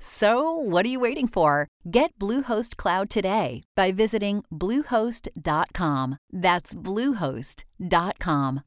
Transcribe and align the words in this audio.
So, 0.00 0.52
what 0.52 0.86
are 0.86 0.88
you 0.88 1.00
waiting 1.00 1.26
for? 1.28 1.66
Get 1.90 2.16
Bluehost 2.18 2.76
Cloud 2.76 3.10
today 3.10 3.62
by 3.74 3.90
visiting 3.92 4.44
Bluehost.com. 4.52 6.18
That's 6.32 6.72
Bluehost.com. 6.74 8.62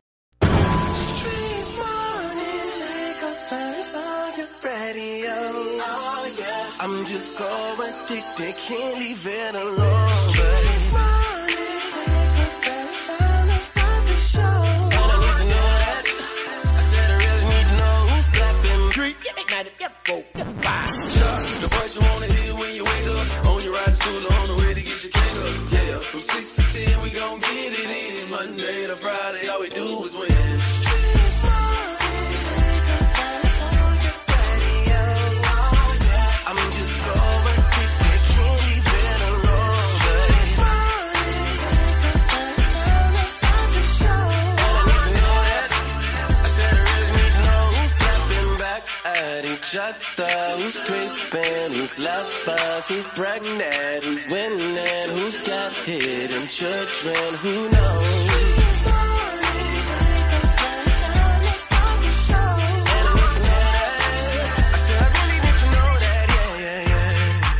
Oh. 5.23 6.77
I'm 6.83 7.05
just 7.05 7.37
so 7.37 7.75
addicted, 7.75 8.55
can't 8.57 8.97
leave 8.97 9.25
it 9.27 9.55
alone. 9.55 10.09
Morning, 10.91 11.51
take 11.91 12.67
a 12.67 12.81
time 13.05 14.17
show. 14.17 14.90
Street, 19.61 19.73
yeah, 19.79 19.87
yeah, 20.07 20.13
yeah, 20.13 20.23
four, 20.23 20.23
yeah. 20.35 21.61
The 21.61 21.67
voice 21.67 21.95
you 21.95 22.01
wanna 22.01 22.25
hear 22.25 22.53
when 22.55 22.75
you 22.75 22.83
wake 22.83 23.07
up. 23.07 23.45
On 23.47 23.63
your 23.63 23.73
ride 23.73 23.85
to 23.85 23.93
school 23.93 24.33
on 24.33 24.47
the 24.47 24.55
way 24.63 24.73
to 24.73 24.81
get 24.81 25.03
your 25.03 25.11
cake 25.11 25.37
up. 25.37 25.71
Yeah, 25.71 25.99
from 26.09 26.19
6 26.19 26.51
to 26.53 26.63
10, 26.63 27.03
we 27.03 27.09
gon' 27.11 27.39
get 27.39 27.73
it 27.77 27.89
in. 27.89 28.31
Monday 28.31 28.87
to 28.87 28.95
Friday, 28.95 29.47
all 29.49 29.59
we 29.59 29.69
do 29.69 30.03
is 30.05 30.15
win. 30.15 30.40
At 49.75 49.95
each. 49.95 50.59
Who's 50.59 50.79
creeping? 50.81 51.73
Who's 51.73 52.03
lovers? 52.03 52.87
Who's 52.89 53.07
pregnant? 53.07 54.03
Who's 54.03 54.27
winning? 54.27 55.09
Who's 55.15 55.47
got 55.47 55.73
hidden 55.85 56.47
children? 56.47 57.15
Who 57.41 57.69
knows? 57.69 59.20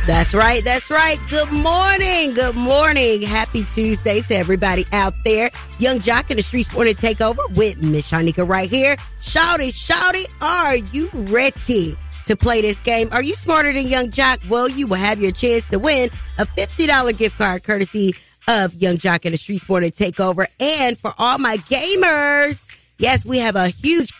That's 0.04 0.34
right. 0.34 0.64
That's 0.64 0.90
right. 0.90 1.16
Good 1.30 1.52
morning. 1.52 2.34
Good 2.34 2.56
morning. 2.56 3.22
Happy 3.22 3.62
Tuesday 3.72 4.20
to 4.22 4.34
everybody 4.34 4.84
out 4.92 5.14
there. 5.24 5.48
Yung 5.78 6.00
Joc 6.00 6.28
in 6.28 6.38
the 6.38 6.42
Street 6.42 6.72
Morning 6.74 6.94
Takeover 6.94 7.48
with 7.54 7.80
Miss 7.80 8.10
Shyneka 8.10 8.46
right 8.48 8.68
here. 8.68 8.96
Shouty, 9.20 9.68
shouty, 9.68 10.24
are 10.42 10.74
you 10.76 11.08
ready 11.14 11.96
to 12.24 12.36
play 12.36 12.62
this 12.62 12.80
game? 12.80 13.10
Are 13.12 13.22
you 13.22 13.36
smarter 13.36 13.72
than 13.72 13.86
Yung 13.86 14.08
Joc? 14.08 14.48
Well, 14.48 14.68
you 14.68 14.88
will 14.88 14.96
have 14.96 15.20
your 15.20 15.30
chance 15.30 15.68
to 15.68 15.78
win 15.78 16.10
a 16.36 16.46
$50 16.46 17.16
gift 17.16 17.38
card 17.38 17.62
courtesy 17.62 18.14
of 18.48 18.74
Yung 18.74 18.96
Joc 18.96 19.24
in 19.24 19.30
the 19.30 19.38
Street 19.38 19.68
Morning 19.68 19.92
Takeover. 19.92 20.46
And 20.58 20.98
for 20.98 21.12
all 21.16 21.38
my 21.38 21.58
gamers, 21.58 22.76
yes, 22.98 23.24
we 23.24 23.38
have 23.38 23.54
a 23.54 23.68
huge 23.68 24.10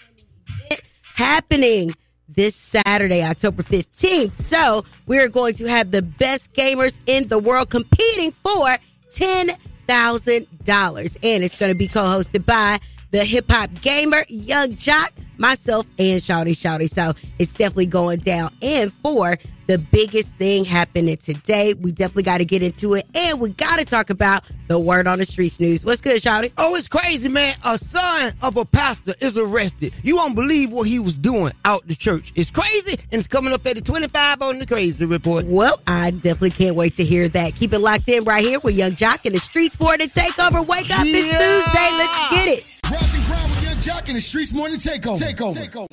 happening 1.17 1.93
this 2.35 2.55
Saturday, 2.55 3.23
October 3.23 3.63
15th. 3.63 4.33
So 4.33 4.85
we're 5.07 5.29
going 5.29 5.55
to 5.55 5.67
have 5.67 5.91
the 5.91 6.03
best 6.03 6.53
gamers 6.55 6.99
in 7.07 7.29
the 7.29 7.39
world 7.39 7.71
competing 7.71 8.33
for 8.33 8.77
$10,000. 9.11 11.17
And 11.23 11.45
it's 11.45 11.59
going 11.59 11.73
to 11.73 11.79
be 11.79 11.89
co-hosted 11.89 12.47
by 12.47 12.79
the 13.11 13.25
hip 13.25 13.51
hop 13.51 13.71
gamer, 13.81 14.23
Yung 14.29 14.73
Joc, 14.73 15.11
myself, 15.43 15.87
and 15.99 16.23
Shouty 16.23 16.53
Shouty. 16.53 16.89
So 16.89 17.13
it's 17.39 17.53
definitely 17.53 17.87
going 17.87 18.21
down. 18.21 18.51
And 18.63 18.91
for 18.91 19.37
the 19.67 19.79
biggest 19.79 20.35
thing 20.37 20.65
happening 20.65 21.17
today, 21.17 21.75
we 21.81 21.93
definitely 21.93 22.23
got 22.23 22.39
to 22.39 22.45
get 22.45 22.63
into 22.63 22.95
it. 22.95 23.05
And 23.15 23.41
we 23.41 23.51
got 23.51 23.79
to 23.79 23.85
talk 23.85 24.11
about 24.11 24.43
the 24.69 24.79
word 24.79 25.07
on 25.07 25.19
the 25.19 25.25
streets 25.25 25.61
news. 25.61 25.85
What's 25.85 26.01
good, 26.01 26.21
Shouty? 26.21 26.53
Oh, 26.59 26.75
it's 26.77 26.89
crazy, 26.89 27.29
man. 27.29 27.55
A 27.65 27.77
son 27.77 28.33
of 28.43 28.57
a 28.57 28.65
pastor 28.65 29.15
is 29.21 29.37
arrested. 29.37 29.93
You 30.03 30.17
won't 30.17 30.35
believe 30.35 30.71
what 30.73 30.87
he 30.87 30.99
was 30.99 31.19
doing 31.19 31.53
out 31.65 31.87
the 31.87 31.95
church. 31.95 32.33
It's 32.35 32.51
crazy, 32.51 32.99
and 33.11 33.19
it's 33.19 33.29
coming 33.29 33.53
up 33.53 33.67
at 33.67 33.77
the 33.77 33.83
25 33.83 34.43
on 34.43 34.59
the 34.59 34.67
Crazy 34.67 35.05
Report. 35.05 35.45
Well, 35.47 35.81
I 35.87 36.13
definitely 36.13 36.51
can't 36.51 36.77
wait 36.77 36.95
to 36.95 37.05
hear 37.05 37.29
that. 37.29 37.55
Keep 37.55 37.73
it 37.73 37.81
locked 37.81 38.09
in 38.09 38.25
right 38.25 38.45
here 38.45 38.61
with 38.61 38.77
Yung 38.77 38.93
Joc 38.93 39.27
in 39.27 39.33
the 39.33 39.39
Streets 39.39 39.77
for 39.77 39.97
the 39.97 40.05
takeover. 40.05 40.67
Wake 40.67 40.91
up, 40.91 41.05
it's 41.05 41.29
Tuesday. 41.29 41.89
Let's 41.99 42.31
get 42.31 42.59
it. 42.59 42.72
Rise 42.91 43.15
and 43.15 43.25
grind 43.25 43.51
with 43.51 43.63
Yung 43.63 43.77
Joc 43.77 44.09
in 44.09 44.15
the 44.15 44.21
Streets 44.21 44.53
Morning 44.53 44.79
Takeover. 44.79 45.19
Takeover. 45.19 45.93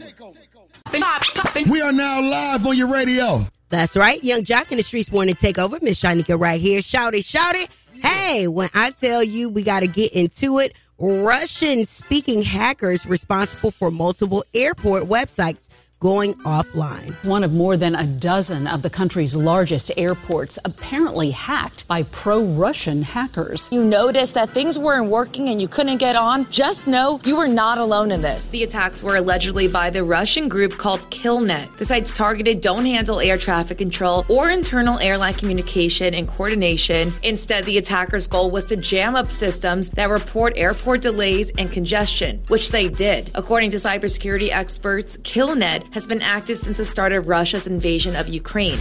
We 1.70 1.82
are 1.82 1.92
now 1.92 2.22
live 2.22 2.66
on 2.66 2.78
your 2.78 2.88
radio. 2.88 3.46
That's 3.70 3.96
right. 3.96 4.22
Yung 4.24 4.42
Joc 4.42 4.72
in 4.72 4.78
the 4.78 4.84
Streets 4.84 5.12
Morning 5.12 5.36
Takeover. 5.36 5.82
Miss 5.82 6.02
Shyneka 6.02 6.40
right 6.40 6.60
here. 6.60 6.82
Shout 6.82 7.14
it, 7.14 7.26
shout 7.26 7.56
it. 7.56 7.70
Hey, 8.04 8.48
when 8.48 8.70
I 8.74 8.92
tell 8.92 9.24
you 9.24 9.50
we 9.50 9.64
got 9.64 9.82
to 9.82 9.88
get 9.88 10.14
into 10.14 10.60
it, 10.60 10.74
Russian 10.98 11.86
speaking 11.86 12.44
hackers 12.44 13.06
responsible 13.06 13.72
for 13.72 13.92
multiple 13.92 14.44
airport 14.54 15.04
websites 15.04 15.89
going 16.00 16.34
offline. 16.46 17.14
One 17.26 17.44
of 17.44 17.52
more 17.52 17.76
than 17.76 17.94
a 17.94 18.06
dozen 18.06 18.68
of 18.68 18.82
the 18.82 18.90
country's 18.90 19.36
largest 19.36 19.92
airports 19.98 20.58
apparently 20.64 21.32
hacked 21.32 21.88
by 21.90 22.04
pro 22.04 22.46
Russian 22.46 23.02
hackers. 23.02 23.70
you 23.72 23.84
noticed 23.84 24.34
that 24.36 24.52
things 24.52 24.80
weren't 24.80 25.10
working 25.10 25.50
and 25.50 25.60
you 25.62 25.68
couldn't 25.68 25.98
get 25.98 26.16
on, 26.16 26.50
just 26.50 26.88
know 26.88 27.20
you 27.26 27.36
were 27.36 27.48
not 27.50 27.78
alone 27.78 28.12
in 28.12 28.22
this. 28.22 28.46
The 28.46 28.64
attacks 28.64 29.04
were 29.04 29.18
allegedly 29.18 29.68
by 29.68 29.90
the 29.90 30.04
Russian 30.04 30.48
group 30.48 30.78
called 30.78 31.02
Killnet. 31.12 31.76
The 31.78 31.86
sites 31.86 32.12
targeted 32.12 32.62
don't 32.62 32.86
handle 32.86 33.20
air 33.20 33.38
traffic 33.38 33.78
control 33.78 34.26
or 34.30 34.50
internal 34.50 35.00
airline 35.00 35.34
communication 35.34 36.14
and 36.14 36.28
coordination. 36.28 37.12
Instead, 37.24 37.66
the 37.66 37.78
attackers' 37.78 38.28
goal 38.28 38.52
was 38.52 38.64
to 38.66 38.78
jam 38.78 39.16
up 39.16 39.32
systems 39.32 39.90
that 39.92 40.10
report 40.10 40.54
airport 40.56 41.02
delays 41.02 41.52
and 41.58 41.70
congestion, 41.72 42.42
which 42.48 42.70
they 42.70 42.88
did. 42.88 43.32
According 43.36 43.72
to 43.72 43.78
cybersecurity 43.78 44.50
experts, 44.50 45.18
Killnet 45.18 45.89
has 45.92 46.08
been 46.08 46.22
active 46.22 46.58
since 46.58 46.78
the 46.78 46.86
start 46.86 47.12
of 47.12 47.28
Russia's 47.28 47.68
invasion 47.68 48.16
of 48.16 48.28
Ukraine. 48.28 48.80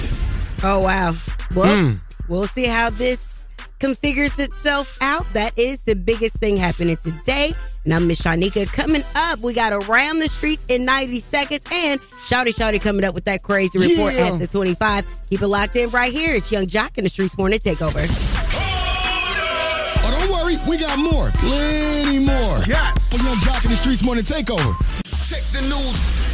Oh, 0.62 0.82
wow. 0.82 1.14
Well, 1.54 1.92
hmm. 1.92 1.96
we'll 2.28 2.46
see 2.46 2.66
how 2.66 2.90
this 2.90 3.46
configures 3.80 4.38
itself 4.38 4.96
out. 5.00 5.24
That 5.32 5.56
is 5.58 5.84
the 5.84 5.94
biggest 5.94 6.36
thing 6.36 6.56
happening 6.56 6.96
today. 6.96 7.52
And 7.84 7.94
I'm 7.94 8.06
Miss 8.08 8.20
Shyneka. 8.20 8.66
Coming 8.72 9.02
up, 9.16 9.38
we 9.38 9.54
got 9.54 9.72
Around 9.72 10.18
the 10.18 10.28
Streets 10.28 10.66
in 10.68 10.84
90 10.84 11.20
seconds 11.20 11.64
and 11.72 12.00
Shouty 12.00 12.48
Shouty 12.48 12.80
coming 12.80 13.04
up 13.04 13.14
with 13.14 13.24
that 13.24 13.42
crazy 13.42 13.78
report 13.78 14.14
Yeah. 14.14 14.32
at 14.32 14.38
the 14.40 14.46
25. 14.46 15.06
Keep 15.30 15.42
it 15.42 15.46
locked 15.46 15.76
in 15.76 15.88
right 15.90 16.12
here. 16.12 16.34
It's 16.34 16.50
Yung 16.52 16.66
Joc 16.66 16.98
in 16.98 17.04
the 17.04 17.10
Streets 17.10 17.38
Morning 17.38 17.58
Takeover. 17.60 18.06
Oh, 20.04 20.10
don't 20.10 20.30
worry, 20.30 20.58
we 20.68 20.76
got 20.76 20.98
more. 20.98 21.30
Plenty 21.34 22.18
more. 22.18 22.58
Yes. 22.66 23.10
For 23.10 23.22
Yung 23.24 23.36
Joc 23.38 23.64
in 23.64 23.70
the 23.70 23.76
Streets 23.76 24.02
Morning 24.02 24.24
Takeover. 24.24 24.74
Check 25.28 25.42
the 25.52 25.62
news. 25.62 26.27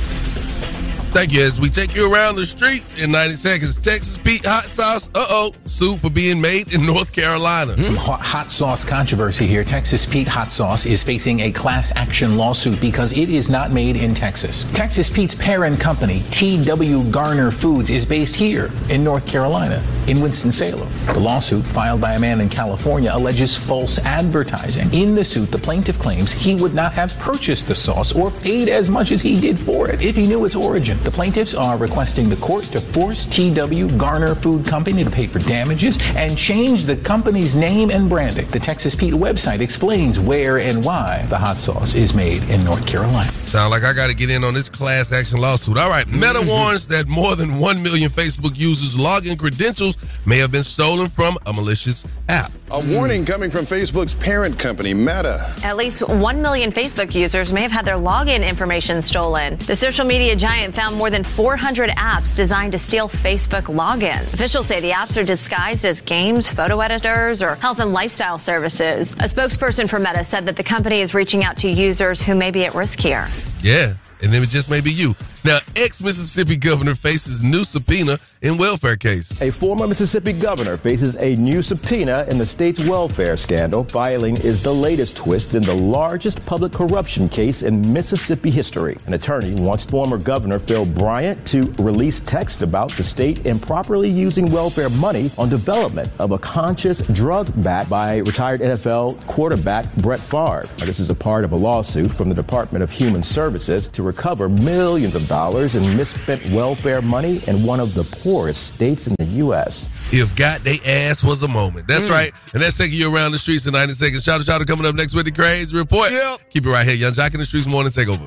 Thank 1.14 1.32
you. 1.32 1.42
As 1.44 1.60
we 1.60 1.68
take 1.68 1.94
you 1.94 2.12
around 2.12 2.34
the 2.34 2.44
streets 2.44 3.02
in 3.02 3.12
90 3.12 3.34
seconds, 3.34 3.76
Texas 3.80 4.18
Pete 4.18 4.44
hot 4.44 4.64
sauce, 4.64 5.06
uh 5.14 5.24
oh, 5.30 5.52
sued 5.64 6.00
for 6.00 6.10
being 6.10 6.40
made 6.40 6.74
in 6.74 6.84
North 6.84 7.12
Carolina. 7.12 7.80
Some 7.84 7.94
hot, 7.94 8.20
hot 8.20 8.50
sauce 8.50 8.84
controversy 8.84 9.46
here. 9.46 9.62
Texas 9.62 10.04
Pete 10.06 10.26
Hot 10.26 10.50
Sauce 10.50 10.86
is 10.86 11.04
facing 11.04 11.40
a 11.40 11.52
class 11.52 11.92
action 11.94 12.36
lawsuit 12.36 12.80
because 12.80 13.16
it 13.16 13.30
is 13.30 13.48
not 13.48 13.70
made 13.70 13.94
in 13.96 14.12
Texas. 14.12 14.64
Texas 14.74 15.08
Pete's 15.08 15.36
parent 15.36 15.78
company, 15.78 16.20
T.W. 16.32 17.04
Garner 17.12 17.52
Foods, 17.52 17.90
is 17.90 18.04
based 18.04 18.34
here 18.34 18.72
in 18.90 19.04
North 19.04 19.24
Carolina. 19.26 19.80
in 20.06 20.20
Winston-Salem. 20.20 20.86
The 21.14 21.20
lawsuit 21.20 21.64
filed 21.64 21.98
by 22.00 22.12
a 22.12 22.18
man 22.20 22.42
in 22.42 22.50
California 22.50 23.10
alleges 23.10 23.56
false 23.56 23.98
advertising. 24.00 24.92
In 24.92 25.14
the 25.14 25.24
suit, 25.24 25.50
the 25.50 25.56
plaintiff 25.58 25.98
claims 25.98 26.30
he 26.30 26.54
would 26.56 26.74
not 26.74 26.92
have 26.92 27.18
purchased 27.18 27.68
the 27.68 27.74
sauce 27.74 28.12
or 28.12 28.30
paid 28.30 28.68
as 28.68 28.90
much 28.90 29.12
as 29.12 29.22
he 29.22 29.40
did 29.40 29.58
for 29.58 29.88
it 29.90 30.04
if 30.04 30.14
he 30.14 30.26
knew 30.26 30.44
its 30.44 30.54
origin. 30.54 30.98
The 31.04 31.10
plaintiffs 31.10 31.54
are 31.54 31.76
requesting 31.76 32.30
the 32.30 32.36
court 32.36 32.64
to 32.72 32.80
force 32.80 33.26
TW 33.26 33.94
Garner 33.98 34.34
Food 34.34 34.64
Company 34.64 35.04
to 35.04 35.10
pay 35.10 35.26
for 35.26 35.38
damages 35.38 35.98
and 36.16 36.36
change 36.36 36.84
the 36.84 36.96
company's 36.96 37.54
name 37.54 37.90
and 37.90 38.08
branding. 38.08 38.48
The 38.50 38.58
Texas 38.58 38.94
Pete 38.94 39.12
website 39.12 39.60
explains 39.60 40.18
where 40.18 40.58
and 40.58 40.82
why 40.82 41.26
the 41.28 41.36
hot 41.36 41.58
sauce 41.58 41.94
is 41.94 42.14
made 42.14 42.44
in 42.44 42.64
North 42.64 42.86
Carolina. 42.86 43.30
Sound 43.32 43.70
like 43.70 43.82
I 43.82 43.92
got 43.92 44.08
to 44.08 44.16
get 44.16 44.30
in 44.30 44.44
on 44.44 44.54
this 44.54 44.70
class 44.70 45.12
action 45.12 45.38
lawsuit. 45.38 45.76
All 45.76 45.90
right, 45.90 46.06
Meta 46.08 46.38
mm-hmm. 46.38 46.48
warns 46.48 46.86
that 46.86 47.06
more 47.06 47.36
than 47.36 47.58
1 47.58 47.82
million 47.82 48.08
Facebook 48.08 48.56
users' 48.56 48.96
login 48.96 49.38
credentials 49.38 49.96
may 50.24 50.38
have 50.38 50.52
been 50.52 50.64
stolen 50.64 51.10
from 51.10 51.36
a 51.44 51.52
malicious 51.52 52.06
app. 52.30 52.50
A 52.74 52.80
warning 52.92 53.24
coming 53.24 53.52
from 53.52 53.66
Facebook's 53.66 54.16
parent 54.16 54.58
company, 54.58 54.92
Meta. 54.92 55.54
At 55.62 55.76
least 55.76 56.08
1 56.08 56.42
million 56.42 56.72
Facebook 56.72 57.14
users 57.14 57.52
may 57.52 57.62
have 57.62 57.70
had 57.70 57.84
their 57.84 57.94
login 57.94 58.44
information 58.44 59.00
stolen. 59.00 59.54
The 59.58 59.76
social 59.76 60.04
media 60.04 60.34
giant 60.34 60.74
found 60.74 60.96
more 60.96 61.08
than 61.08 61.22
400 61.22 61.90
apps 61.90 62.34
designed 62.34 62.72
to 62.72 62.78
steal 62.80 63.08
Facebook 63.08 63.72
login. 63.72 64.20
Officials 64.34 64.66
say 64.66 64.80
the 64.80 64.90
apps 64.90 65.16
are 65.16 65.22
disguised 65.22 65.84
as 65.84 66.00
games, 66.00 66.50
photo 66.50 66.80
editors, 66.80 67.42
or 67.42 67.54
health 67.54 67.78
and 67.78 67.92
lifestyle 67.92 68.38
services. 68.38 69.12
A 69.20 69.28
spokesperson 69.28 69.88
for 69.88 70.00
Meta 70.00 70.24
said 70.24 70.44
that 70.46 70.56
the 70.56 70.64
company 70.64 71.00
is 71.00 71.14
reaching 71.14 71.44
out 71.44 71.56
to 71.58 71.70
users 71.70 72.20
who 72.20 72.34
may 72.34 72.50
be 72.50 72.64
at 72.64 72.74
risk 72.74 72.98
here. 72.98 73.28
Yeah, 73.64 73.94
and 74.22 74.34
it 74.34 74.46
just 74.50 74.68
may 74.68 74.82
be 74.82 74.92
you. 74.92 75.14
Now, 75.42 75.58
ex 75.76 76.00
Mississippi 76.00 76.56
governor 76.56 76.94
faces 76.94 77.42
new 77.42 77.64
subpoena 77.64 78.18
in 78.42 78.58
welfare 78.58 78.96
case. 78.96 79.32
A 79.40 79.50
former 79.50 79.86
Mississippi 79.86 80.34
governor 80.34 80.76
faces 80.76 81.16
a 81.16 81.34
new 81.36 81.62
subpoena 81.62 82.26
in 82.28 82.36
the 82.36 82.44
state's 82.46 82.80
welfare 82.84 83.36
scandal. 83.36 83.84
Filing 83.84 84.36
is 84.38 84.62
the 84.62 84.72
latest 84.72 85.16
twist 85.16 85.54
in 85.54 85.62
the 85.62 85.74
largest 85.74 86.46
public 86.46 86.72
corruption 86.72 87.28
case 87.28 87.62
in 87.62 87.92
Mississippi 87.92 88.50
history. 88.50 88.96
An 89.06 89.14
attorney 89.14 89.54
wants 89.54 89.84
former 89.84 90.18
Governor 90.18 90.58
Phil 90.58 90.84
Bryant 90.84 91.46
to 91.48 91.72
release 91.78 92.20
text 92.20 92.60
about 92.62 92.90
the 92.92 93.02
state 93.02 93.46
improperly 93.46 94.10
using 94.10 94.50
welfare 94.50 94.90
money 94.90 95.30
on 95.38 95.48
development 95.48 96.10
of 96.18 96.32
a 96.32 96.38
conscious 96.38 97.00
drug 97.00 97.50
bat 97.62 97.88
by 97.88 98.18
retired 98.18 98.60
NFL 98.60 99.26
quarterback 99.26 99.94
Brett 99.96 100.20
Favre. 100.20 100.64
Now, 100.78 100.86
this 100.86 101.00
is 101.00 101.10
a 101.10 101.14
part 101.14 101.44
of 101.44 101.52
a 101.52 101.56
lawsuit 101.56 102.10
from 102.10 102.28
the 102.28 102.34
Department 102.34 102.82
of 102.82 102.90
Human 102.90 103.22
Services 103.22 103.53
to 103.58 104.02
recover 104.02 104.48
millions 104.48 105.14
of 105.14 105.26
dollars 105.28 105.44
dollars 105.44 105.74
in 105.74 105.96
misspent 105.96 106.44
welfare 106.52 107.02
money 107.02 107.42
in 107.46 107.64
one 107.64 107.78
of 107.78 107.94
the 107.94 108.02
poorest 108.02 108.66
states 108.66 109.06
in 109.06 109.14
the 109.18 109.26
U.S. 109.44 109.88
If 110.10 110.34
got 110.36 110.60
they 110.64 110.78
ass 110.86 111.22
was 111.22 111.42
a 111.42 111.48
moment. 111.48 111.86
That's 111.86 112.04
mm. 112.04 112.10
right. 112.10 112.32
And 112.54 112.62
that's 112.62 112.78
taking 112.78 112.98
you 112.98 113.14
around 113.14 113.32
the 113.32 113.38
streets 113.38 113.66
in 113.66 113.72
90 113.72 113.94
seconds. 113.94 114.24
Shout 114.24 114.40
out, 114.40 114.46
shout 114.46 114.60
out 114.60 114.66
coming 114.66 114.86
up 114.86 114.94
next 114.94 115.14
with 115.14 115.26
the 115.26 115.32
crazy 115.32 115.76
report. 115.76 116.10
Keep 116.50 116.66
it 116.66 116.70
right 116.70 116.86
here. 116.86 116.94
Yung 116.96 117.12
Joc 117.12 117.34
in 117.34 117.40
the 117.40 117.46
Streets 117.46 117.66
morning 117.66 117.92
takeover. 117.92 118.26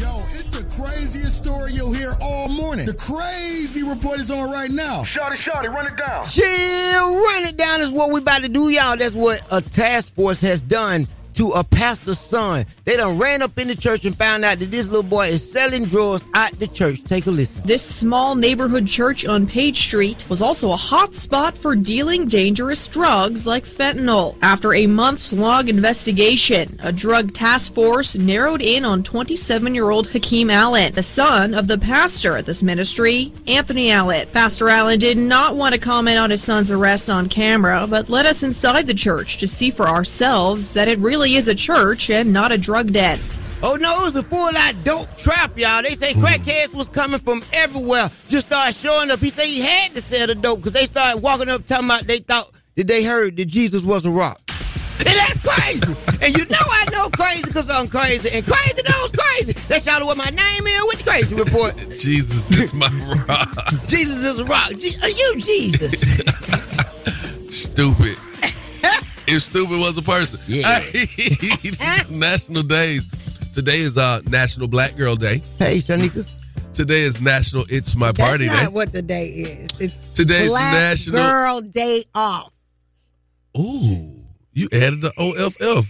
Yo, 0.00 0.16
it's 0.36 0.48
the 0.48 0.64
craziest 0.76 1.36
story 1.36 1.72
you'll 1.72 1.92
hear 1.92 2.16
all 2.20 2.48
morning. 2.48 2.86
The 2.86 2.94
crazy 2.94 3.82
report 3.82 4.20
is 4.20 4.30
on 4.30 4.50
right 4.50 4.70
now. 4.70 5.02
Shotty, 5.02 5.36
shotty, 5.36 5.68
run 5.68 5.86
it 5.86 5.96
down. 5.96 6.24
Chill, 6.24 7.14
run 7.16 7.44
it 7.44 7.56
down 7.56 7.80
is 7.80 7.90
what 7.90 8.12
we 8.12 8.20
about 8.20 8.42
to 8.42 8.48
do, 8.48 8.68
y'all. 8.68 8.96
That's 8.96 9.14
what 9.14 9.44
a 9.50 9.60
task 9.60 10.14
force 10.14 10.40
has 10.42 10.62
done 10.62 11.06
to 11.34 11.50
a 11.50 11.64
pastor's 11.64 12.18
son. 12.18 12.66
They 12.84 12.96
done 12.96 13.18
ran 13.18 13.42
up 13.42 13.58
in 13.58 13.68
the 13.68 13.76
church 13.76 14.04
and 14.04 14.16
found 14.16 14.44
out 14.44 14.58
that 14.58 14.70
this 14.70 14.88
little 14.88 15.02
boy 15.02 15.28
is 15.28 15.50
selling 15.50 15.84
drugs 15.84 16.24
at 16.34 16.58
the 16.58 16.66
church. 16.66 17.02
Take 17.04 17.26
a 17.26 17.30
listen. 17.30 17.62
This 17.64 17.82
small 17.82 18.34
neighborhood 18.34 18.86
church 18.86 19.24
on 19.24 19.46
Page 19.46 19.80
Street 19.80 20.26
was 20.28 20.42
also 20.42 20.72
a 20.72 20.76
hot 20.76 21.14
spot 21.14 21.56
for 21.56 21.76
dealing 21.76 22.26
dangerous 22.26 22.86
drugs 22.88 23.46
like 23.46 23.64
fentanyl. 23.64 24.36
After 24.42 24.74
a 24.74 24.86
months 24.86 25.32
long 25.32 25.68
investigation, 25.68 26.78
a 26.82 26.92
drug 26.92 27.32
task 27.34 27.74
force 27.74 28.16
narrowed 28.16 28.62
in 28.62 28.84
on 28.84 29.02
27 29.02 29.74
year 29.74 29.90
old 29.90 30.08
Hakeem 30.08 30.50
Allen, 30.50 30.92
the 30.92 31.02
son 31.02 31.54
of 31.54 31.68
the 31.68 31.78
pastor 31.78 32.36
at 32.36 32.46
this 32.46 32.62
ministry, 32.62 33.32
Anthony 33.46 33.90
Allen. 33.90 34.28
Pastor 34.32 34.68
Allen 34.68 34.98
did 34.98 35.18
not 35.18 35.56
want 35.56 35.74
to 35.74 35.80
comment 35.80 36.18
on 36.18 36.30
his 36.30 36.42
son's 36.42 36.70
arrest 36.70 37.08
on 37.10 37.28
camera, 37.28 37.86
but 37.88 38.08
led 38.08 38.26
us 38.26 38.42
inside 38.42 38.86
the 38.86 38.94
church 38.94 39.38
to 39.38 39.48
see 39.48 39.70
for 39.70 39.88
ourselves 39.88 40.74
that 40.74 40.88
it 40.88 40.98
really 40.98 41.29
is 41.36 41.48
a 41.48 41.54
church 41.54 42.10
and 42.10 42.32
not 42.32 42.52
a 42.52 42.58
drug 42.58 42.92
den. 42.92 43.18
Oh 43.62 43.76
no, 43.78 43.98
it 43.98 44.02
was 44.02 44.16
a 44.16 44.22
full 44.22 44.56
out 44.56 44.74
dope 44.84 45.14
trap, 45.16 45.58
y'all. 45.58 45.82
They 45.82 45.94
say 45.94 46.14
hmm. 46.14 46.24
crackheads 46.24 46.72
was 46.74 46.88
coming 46.88 47.20
from 47.20 47.42
everywhere. 47.52 48.10
Just 48.28 48.46
started 48.46 48.74
showing 48.74 49.10
up. 49.10 49.20
He 49.20 49.28
said 49.28 49.46
he 49.46 49.60
had 49.60 49.94
to 49.94 50.00
sell 50.00 50.26
the 50.26 50.34
dope 50.34 50.60
because 50.60 50.72
they 50.72 50.84
started 50.84 51.22
walking 51.22 51.50
up 51.50 51.66
talking 51.66 51.84
about 51.84 52.04
they 52.04 52.18
thought 52.18 52.50
that 52.76 52.86
they 52.86 53.04
heard 53.04 53.36
that 53.36 53.46
Jesus 53.46 53.84
was 53.84 54.06
a 54.06 54.10
rock. 54.10 54.40
And 54.98 55.08
that's 55.08 55.38
crazy. 55.46 55.94
and 56.22 56.36
you 56.36 56.44
know 56.46 56.58
I 56.58 56.86
know 56.92 57.08
crazy 57.10 57.42
because 57.42 57.68
I'm 57.70 57.86
crazy. 57.88 58.30
And 58.30 58.46
crazy 58.46 58.82
knows 58.88 59.12
crazy. 59.12 59.52
That's 59.68 59.84
y'all 59.86 60.06
what 60.06 60.16
my 60.16 60.30
name 60.30 60.66
is 60.66 60.84
with 60.84 60.98
the 60.98 61.10
crazy 61.10 61.34
report. 61.34 61.76
Jesus 61.98 62.50
is 62.52 62.72
my 62.72 62.88
rock. 63.28 63.68
Jesus 63.86 64.24
is 64.24 64.38
a 64.38 64.44
rock. 64.44 64.70
Je- 64.76 64.98
are 65.02 65.10
you 65.10 65.36
Jesus? 65.36 66.00
Stupid. 67.54 68.16
If 69.32 69.42
stupid 69.44 69.78
was 69.78 69.96
a 69.96 70.02
person. 70.02 70.40
Yeah. 70.46 70.62
National 72.10 72.62
days. 72.62 73.08
Today 73.52 73.78
is 73.78 73.98
uh 73.98 74.20
National 74.28 74.68
Black 74.68 74.96
Girl 74.96 75.16
Day. 75.16 75.40
Hey, 75.58 75.78
Shyneka. 75.78 76.28
Today 76.72 77.00
is 77.00 77.20
National 77.20 77.64
It's 77.68 77.96
My 77.96 78.12
Party 78.12 78.46
That's 78.46 78.58
Day. 78.58 78.64
not 78.64 78.72
what 78.72 78.92
the 78.92 79.02
day 79.02 79.26
is. 79.28 79.68
It's 79.80 80.08
Today's 80.10 80.48
Black 80.48 80.72
National- 80.74 81.20
Girl 81.20 81.60
Day 81.60 82.04
Off. 82.14 82.52
Ooh, 83.58 84.22
you 84.52 84.68
added 84.72 85.00
the 85.00 85.12
OFF. 85.18 85.86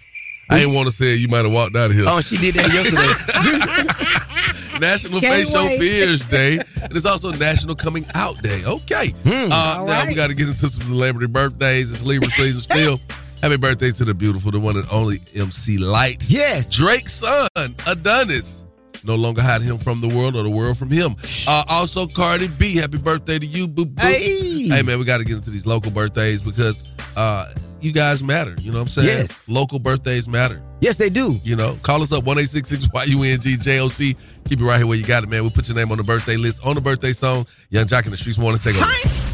I 0.51 0.59
didn't 0.61 0.75
want 0.75 0.89
to 0.89 0.95
say 0.95 1.15
it. 1.15 1.21
You 1.21 1.29
might 1.29 1.45
have 1.45 1.53
walked 1.53 1.77
out 1.77 1.91
of 1.91 1.97
here. 1.97 2.07
Oh, 2.09 2.21
she 2.21 2.37
did 2.39 2.55
that 2.57 2.73
yesterday. 2.73 4.81
National 4.81 5.21
Can't 5.21 5.35
Face 5.35 5.53
Your 5.53 5.63
wait. 5.65 5.79
Fears 5.79 6.25
Day. 6.25 6.55
And 6.83 6.97
it's 6.97 7.05
also 7.05 7.31
National 7.33 7.75
Coming 7.75 8.07
Out 8.15 8.41
Day. 8.43 8.63
Okay. 8.65 9.13
uh, 9.27 9.77
All 9.79 9.87
now 9.87 10.07
we 10.07 10.15
got 10.15 10.31
to 10.31 10.35
get 10.35 10.49
into 10.49 10.67
some 10.69 10.83
celebrity 10.89 11.27
birthdays. 11.27 11.93
It's 11.93 12.03
Libra 12.03 12.31
season 12.31 12.63
still. 12.63 12.99
Happy 13.43 13.57
birthday 13.57 13.91
to 13.91 14.05
the 14.05 14.13
beautiful, 14.15 14.51
the 14.51 14.61
one 14.61 14.77
and 14.77 14.87
only 14.93 15.21
MC 15.35 15.79
Lyte. 15.79 16.29
Yes. 16.29 16.69
Drake's 16.69 17.15
son, 17.15 17.75
Adonis. 17.87 18.65
No 19.03 19.15
longer 19.15 19.41
hide 19.41 19.63
him 19.63 19.79
from 19.79 20.03
the 20.03 20.09
world 20.09 20.37
or 20.37 20.43
the 20.43 20.51
world 20.51 20.77
from 20.77 20.91
him. 20.91 21.17
Uh, 21.49 21.65
also, 21.71 22.07
Cardi 22.07 22.49
B, 22.49 22.77
happy 22.77 22.99
birthday 22.99 23.39
to 23.39 23.47
you, 23.47 23.67
boo 23.67 23.87
boo. 23.87 24.03
Hey. 24.03 24.69
Hey, 24.69 24.83
man, 24.83 24.99
we 24.99 25.07
got 25.07 25.19
to 25.19 25.25
get 25.25 25.37
into 25.37 25.49
these 25.49 25.67
local 25.67 25.91
birthdays 25.91 26.43
because 26.43 26.85
uh, 27.17 27.51
you 27.81 27.93
guys 27.93 28.23
matter. 28.23 28.55
You 28.61 28.73
know 28.73 28.79
what 28.79 28.83
I'm 28.83 28.89
saying? 28.89 29.29
Yes. 29.29 29.49
Local 29.49 29.79
birthdays 29.79 30.29
matter. 30.29 30.63
Yes, 30.81 30.97
they 30.97 31.09
do. 31.09 31.41
You 31.43 31.57
know, 31.57 31.79
call 31.83 32.03
us 32.03 32.13
up 32.13 32.25
one 32.25 32.39
eight 32.39 32.51
six 32.51 32.69
six 32.69 32.87
Y 32.93 33.05
U 33.05 33.23
N 33.23 33.41
G 33.41 33.57
J 33.57 33.81
O 33.81 33.89
C. 33.89 34.17
Keep 34.49 34.61
it 34.61 34.65
right 34.65 34.77
here 34.77 34.87
where 34.87 34.99
you 34.99 35.07
got 35.07 35.23
it, 35.23 35.31
man. 35.31 35.43
We'll 35.43 35.51
put 35.51 35.67
your 35.69 35.77
name 35.77 35.91
on 35.91 35.97
the 35.97 36.05
birthday 36.05 36.37
list 36.37 36.61
on 36.65 36.75
the 36.75 36.81
birthday 36.83 37.13
song. 37.13 37.47
Yung 37.71 37.87
Joc 37.87 38.05
in 38.05 38.11
the 38.11 38.17
streets 38.19 38.39
morning 38.39 38.61
take 38.61 38.77
over. 38.77 38.85
We 38.85 39.30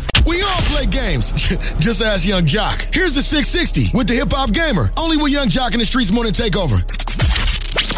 all 0.76 0.82
play 0.82 0.90
games. 0.90 1.33
Just 1.78 2.02
ask 2.02 2.26
Yung 2.26 2.45
Joc. 2.45 2.95
Here's 2.95 3.14
the 3.14 3.23
660 3.23 3.97
with 3.97 4.09
the 4.09 4.14
Hip 4.14 4.33
Hop 4.33 4.52
Gamer. 4.52 4.90
Only 4.97 5.16
with 5.16 5.33
Yung 5.33 5.49
Joc 5.49 5.73
in 5.73 5.78
the 5.78 5.87
Streets 5.87 6.12
Morning 6.12 6.33
Takeover. 6.33 6.78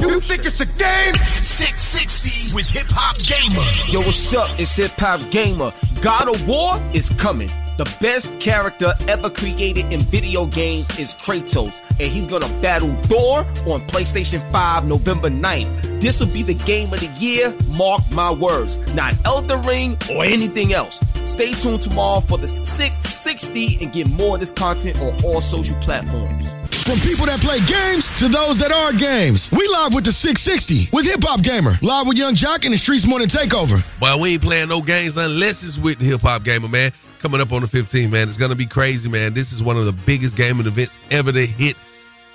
You 0.00 0.20
think 0.20 0.46
it's 0.46 0.60
a 0.60 0.66
game? 0.66 1.14
660 1.42 2.54
with 2.54 2.68
Hip 2.70 2.86
Hop 2.90 3.16
Gamer. 3.26 3.92
Yo, 3.92 4.06
what's 4.06 4.32
up? 4.34 4.48
It's 4.58 4.76
Hip 4.76 4.92
Hop 4.98 5.20
Gamer. 5.30 5.72
God 6.02 6.28
of 6.28 6.46
War 6.46 6.80
is 6.92 7.10
coming. 7.10 7.50
The 7.78 7.96
best 8.00 8.40
character 8.40 8.92
ever 9.06 9.30
created 9.30 9.92
in 9.92 10.00
video 10.00 10.46
games 10.46 10.90
is 10.98 11.14
Kratos, 11.14 11.80
and 12.00 12.08
he's 12.08 12.26
gonna 12.26 12.48
battle 12.60 12.92
Thor 13.02 13.46
on 13.72 13.86
PlayStation 13.86 14.42
5 14.50 14.84
November 14.84 15.30
9th. 15.30 16.00
This 16.00 16.18
will 16.18 16.26
be 16.26 16.42
the 16.42 16.54
game 16.54 16.92
of 16.92 16.98
the 16.98 17.06
year, 17.24 17.54
mark 17.68 18.02
my 18.10 18.32
words. 18.32 18.78
Not 18.96 19.16
Elden 19.24 19.62
Ring 19.62 19.96
or 20.10 20.24
anything 20.24 20.72
else. 20.72 20.98
Stay 21.24 21.52
tuned 21.52 21.82
tomorrow 21.82 22.18
for 22.18 22.36
the 22.36 22.48
660 22.48 23.78
and 23.80 23.92
get 23.92 24.08
more 24.08 24.34
of 24.34 24.40
this 24.40 24.50
content 24.50 25.00
on 25.00 25.14
all 25.24 25.40
social 25.40 25.76
platforms. 25.76 26.50
From 26.82 26.98
people 26.98 27.26
that 27.26 27.38
play 27.40 27.60
games 27.60 28.10
to 28.18 28.26
those 28.26 28.58
that 28.58 28.72
are 28.72 28.92
games. 28.92 29.52
We 29.52 29.68
live 29.68 29.94
with 29.94 30.04
the 30.04 30.10
660 30.10 30.88
with 30.92 31.06
Hip 31.06 31.22
Hop 31.22 31.42
Gamer. 31.42 31.74
Live 31.82 32.08
with 32.08 32.18
Yung 32.18 32.34
Joc 32.34 32.64
in 32.64 32.72
the 32.72 32.78
Streets 32.78 33.06
Morning 33.06 33.28
Takeover. 33.28 33.84
But 34.00 34.18
we 34.18 34.32
ain't 34.32 34.42
playing 34.42 34.68
no 34.68 34.80
games 34.80 35.16
unless 35.16 35.62
it's 35.62 35.78
with 35.78 36.00
the 36.00 36.06
hip 36.06 36.22
hop 36.22 36.42
gamer, 36.42 36.66
man. 36.66 36.90
Coming 37.18 37.40
up 37.40 37.52
on 37.52 37.62
the 37.62 37.66
15th, 37.66 38.10
man. 38.12 38.28
It's 38.28 38.36
gonna 38.36 38.54
be 38.54 38.66
crazy, 38.66 39.08
man. 39.08 39.34
This 39.34 39.52
is 39.52 39.62
one 39.62 39.76
of 39.76 39.86
the 39.86 39.92
biggest 39.92 40.36
gaming 40.36 40.66
events 40.66 40.98
ever 41.10 41.32
to 41.32 41.44
hit 41.44 41.76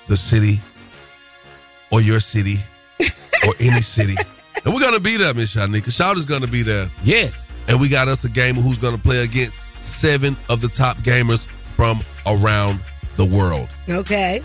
the 0.08 0.16
city 0.16 0.60
or 1.90 2.02
your 2.02 2.20
city 2.20 2.56
or 3.00 3.54
any 3.60 3.80
city. 3.80 4.14
And 4.64 4.74
we're 4.74 4.82
gonna 4.82 5.00
be 5.00 5.16
there, 5.16 5.32
Miss 5.34 5.54
Shyneka. 5.56 5.90
Shout 5.94 6.18
is 6.18 6.26
gonna 6.26 6.46
be 6.46 6.62
there. 6.62 6.86
Yeah. 7.02 7.28
And 7.68 7.80
we 7.80 7.88
got 7.88 8.08
us 8.08 8.24
a 8.24 8.30
gamer 8.30 8.60
who's 8.60 8.78
gonna 8.78 8.98
play 8.98 9.24
against 9.24 9.58
seven 9.80 10.36
of 10.50 10.60
the 10.60 10.68
top 10.68 10.98
gamers 10.98 11.46
from 11.76 12.00
around 12.26 12.80
the 13.16 13.24
world. 13.24 13.68
Okay. 13.88 14.42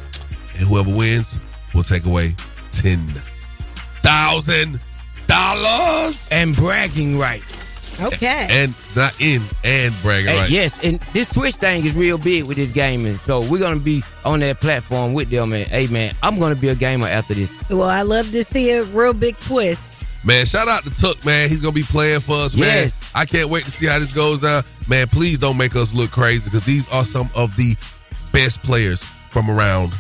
And 0.58 0.68
whoever 0.68 0.96
wins 0.96 1.40
will 1.76 1.84
take 1.84 2.06
away 2.06 2.34
ten 2.72 3.00
thousand 4.04 4.80
dollars 5.28 6.30
and 6.32 6.56
bragging 6.56 7.18
rights. 7.20 7.69
Okay. 8.02 8.48
And 8.50 8.74
not 8.96 9.14
in 9.22 9.42
and 9.64 9.94
bragging 10.02 10.28
Hey, 10.30 10.38
right. 10.38 10.50
Yes, 10.50 10.78
and 10.84 11.00
this 11.14 11.28
Twitch 11.30 11.56
thing 11.56 11.86
is 11.86 11.96
real 11.96 12.18
big 12.18 12.44
with 12.46 12.58
this 12.58 12.72
gaming. 12.72 13.16
So 13.18 13.42
we're 13.42 13.60
gonna 13.60 13.80
be 13.80 14.04
on 14.26 14.40
that 14.40 14.60
platform 14.62 15.14
with 15.14 15.30
them. 15.30 15.54
And 15.54 15.68
hey, 15.68 15.88
man, 15.88 16.16
I'm 16.24 16.40
gonna 16.40 16.56
be 16.56 16.70
a 16.70 16.76
gamer 16.76 17.08
after 17.08 17.34
this. 17.34 17.52
Well, 17.70 17.84
I 17.84 18.02
love 18.04 18.32
to 18.32 18.44
see 18.44 18.72
a 18.72 18.84
real 18.86 19.14
big 19.14 19.38
twist. 19.40 20.06
Man, 20.26 20.46
shout 20.46 20.68
out 20.68 20.84
to 20.86 20.90
Tuck, 20.96 21.24
man. 21.26 21.50
He's 21.50 21.62
gonna 21.62 21.74
be 21.74 21.84
playing 21.84 22.20
for 22.22 22.34
us, 22.36 22.56
man. 22.56 22.66
Yes. 22.86 23.12
I 23.16 23.26
can't 23.26 23.50
wait 23.50 23.64
to 23.66 23.72
see 23.72 23.88
how 23.88 24.00
this 24.00 24.14
goes 24.14 24.42
down. 24.42 24.64
Man, 24.88 25.08
please 25.08 25.40
don't 25.40 25.58
make 25.58 25.76
us 25.76 25.94
look 25.94 26.12
crazy 26.12 26.50
because 26.50 26.64
these 26.64 26.88
are 26.90 27.06
some 27.06 27.30
of 27.36 27.56
the 27.56 27.76
best 28.32 28.62
players 28.64 29.04
from 29.30 29.50
around 29.50 29.94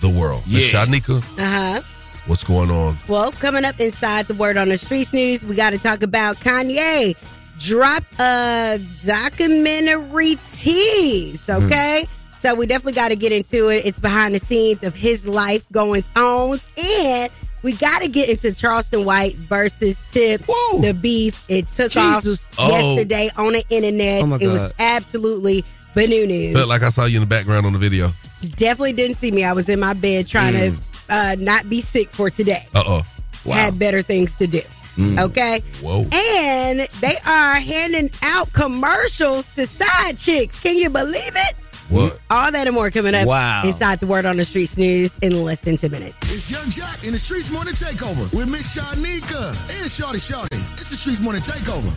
the 0.00 0.08
world. 0.10 0.42
Miss 0.48 0.72
Yeah. 0.72 0.84
Shyneka, 0.86 1.18
Uh 1.38 1.74
huh. 1.76 1.80
what's 2.26 2.42
going 2.44 2.70
on? 2.70 2.98
Well, 3.08 3.30
coming 3.32 3.64
up 3.64 3.78
inside 3.80 4.26
the 4.26 4.34
Word 4.34 4.56
on 4.56 4.68
the 4.68 4.76
Streets 4.78 5.12
news, 5.12 5.44
we 5.44 5.54
got 5.54 5.70
to 5.70 5.78
talk 5.78 6.02
about 6.02 6.36
Kanye 6.36 7.14
dropped 7.60 8.12
a 8.20 8.78
documentary 9.06 10.34
tease. 10.50 11.48
Okay, 11.48 12.04
so 12.40 12.54
we 12.54 12.66
definitely 12.66 12.94
got 12.94 13.08
to 13.08 13.16
get 13.16 13.32
into 13.32 13.68
it. 13.68 13.84
It's 13.86 14.00
behind 14.00 14.34
the 14.34 14.38
scenes 14.40 14.82
of 14.82 14.94
his 14.94 15.26
life 15.26 15.64
goings 15.70 16.08
on, 16.16 16.58
and 16.82 17.30
we 17.62 17.74
got 17.74 18.02
to 18.02 18.08
get 18.08 18.28
into 18.30 18.54
Charleston 18.54 19.04
White 19.04 19.34
versus 19.36 20.00
Tip, 20.10 20.40
the 20.46 20.96
beef. 21.00 21.44
It 21.48 21.68
took 21.68 21.92
Jesus. 21.92 22.44
off 22.58 22.58
Oh. 22.58 22.94
yesterday 22.96 23.28
on 23.36 23.52
the 23.52 23.64
internet. 23.70 24.22
Oh, 24.24 24.34
it 24.40 24.48
was 24.48 24.72
absolutely 24.78 25.64
bananas. 25.94 26.54
Felt 26.56 26.68
like 26.68 26.82
I 26.82 26.88
saw 26.90 27.04
you 27.04 27.16
in 27.16 27.20
the 27.22 27.26
background 27.26 27.66
on 27.66 27.72
the 27.72 27.78
video. 27.78 28.10
Definitely 28.56 28.94
didn't 28.94 29.16
see 29.16 29.30
me. 29.30 29.44
I 29.44 29.52
was 29.52 29.68
in 29.68 29.78
my 29.80 29.92
bed 29.92 30.26
trying 30.26 30.54
Mm. 30.54 30.76
to 30.76 30.82
uh, 31.14 31.36
not 31.38 31.68
be 31.68 31.80
sick 31.82 32.08
for 32.08 32.30
today. 32.30 32.66
Uh 32.74 32.82
oh. 32.86 33.02
Wow. 33.44 33.54
Had 33.56 33.78
better 33.78 34.00
things 34.00 34.34
to 34.36 34.46
do. 34.46 34.60
Mm. 34.96 35.18
Okay. 35.20 35.60
Whoa. 35.80 36.02
And 36.02 36.80
they 37.00 37.14
are 37.26 37.54
handing 37.60 38.10
out 38.24 38.52
commercials 38.52 39.48
to 39.54 39.66
side 39.66 40.18
chicks. 40.18 40.60
Can 40.60 40.76
you 40.76 40.90
believe 40.90 41.32
it? 41.34 41.54
What? 41.88 42.20
All 42.30 42.52
that 42.52 42.66
and 42.68 42.74
more 42.74 42.90
coming 42.90 43.14
up 43.16 43.26
Wow. 43.26 43.62
inside 43.64 43.98
the 43.98 44.06
Word 44.06 44.24
on 44.24 44.36
the 44.36 44.44
Streets 44.44 44.76
news 44.76 45.18
in 45.18 45.42
less 45.44 45.60
than 45.62 45.76
10 45.76 45.90
minutes. 45.90 46.14
It's 46.30 46.48
Yung 46.50 46.66
Joc 46.70 47.04
in 47.04 47.12
the 47.12 47.18
Streets 47.18 47.50
Morning 47.50 47.74
Takeover 47.74 48.32
with 48.32 48.48
Miss 48.48 48.76
Shanika 48.76 49.80
and 49.82 49.90
Shorty 49.90 50.18
Shorty. 50.20 50.56
It's 50.74 50.90
the 50.90 50.96
Streets 50.96 51.20
Morning 51.20 51.42
Takeover. 51.42 51.92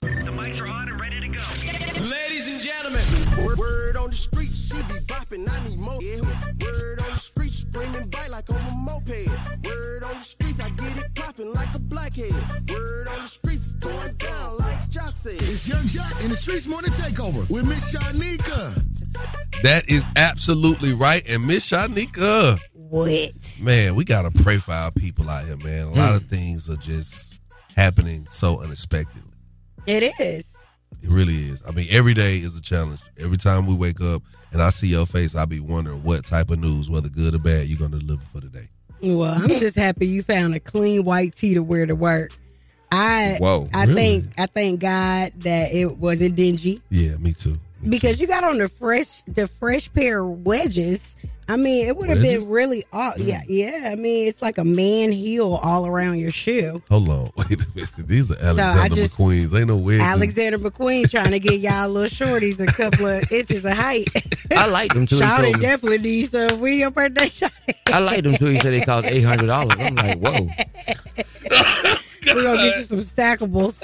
The 0.00 0.08
mics 0.08 0.58
are 0.68 0.72
on 0.72 0.88
and 0.88 1.00
ready 1.00 1.20
to 1.20 1.28
go. 1.28 2.00
Ladies 2.06 2.48
and 2.48 2.60
gentlemen, 2.60 3.02
word, 3.44 3.58
word 3.58 3.96
on 3.96 4.10
the 4.10 4.16
street, 4.16 4.52
she 4.52 4.74
be 4.84 4.98
bopping, 5.06 5.48
I 5.50 5.68
need 5.68 5.78
more. 5.78 6.02
Yeah. 6.02 6.16
Word 6.60 7.00
on 7.02 7.10
the 7.12 7.20
street, 7.20 7.52
screaming 7.52 8.08
bite 8.08 8.30
like 8.30 8.48
on 8.50 8.56
a 8.56 8.74
moped. 8.74 9.28
Word 9.64 10.02
on 10.04 10.14
the 10.18 10.24
streets, 10.24 10.60
I 10.60 10.70
get 10.70 10.96
it 10.96 11.11
popping 11.32 11.52
like 11.52 11.74
a 11.74 11.78
blackhead. 11.78 12.32
Word 12.70 13.08
on 13.08 13.22
the 13.22 13.28
streets, 13.28 13.66
it's 13.66 13.74
going 13.74 14.14
down 14.14 14.58
like 14.58 14.88
Jock 14.90 15.10
said. 15.10 15.34
It's 15.34 15.66
Yung 15.66 15.78
Joc 15.78 16.22
in 16.24 16.30
the 16.30 16.36
Streets 16.36 16.66
Morning 16.66 16.90
Takeover 16.90 17.48
with 17.50 17.66
Miss 17.66 17.94
Shyneka. 17.94 19.62
That 19.62 19.88
is 19.88 20.04
absolutely 20.16 20.92
right. 20.94 21.22
And 21.28 21.46
Miss 21.46 21.70
Shyneka. 21.70 22.58
What? 22.74 23.60
Man, 23.62 23.94
we 23.94 24.04
gotta 24.04 24.30
pray 24.30 24.58
for 24.58 24.72
our 24.72 24.90
people 24.90 25.28
out 25.30 25.44
here, 25.44 25.56
man. 25.58 25.86
A 25.86 25.92
lot 25.92 26.14
of 26.14 26.22
hmm. 26.22 26.28
things 26.28 26.68
are 26.68 26.76
just 26.76 27.40
happening 27.76 28.26
so 28.30 28.62
unexpectedly. 28.62 29.32
It 29.86 30.12
is. 30.20 30.64
It 31.02 31.08
really 31.08 31.34
is. 31.34 31.62
I 31.66 31.72
mean, 31.72 31.86
every 31.90 32.14
day 32.14 32.36
is 32.36 32.56
a 32.56 32.62
challenge. 32.62 33.00
Every 33.18 33.38
time 33.38 33.66
we 33.66 33.74
wake 33.74 34.00
up 34.00 34.22
and 34.52 34.62
I 34.62 34.70
see 34.70 34.88
your 34.88 35.06
face, 35.06 35.34
I 35.34 35.46
be 35.46 35.60
wondering 35.60 36.02
what 36.02 36.24
type 36.24 36.50
of 36.50 36.58
news, 36.58 36.90
whether 36.90 37.08
good 37.08 37.34
or 37.34 37.38
bad, 37.38 37.66
you're 37.66 37.78
gonna 37.78 37.98
deliver 37.98 38.22
for 38.26 38.40
today. 38.40 38.68
Well, 39.02 39.24
I'm 39.34 39.48
just 39.48 39.76
happy 39.76 40.06
you 40.06 40.22
found 40.22 40.54
a 40.54 40.60
clean 40.60 41.04
white 41.04 41.34
tee 41.34 41.54
to 41.54 41.62
wear 41.62 41.86
to 41.86 41.94
work. 41.94 42.30
I 42.90 43.36
Whoa, 43.40 43.68
I 43.74 43.84
really? 43.86 44.20
think 44.20 44.32
I 44.38 44.46
thank 44.46 44.80
God 44.80 45.32
that 45.38 45.72
it 45.72 45.96
wasn't 45.96 46.36
dingy. 46.36 46.80
Yeah, 46.90 47.16
me 47.16 47.32
too. 47.32 47.58
because 47.88 48.20
you 48.20 48.26
got 48.26 48.44
on 48.44 48.58
the 48.58 48.68
fresh 48.68 49.22
the 49.22 49.48
fresh 49.48 49.92
pair 49.92 50.20
of 50.20 50.44
wedges. 50.46 51.16
I 51.48 51.56
mean, 51.56 51.86
it 51.88 51.96
would 51.96 52.08
have 52.08 52.18
been 52.22 52.36
Wedges? 52.40 52.46
really 52.46 52.84
odd. 52.92 53.18
Yeah, 53.18 53.42
yeah. 53.48 53.90
I 53.92 53.96
mean, 53.96 54.28
it's 54.28 54.40
like 54.40 54.58
a 54.58 54.64
man 54.64 55.10
heel 55.12 55.58
all 55.62 55.86
around 55.86 56.18
your 56.18 56.30
shoe. 56.30 56.80
Hold 56.88 57.08
on, 57.08 57.30
wait 57.36 57.60
a 57.60 57.66
minute. 57.74 57.90
These 57.98 58.30
are 58.30 58.50
So, 58.50 58.62
Alexander 58.62 58.94
just- 58.94 59.18
McQueen's. 59.18 59.54
Ain't 59.54 59.66
no 59.68 59.76
way. 59.76 59.98
Alexander 60.00 60.58
McQueen 60.58 61.10
trying 61.10 61.32
to 61.32 61.40
get 61.40 61.58
y'all 61.60 61.88
little 61.88 62.08
shorties 62.08 62.60
a 62.60 62.66
couple 62.72 63.06
of 63.06 63.30
inches 63.32 63.64
of 63.64 63.72
height. 63.72 64.08
I 64.52 64.68
like 64.68 64.94
them 64.94 65.06
too. 65.06 65.16
Shawty 65.16 65.60
definitely 65.60 65.98
needs 65.98 66.30
some. 66.30 66.60
We 66.60 66.76
your 66.78 66.90
birthday 66.90 67.26
shawty. 67.26 67.74
I 67.92 67.98
like 67.98 68.22
them 68.22 68.34
too. 68.34 68.46
He 68.46 68.56
said 68.58 68.72
they 68.72 68.80
cost 68.82 69.10
eight 69.10 69.22
hundred 69.22 69.46
dollars. 69.46 69.76
I'm 69.80 69.94
like, 69.96 70.18
whoa. 70.18 70.32
We're 72.24 72.42
gonna 72.44 72.56
get 72.58 72.76
you 72.76 72.82
some 72.84 72.98
stackables. 73.00 73.82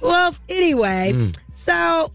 Well, 0.00 0.34
anyway, 0.48 1.12
Mm. 1.14 1.36
so 1.52 2.10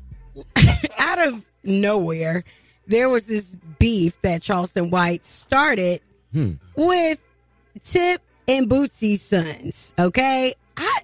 out 0.98 1.28
of 1.28 1.46
nowhere, 1.64 2.44
there 2.88 3.10
was 3.10 3.24
this 3.24 3.56
beef 3.80 4.22
that 4.22 4.42
Charleston 4.42 4.90
White 4.92 5.26
started 5.26 6.02
Hmm. 6.34 6.54
with 6.76 7.22
Tip 7.84 8.22
and 8.48 8.70
Boosie's 8.70 9.22
sons. 9.22 9.94
Okay, 9.98 10.54
I 10.78 11.00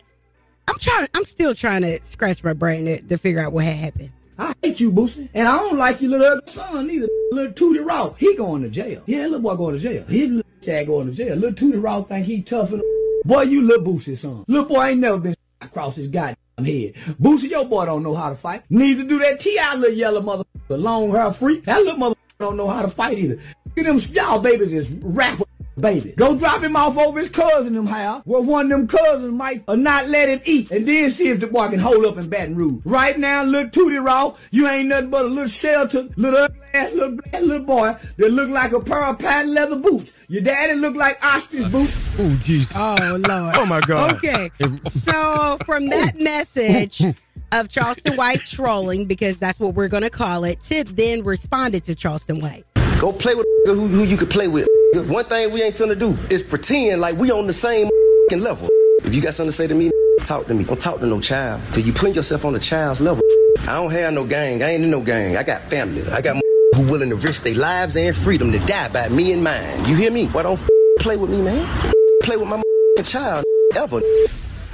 I'm 0.68 0.78
trying. 0.80 1.08
I'm 1.16 1.24
still 1.26 1.54
trying 1.54 1.82
to 1.84 1.98
scratch 2.04 2.44
my 2.44 2.54
brain 2.54 2.86
to, 2.86 3.02
to 3.08 3.18
figure 3.18 3.42
out 3.42 3.54
what 3.54 3.66
had 3.66 3.76
happened. 3.76 4.12
I 4.38 4.54
hate 4.64 4.80
you, 4.80 4.92
Boosie. 4.92 5.30
And 5.34 5.48
I 5.48 5.58
don't 5.58 5.78
like 5.78 6.02
your 6.02 6.12
little 6.12 6.28
ugly 6.28 6.52
son 6.52 6.90
either. 6.90 7.08
Little 7.32 7.54
Tootie 7.54 7.86
Raw. 7.86 8.14
He 8.14 8.36
going 8.36 8.64
to 8.64 8.70
jail. 8.70 9.04
Yeah, 9.06 9.24
little 9.24 9.40
boy 9.40 9.56
going 9.56 9.76
to 9.76 9.80
jail. 9.82 10.04
His 10.06 10.30
little 10.30 10.52
dad 10.62 10.88
going 10.88 11.08
to 11.08 11.14
jail. 11.14 11.36
Little 11.36 11.52
Tootie 11.56 11.82
Raw 11.84 12.02
think 12.04 12.26
he 12.26 12.42
tough 12.42 12.72
and 12.72 12.82
Boy, 13.26 13.44
you 13.44 13.62
little 13.62 13.86
Boosie 13.86 14.18
son. 14.18 14.44
Little 14.48 14.68
boy 14.68 14.84
ain't 14.88 15.00
never 15.00 15.20
been 15.20 15.36
across 15.62 15.96
his 15.96 16.08
goddamn 16.08 16.36
head. 16.66 16.94
Boosie, 17.22 17.50
your 17.50 17.66
boy 17.66 17.86
don't 17.86 18.04
know 18.04 18.16
how 18.16 18.30
to 18.30 18.36
fight. 18.36 18.64
Neither 18.70 19.04
do 19.04 19.20
that 19.20 19.40
T.I. 19.40 19.76
little 19.76 19.96
yellow 19.96 20.22
mother 20.22 20.44
long 20.70 21.12
hair 21.12 21.32
freak. 21.34 21.66
That 21.66 21.80
little 21.80 21.98
mother 21.98 22.16
don't 22.40 22.58
know 22.58 22.68
how 22.68 22.82
to 22.82 22.88
fight 22.88 23.18
either. 23.18 23.40
Get 23.76 23.86
them 23.86 23.98
y'all 23.98 24.40
babies 24.40 24.72
is 24.72 24.92
rapper 24.92 25.46
baby. 25.82 26.14
Go 26.14 26.38
drop 26.38 26.64
him 26.64 26.76
off 26.76 26.98
over 26.98 27.20
his 27.20 27.30
cousin 27.32 27.74
them 27.74 27.88
house 27.88 28.22
where 28.26 28.42
one 28.42 28.72
of 28.72 28.78
them 28.78 28.88
cousins 28.88 29.34
might 29.34 29.64
or 29.68 29.76
not 29.76 30.08
let 30.08 30.30
him 30.30 30.42
eat 30.46 30.72
and 30.72 30.86
then 30.86 31.10
see 31.10 31.30
if 31.30 31.40
the 31.40 31.48
boy 31.48 31.70
can 31.70 31.80
hold 31.80 32.06
up 32.06 32.18
in 32.18 32.30
Baton 32.30 32.56
Rouge. 32.56 32.82
Right 32.86 33.18
now, 33.18 33.44
little 33.44 33.70
Tootie 33.70 34.04
Raw, 34.04 34.36
you 34.52 34.68
ain't 34.68 34.90
nothing 34.90 35.10
but 35.10 35.26
a 35.26 35.28
little 35.28 35.48
shelter, 35.48 36.08
little 36.16 36.40
ugly 36.40 36.58
ass 36.74 36.94
little 36.94 37.18
black 37.18 37.42
little 37.42 37.66
boy 37.66 37.96
that 38.18 38.32
look 38.32 38.50
like 38.50 38.72
a 38.72 38.80
pair 38.80 39.04
of 39.06 39.20
patent 39.20 39.54
leather 39.54 39.76
boots. 39.76 40.14
Your 40.28 40.42
daddy 40.42 40.76
look 40.76 40.96
like 40.96 41.24
ostrich 41.26 41.70
boots. 41.72 42.16
Oh, 42.18 42.40
Jesus. 42.44 42.72
Oh 42.76 42.96
Lord. 43.28 43.56
Oh, 43.58 43.66
my 43.66 43.82
God. 43.82 44.14
Okay. 44.16 44.50
So 44.88 45.58
from 45.66 45.88
that 45.88 46.14
message 46.18 47.04
of 47.52 47.68
Charleston 47.70 48.16
White 48.16 48.40
trolling, 48.46 49.06
because 49.06 49.40
that's 49.40 49.60
what 49.60 49.74
we're 49.74 49.90
gonna 49.90 50.10
call 50.10 50.46
it, 50.46 50.62
Tip 50.62 50.88
then 50.88 51.24
responded 51.24 51.84
to 51.86 51.96
Charleston 51.96 52.40
White. 52.40 52.66
Go 53.00 53.12
play 53.12 53.36
with 53.36 53.46
who, 53.66 53.88
who 53.88 54.04
you 54.04 54.16
could 54.16 54.30
play 54.30 54.48
with. 54.48 54.68
One 54.94 55.24
thing 55.24 55.52
we 55.52 55.62
ain't 55.64 55.74
finna 55.74 55.98
do 55.98 56.18
is 56.30 56.44
pretend 56.44 57.00
like 57.00 57.16
we 57.16 57.32
on 57.32 57.48
the 57.48 57.54
same 57.54 57.90
level. 58.30 58.68
If 59.06 59.16
you 59.16 59.22
got 59.22 59.34
something 59.34 59.50
to 59.50 59.56
say 59.56 59.66
to 59.68 59.74
me, 59.74 59.90
talk 60.26 60.48
to 60.48 60.54
me. 60.54 60.66
Don't 60.66 60.82
talk 60.82 61.00
to 61.00 61.06
no 61.06 61.22
child. 61.22 61.62
Cause 61.68 61.88
you 61.88 61.94
putting 61.94 62.14
yourself 62.14 62.44
on 62.44 62.54
a 62.56 62.60
child's 62.60 63.00
level. 63.00 63.24
I 63.62 63.76
don't 63.76 63.92
have 63.92 64.14
no 64.14 64.26
gang. 64.26 64.62
I 64.62 64.72
ain't 64.72 64.84
in 64.84 64.92
no 64.92 65.02
gang. 65.02 65.38
I 65.38 65.44
got 65.44 65.62
family. 65.62 66.04
I 66.12 66.20
got 66.20 66.42
who 66.76 66.92
willing 66.92 67.10
to 67.10 67.16
risk 67.16 67.44
their 67.44 67.56
lives 67.56 67.96
and 67.96 68.14
freedom 68.14 68.52
to 68.52 68.60
die 68.60 68.90
by 68.90 69.08
me 69.08 69.32
and 69.32 69.42
mine. 69.42 69.86
You 69.86 69.96
hear 69.96 70.12
me? 70.12 70.28
Why 70.28 70.44
don't 70.44 70.60
play 71.00 71.16
with 71.16 71.30
me, 71.30 71.42
man? 71.42 71.94
Play 72.24 72.36
with 72.36 72.50
my 72.50 72.62
child 73.04 73.46
ever. 73.78 74.02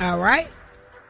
All 0.02 0.20
right. 0.20 0.52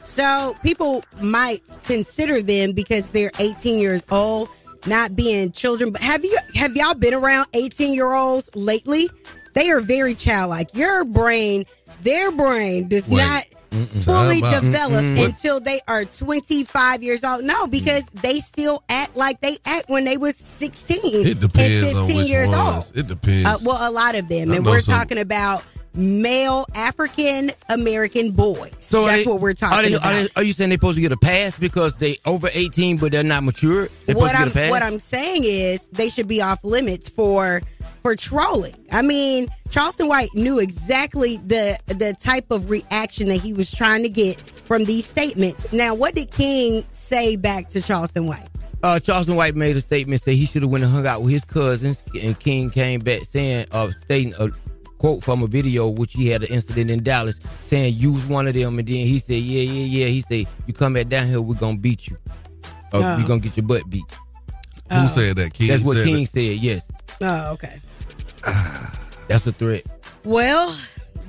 So 0.04 0.54
people 0.64 1.04
might 1.22 1.62
consider 1.84 2.42
them 2.42 2.74
because 2.74 3.10
they're 3.12 3.32
18 3.40 3.80
years 3.80 4.06
old, 4.12 4.50
not 4.86 5.16
being 5.16 5.52
children. 5.52 5.92
But 5.92 6.02
have 6.02 6.24
you 6.24 6.38
have 6.56 6.76
y'all 6.76 6.94
been 6.96 7.14
around 7.14 7.48
18 7.54 7.94
year 7.94 8.14
olds 8.14 8.50
lately? 8.56 9.10
They 9.54 9.70
are 9.72 9.82
very 9.82 10.14
childlike. 10.14 10.70
Your 10.76 11.04
brain, 11.06 11.64
their 12.02 12.32
brain 12.32 12.88
does 12.88 13.08
Wait. 13.08 13.18
not 13.18 13.44
Mm-mm. 13.72 14.06
fully 14.06 14.40
about- 14.40 14.62
develop 14.62 15.04
Mm-mm. 15.04 15.26
until 15.26 15.60
they 15.60 15.80
are 15.88 16.06
25 16.06 17.02
years 17.04 17.24
old. 17.24 17.44
No, 17.44 17.68
because 17.68 18.06
they 18.06 18.40
still 18.40 18.84
act 18.88 19.16
like 19.18 19.42
they 19.42 19.58
act 19.66 19.90
when 19.90 20.06
they 20.06 20.16
was 20.18 20.36
16 20.38 21.00
It 21.04 21.40
depends 21.42 21.88
and 21.90 21.98
on 21.98 22.06
15 22.06 22.18
which 22.22 22.30
years 22.30 22.48
ones. 22.50 22.86
old. 22.88 22.98
It 22.98 23.08
depends. 23.08 23.46
Uh, 23.46 23.58
well, 23.66 23.90
a 23.90 23.92
lot 23.92 24.16
of 24.16 24.30
them, 24.30 24.52
I 24.52 24.58
and 24.58 24.66
we're 24.66 24.80
some- 24.80 24.94
talking 25.00 25.18
about 25.18 25.64
male 25.98 26.66
African 26.76 27.52
American 27.70 28.32
boys. 28.32 28.72
So 28.80 29.06
that's 29.06 29.24
they- 29.26 29.30
what 29.32 29.42
we're 29.42 29.50
are 29.50 29.54
talking 29.54 29.90
they- 29.92 29.96
about. 29.98 30.14
Are, 30.14 30.24
they- 30.24 30.30
are 30.38 30.44
you 30.44 30.54
saying 30.54 30.70
they're 30.70 30.78
supposed 30.78 30.96
to 30.96 31.02
get 31.02 31.12
a 31.12 31.18
pass 31.18 31.58
because 31.58 31.96
they 31.96 32.18
over 32.26 32.50
18 32.54 32.98
but 32.98 33.12
they're 33.12 33.24
not 33.24 33.44
mature? 33.44 33.90
They're 34.06 34.16
what 34.16 34.36
I'm 34.36 34.46
get 34.46 34.52
a 34.52 34.60
pass? 34.60 34.70
what 34.72 34.84
I'm 34.84 35.00
saying 35.00 35.42
is 35.44 35.90
they 35.90 36.10
should 36.10 36.28
be 36.28 36.42
off 36.42 36.64
limits 36.64 37.10
for 37.10 37.62
for 38.04 38.16
trolling. 38.16 38.76
I 38.92 39.02
mean, 39.02 39.48
Charleston 39.70 40.08
White 40.08 40.30
knew 40.34 40.60
exactly 40.60 41.38
the 41.46 41.78
the 41.88 42.14
type 42.20 42.52
of 42.52 42.70
reaction 42.70 43.28
that 43.30 43.42
he 43.42 43.54
was 43.54 43.72
trying 43.72 44.04
to 44.04 44.10
get 44.10 44.40
from 44.66 44.86
these 44.86 45.06
statements. 45.06 45.72
Now, 45.74 45.96
what 45.96 46.14
did 46.16 46.30
King 46.32 46.86
say 46.92 47.36
back 47.36 47.70
to 47.70 47.82
Charleston 47.82 48.28
White? 48.28 48.48
uh, 48.84 49.00
Charleston 49.00 49.36
White 49.36 49.56
made 49.56 49.76
a 49.76 49.82
statement 49.82 50.22
saying 50.22 50.38
he 50.38 50.46
should 50.46 50.62
have 50.62 50.70
went 50.70 50.84
and 50.84 50.94
hung 50.94 51.08
out 51.08 51.24
with 51.24 51.34
his 51.34 51.44
cousins, 51.44 52.04
and 52.22 52.40
King 52.40 52.70
came 52.70 53.00
back 53.00 53.24
saying, 53.24 53.66
uh, 53.72 53.90
stating, 54.06 54.36
uh, 54.36 54.50
quote 54.98 55.24
from 55.24 55.44
a 55.44 55.48
video 55.48 55.88
which 55.90 56.14
he 56.14 56.28
had 56.28 56.44
an 56.44 56.50
incident 56.50 56.90
in 56.90 57.04
Dallas 57.04 57.40
saying 57.66 57.96
use 57.96 58.26
one 58.28 58.48
of 58.48 58.54
them, 58.54 58.80
and 58.80 58.88
then 58.88 58.96
he 58.96 59.20
said, 59.20 59.36
yeah, 59.42 59.62
yeah, 59.62 59.86
yeah. 59.86 60.08
He 60.08 60.22
said, 60.22 60.48
you 60.66 60.74
come 60.74 60.94
back 60.94 61.08
down 61.08 61.28
here, 61.28 61.42
we're 61.42 61.56
gonna 61.56 61.78
beat 61.78 62.08
you. 62.08 62.18
Or 62.94 63.02
Oh. 63.04 63.18
you're 63.18 63.28
gonna 63.28 63.40
get 63.42 63.56
your 63.58 63.66
butt 63.66 63.90
beat. 63.90 64.04
Who 64.90 64.98
Oh. 64.98 65.08
said 65.08 65.36
that? 65.38 65.54
King 65.54 65.68
That's 65.68 65.84
what 65.84 65.98
said 65.98 66.06
King 66.06 66.24
that? 66.24 66.30
said. 66.32 66.58
Yes, 66.60 66.82
Oh, 67.22 67.52
okay. 67.54 67.82
that's 69.28 69.46
a 69.48 69.52
threat. 69.52 69.84
Well, 70.24 70.76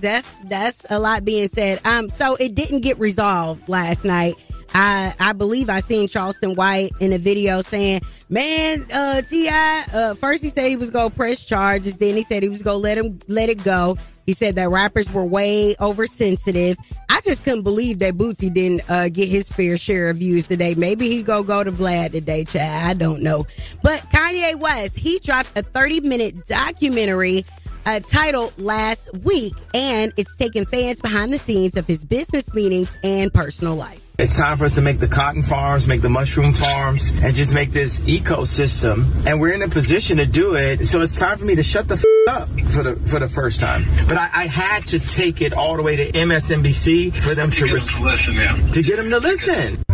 that's 0.01 0.45
that's 0.45 0.87
a 0.91 0.99
lot 0.99 1.25
being 1.25 1.49
said. 1.49 1.85
Um, 1.87 2.09
so 2.09 2.37
it 2.37 2.55
didn't 2.55 2.81
get 2.83 2.99
resolved 2.99 3.69
last 3.69 4.05
night. 4.05 4.35
I 4.79 5.13
I 5.19 5.33
believe 5.33 5.69
I 5.69 5.81
seen 5.81 6.07
Charleston 6.07 6.55
White 6.55 6.91
in 7.01 7.13
a 7.13 7.19
video 7.19 7.63
saying, 7.63 8.01
"Man, 8.29 8.85
uh, 8.95 9.23
Ti." 9.23 9.49
Uh, 9.93 10.15
first 10.15 10.41
he 10.41 10.51
said 10.51 10.69
he 10.69 10.77
was 10.77 10.91
gonna 10.91 11.11
press 11.11 11.45
charges. 11.45 11.97
Then 11.97 12.15
he 12.15 12.23
said 12.23 12.45
he 12.45 12.49
was 12.49 12.63
gonna 12.63 12.79
let 12.79 12.97
him 12.97 13.19
let 13.27 13.49
it 13.49 13.65
go. 13.65 13.99
He 14.25 14.35
said 14.35 14.55
that 14.55 14.69
rappers 14.69 15.11
were 15.11 15.27
way 15.27 15.75
oversensitive. 15.81 16.77
I 17.09 17.21
just 17.25 17.43
couldn't 17.43 17.63
believe 17.63 17.99
that 18.01 18.15
Boosie 18.15 18.53
didn't 18.53 18.89
uh, 18.89 19.09
get 19.09 19.29
his 19.29 19.51
fair 19.51 19.77
share 19.79 20.11
of 20.11 20.19
views 20.19 20.47
today. 20.47 20.75
Maybe 20.77 21.09
he 21.09 21.25
go 21.25 21.43
go 21.43 21.65
to 21.65 21.73
Vlad 21.73 22.13
today, 22.13 22.45
Chad. 22.45 22.87
I 22.89 22.95
don't 22.95 23.21
know. 23.21 23.47
But 23.83 24.05
Kanye 24.11 24.61
West, 24.61 24.97
he 24.97 25.19
dropped 25.19 25.59
a 25.59 25.63
30 25.63 26.03
minute 26.03 26.47
documentary 26.47 27.45
uh, 27.85 27.99
titled 28.01 28.57
last 28.59 29.13
week, 29.25 29.55
and 29.75 30.13
it's 30.17 30.37
taking 30.37 30.67
fans 30.67 31.01
behind 31.01 31.33
the 31.33 31.39
scenes 31.39 31.77
of 31.77 31.85
his 31.85 32.05
business 32.05 32.55
meetings 32.55 32.97
and 33.03 33.35
personal 33.35 33.75
life. 33.75 34.08
It's 34.21 34.37
time 34.37 34.59
for 34.59 34.65
us 34.65 34.75
to 34.75 34.83
make 34.83 34.99
the 34.99 35.07
cotton 35.07 35.45
farms, 35.45 35.87
make 35.87 36.03
the 36.03 36.09
mushroom 36.09 36.53
farms, 36.53 37.13
and 37.23 37.37
just 37.37 37.55
make 37.55 37.71
this 37.71 38.01
ecosystem. 38.01 39.07
And 39.25 39.41
we're 39.41 39.53
in 39.53 39.63
a 39.63 39.69
position 39.69 40.17
to 40.17 40.27
do 40.27 40.57
it. 40.57 40.89
So 40.89 41.03
it's 41.03 41.17
time 41.17 41.39
for 41.39 41.45
me 41.45 41.55
to 41.55 41.63
shut 41.63 41.87
the 41.87 41.95
f- 41.95 42.35
up 42.35 42.49
for 42.73 42.83
the 42.83 42.97
for 43.07 43.21
the 43.21 43.29
first 43.29 43.61
time. 43.61 43.87
But 44.09 44.19
I, 44.19 44.29
I 44.35 44.47
had 44.49 44.83
to 44.89 44.99
take 44.99 45.41
it 45.41 45.53
all 45.53 45.77
the 45.77 45.85
way 45.85 45.95
to 45.95 46.11
MSNBC 46.11 47.15
for 47.15 47.37
them 47.37 47.53
to, 47.53 47.67
listen. 47.67 48.73
To 48.73 48.83
get 48.83 48.97
them 48.97 49.09
to 49.11 49.21
listen. 49.21 49.85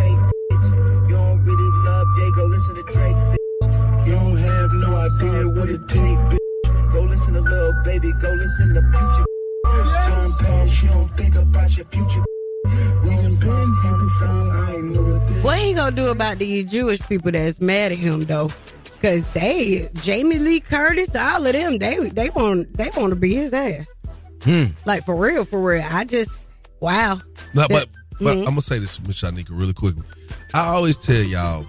go 2.34 2.48
to 2.48 2.82
Drake, 2.92 3.16
bitch. 3.16 4.06
You 4.06 4.12
don't 4.12 4.36
have 4.38 4.72
no 4.72 4.96
idea 4.96 5.48
what 5.50 5.68
it 5.68 5.86
take, 5.86 6.18
bitch. 6.30 6.92
Go 6.92 7.02
listen 7.02 7.34
to 7.34 7.40
Lil 7.42 7.72
Baby, 7.84 8.12
go 8.22 8.30
listen 8.32 8.72
to 8.72 8.80
Future. 8.80 9.24
Turn 10.02 10.32
past, 10.40 10.82
you 10.82 10.88
don't 10.88 11.08
think 11.08 11.34
about 11.34 11.76
your 11.76 11.84
future. 11.86 12.24
William 12.64 13.36
Penn, 13.38 13.74
Henry 13.82 14.08
Fromm, 14.18 14.50
I 14.50 14.72
ain't 14.74 14.84
know 14.92 15.02
what 15.02 15.28
this. 15.28 15.44
What 15.44 15.58
he 15.58 15.74
gonna 15.74 15.94
do 15.96 16.10
about 16.10 16.38
these 16.38 16.70
Jewish 16.70 17.00
people 17.00 17.30
that's 17.32 17.60
mad 17.60 17.92
at 17.92 17.98
him 17.98 18.24
though? 18.24 18.50
Cause 19.02 19.30
they, 19.32 19.86
Jamie 19.94 20.38
Lee 20.38 20.60
Curtis, 20.60 21.14
all 21.14 21.44
of 21.46 21.52
them, 21.52 21.76
they 21.78 22.08
they 22.08 22.30
want 22.30 22.74
they 22.76 22.88
want 22.96 23.10
to 23.10 23.16
be 23.16 23.34
his 23.34 23.52
ass. 23.52 23.86
Hmm. 24.42 24.64
Like 24.86 25.04
for 25.04 25.14
real, 25.16 25.44
for 25.44 25.60
real. 25.60 25.82
I 25.90 26.04
just 26.04 26.48
wow. 26.80 27.20
No, 27.54 27.66
but 27.68 27.86
but 28.20 28.36
Mhm. 28.36 28.38
I'm 28.40 28.44
gonna 28.46 28.62
say 28.62 28.78
this, 28.78 29.00
Miss 29.02 29.20
Shyneka, 29.20 29.48
really 29.50 29.74
quickly. 29.74 30.04
I 30.54 30.66
always 30.66 30.96
tell 30.96 31.22
y'all. 31.22 31.66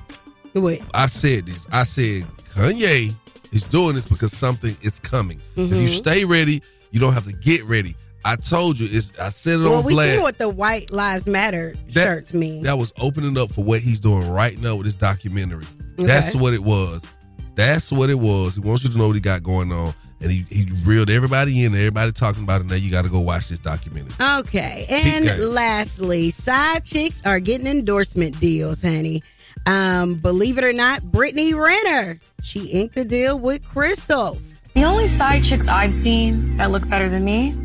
What? 0.53 0.79
I 0.93 1.07
said 1.07 1.45
this. 1.45 1.67
I 1.73 1.83
said 1.83 2.23
Kanye 2.53 3.13
is 3.51 3.63
doing 3.63 3.95
this 3.95 4.05
because 4.05 4.31
something 4.31 4.77
is 4.81 4.99
coming. 4.99 5.41
If 5.57 5.69
you 5.71 5.89
Mhm. 5.89 5.91
stay 5.91 6.23
ready, 6.23 6.61
you 6.91 6.99
don't 7.01 7.13
have 7.13 7.25
to 7.25 7.33
get 7.33 7.65
ready. 7.65 7.95
I 8.25 8.35
told 8.35 8.79
you. 8.79 8.87
It's. 8.89 9.17
I 9.19 9.29
said 9.29 9.59
it 9.59 9.61
on 9.61 9.61
blast. 9.61 9.69
Well, 9.69 9.79
on 9.79 9.85
we 9.85 9.93
Vlad. 9.93 10.15
see 10.15 10.21
what 10.21 10.37
the 10.39 10.49
White 10.49 10.91
Lives 10.91 11.27
Matter 11.27 11.75
That- 11.89 12.03
shirts 12.03 12.33
mean. 12.33 12.63
That 12.63 12.77
was 12.77 12.91
opening 12.99 13.37
up 13.37 13.51
for 13.51 13.63
what 13.63 13.81
he's 13.81 13.99
doing 13.99 14.27
right 14.29 14.59
now 14.59 14.75
with 14.75 14.87
this 14.87 14.95
documentary. 14.95 15.65
Okay. 15.99 16.07
That's 16.07 16.35
what 16.35 16.53
it 16.53 16.59
was. 16.61 17.05
That's 17.53 17.91
what 17.91 18.09
it 18.09 18.17
was. 18.19 18.55
He 18.55 18.61
wants 18.61 18.83
you 18.83 18.89
to 18.89 18.97
know 18.97 19.07
what 19.07 19.15
he 19.15 19.21
got 19.21 19.43
going 19.43 19.71
on. 19.71 19.93
And 20.21 20.31
he, 20.31 20.45
he 20.49 20.65
reeled 20.85 21.09
everybody 21.11 21.63
in, 21.65 21.75
everybody 21.75 22.11
talking 22.11 22.43
about 22.43 22.61
it. 22.61 22.67
Now 22.67 22.75
you 22.75 22.89
got 22.89 23.03
to 23.03 23.11
go 23.11 23.19
watch 23.21 23.49
this 23.49 23.59
documentary. 23.59 24.13
Okay. 24.39 24.85
And 24.89 25.53
lastly, 25.53 26.31
side 26.31 26.83
chicks 26.83 27.21
are 27.25 27.39
getting 27.39 27.67
endorsement 27.67 28.39
deals, 28.39 28.81
honey. 28.81 29.21
Um, 29.67 30.15
believe 30.15 30.57
it 30.57 30.63
or 30.63 30.73
not, 30.73 31.03
Brittany 31.03 31.53
Renner, 31.53 32.19
she 32.41 32.67
inked 32.67 32.97
a 32.97 33.05
deal 33.05 33.37
with 33.39 33.63
Crystals. 33.65 34.63
The 34.73 34.83
only 34.83 35.07
side 35.07 35.43
chicks 35.43 35.67
I've 35.67 35.93
seen 35.93 36.57
that 36.57 36.71
look 36.71 36.87
better 36.89 37.09
than 37.09 37.23
me 37.23 37.55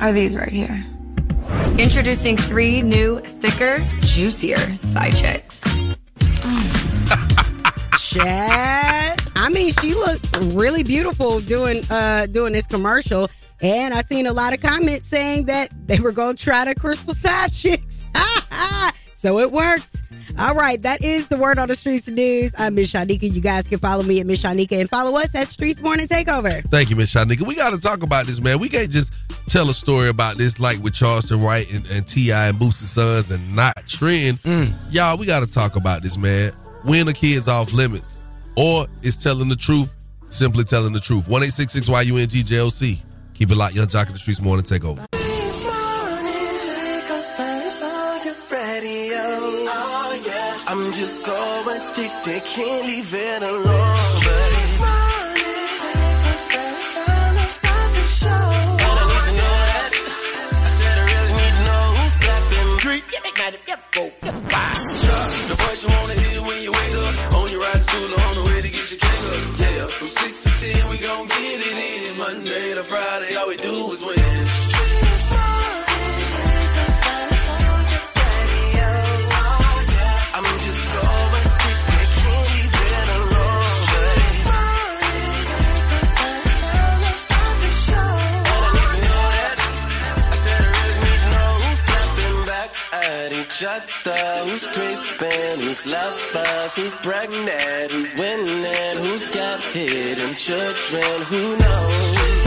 are 0.00 0.12
these 0.12 0.36
right 0.36 0.52
here. 0.52 0.84
Introducing 1.78 2.36
three 2.36 2.82
new, 2.82 3.20
thicker, 3.40 3.86
juicier 4.00 4.78
side 4.78 5.16
chicks. 5.16 5.62
Chad. 7.98 9.20
I 9.36 9.50
mean, 9.52 9.72
she 9.72 9.94
looked 9.94 10.38
really 10.54 10.84
beautiful 10.84 11.40
doing 11.40 11.82
uh 11.90 12.26
doing 12.26 12.52
this 12.52 12.66
commercial. 12.66 13.28
And 13.62 13.94
I 13.94 14.02
seen 14.02 14.26
a 14.26 14.32
lot 14.32 14.52
of 14.52 14.60
comments 14.60 15.06
saying 15.06 15.46
that 15.46 15.68
they 15.86 15.98
were 15.98 16.12
gonna 16.12 16.34
try 16.34 16.64
the 16.64 16.74
crystal 16.74 17.14
side 17.14 17.52
chicks. 17.52 18.04
so 19.14 19.38
it 19.38 19.50
worked. 19.50 20.02
All 20.36 20.54
right, 20.56 20.82
that 20.82 21.04
is 21.04 21.28
the 21.28 21.36
word 21.36 21.60
on 21.60 21.68
the 21.68 21.76
streets 21.76 22.08
news. 22.08 22.54
I'm 22.58 22.74
Miss 22.74 22.92
Shyneka. 22.92 23.32
You 23.32 23.40
guys 23.40 23.68
can 23.68 23.78
follow 23.78 24.02
me 24.02 24.18
at 24.18 24.26
Miss 24.26 24.42
Shyneka 24.42 24.80
and 24.80 24.90
follow 24.90 25.16
us 25.16 25.32
at 25.36 25.52
Streets 25.52 25.80
Morning 25.80 26.08
Takeover. 26.08 26.68
Thank 26.70 26.90
you, 26.90 26.96
Miss 26.96 27.14
Shyneka. 27.14 27.42
We 27.46 27.54
got 27.54 27.72
to 27.72 27.80
talk 27.80 28.02
about 28.02 28.26
this, 28.26 28.40
man. 28.40 28.58
We 28.58 28.68
can't 28.68 28.90
just 28.90 29.12
tell 29.48 29.70
a 29.70 29.72
story 29.72 30.08
about 30.08 30.36
this 30.36 30.58
like 30.58 30.82
with 30.82 30.92
Charleston 30.92 31.40
White 31.40 31.72
and, 31.72 31.86
and 31.86 32.04
T.I. 32.04 32.48
and 32.48 32.58
Boosie 32.58 32.84
Sons 32.84 33.30
and 33.30 33.54
not 33.54 33.86
trend. 33.86 34.42
Mm. 34.42 34.72
Y'all, 34.90 35.16
we 35.16 35.24
got 35.24 35.40
to 35.40 35.46
talk 35.46 35.76
about 35.76 36.02
this, 36.02 36.18
man. 36.18 36.52
When 36.82 37.06
a 37.06 37.12
kid's 37.12 37.46
off 37.46 37.72
limits 37.72 38.24
or 38.56 38.88
is 39.02 39.16
telling 39.16 39.48
the 39.48 39.56
truth, 39.56 39.94
simply 40.30 40.64
telling 40.64 40.92
the 40.92 41.00
truth. 41.00 41.28
1 41.28 41.42
YUNG 41.42 42.98
Keep 43.34 43.50
it 43.50 43.56
locked, 43.56 43.74
Yung 43.76 43.86
Joc 43.86 44.06
in 44.08 44.12
the 44.12 44.18
Streets 44.18 44.40
Morning 44.40 44.64
Takeover. 44.64 45.06
radio. 45.12 45.23
I'm 50.74 50.90
just 50.92 51.22
so 51.22 51.38
addicted, 51.70 52.42
can't 52.42 52.84
leave 52.84 53.14
it 53.14 53.42
alone. 53.44 53.62
But 53.62 54.50
it's 54.58 54.74
first 57.14 57.62
time 57.62 57.90
the 57.94 58.02
show. 58.02 58.26
I 58.26 58.98
need 59.06 59.22
to 59.22 59.34
know 59.38 59.54
that. 59.70 59.94
I 60.50 60.70
said 60.74 60.98
I 60.98 61.06
really 61.14 61.30
need 61.38 61.54
to 61.54 61.62
know 61.62 61.94
who's. 61.94 62.14
The 65.46 65.54
voice 65.62 65.80
you 65.86 65.90
wanna 65.94 66.18
hear 66.18 66.42
when 66.42 66.58
you 66.66 66.72
wake 66.74 66.96
up. 67.06 67.38
On 67.38 67.46
your 67.52 67.60
ride 67.60 67.78
on 68.26 68.34
the 68.34 68.42
way 68.50 68.58
to 68.58 68.70
get 68.74 68.90
your. 68.90 68.98
Yeah, 69.62 69.86
from 69.94 70.08
6 70.10 70.42
to 70.42 70.50
10, 70.50 70.90
we 70.90 70.98
gon' 70.98 71.28
get 71.28 71.70
it 71.70 71.76
in. 71.86 72.18
Monday 72.18 72.74
to 72.74 72.82
Friday, 72.82 73.36
all 73.36 73.46
we 73.46 73.56
do 73.58 73.92
is 73.94 74.02
win. 74.02 75.03
Other, 93.62 94.50
who's 94.50 94.66
creeping, 94.66 95.60
who's 95.60 95.86
lovers, 95.90 96.74
who's 96.74 96.94
pregnant, 97.02 97.92
who's 97.92 98.14
winning, 98.18 98.96
who's 98.98 99.32
got 99.32 99.60
hidden 99.72 100.34
children, 100.34 101.04
who 101.28 101.56
knows? 101.58 102.44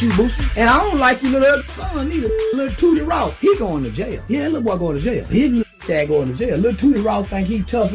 You, 0.00 0.10
Boosie. 0.10 0.56
And 0.56 0.68
I 0.68 0.84
don't 0.84 0.98
like 0.98 1.22
you 1.22 1.30
little 1.30 1.62
son 1.62 2.10
either. 2.10 2.28
Little 2.52 2.74
Tootie 2.74 3.06
Raw. 3.06 3.30
He 3.40 3.56
going 3.56 3.84
to 3.84 3.90
jail. 3.90 4.22
Yeah, 4.28 4.48
little 4.48 4.62
boy 4.62 4.76
going 4.76 4.96
to 4.96 5.02
jail. 5.02 5.24
His 5.26 5.50
little 5.50 5.86
dad 5.86 6.08
going 6.08 6.32
to 6.32 6.34
jail. 6.34 6.58
Little 6.58 6.90
Tootie 6.90 7.04
Raw 7.04 7.22
think 7.22 7.46
he 7.46 7.62
tough 7.62 7.92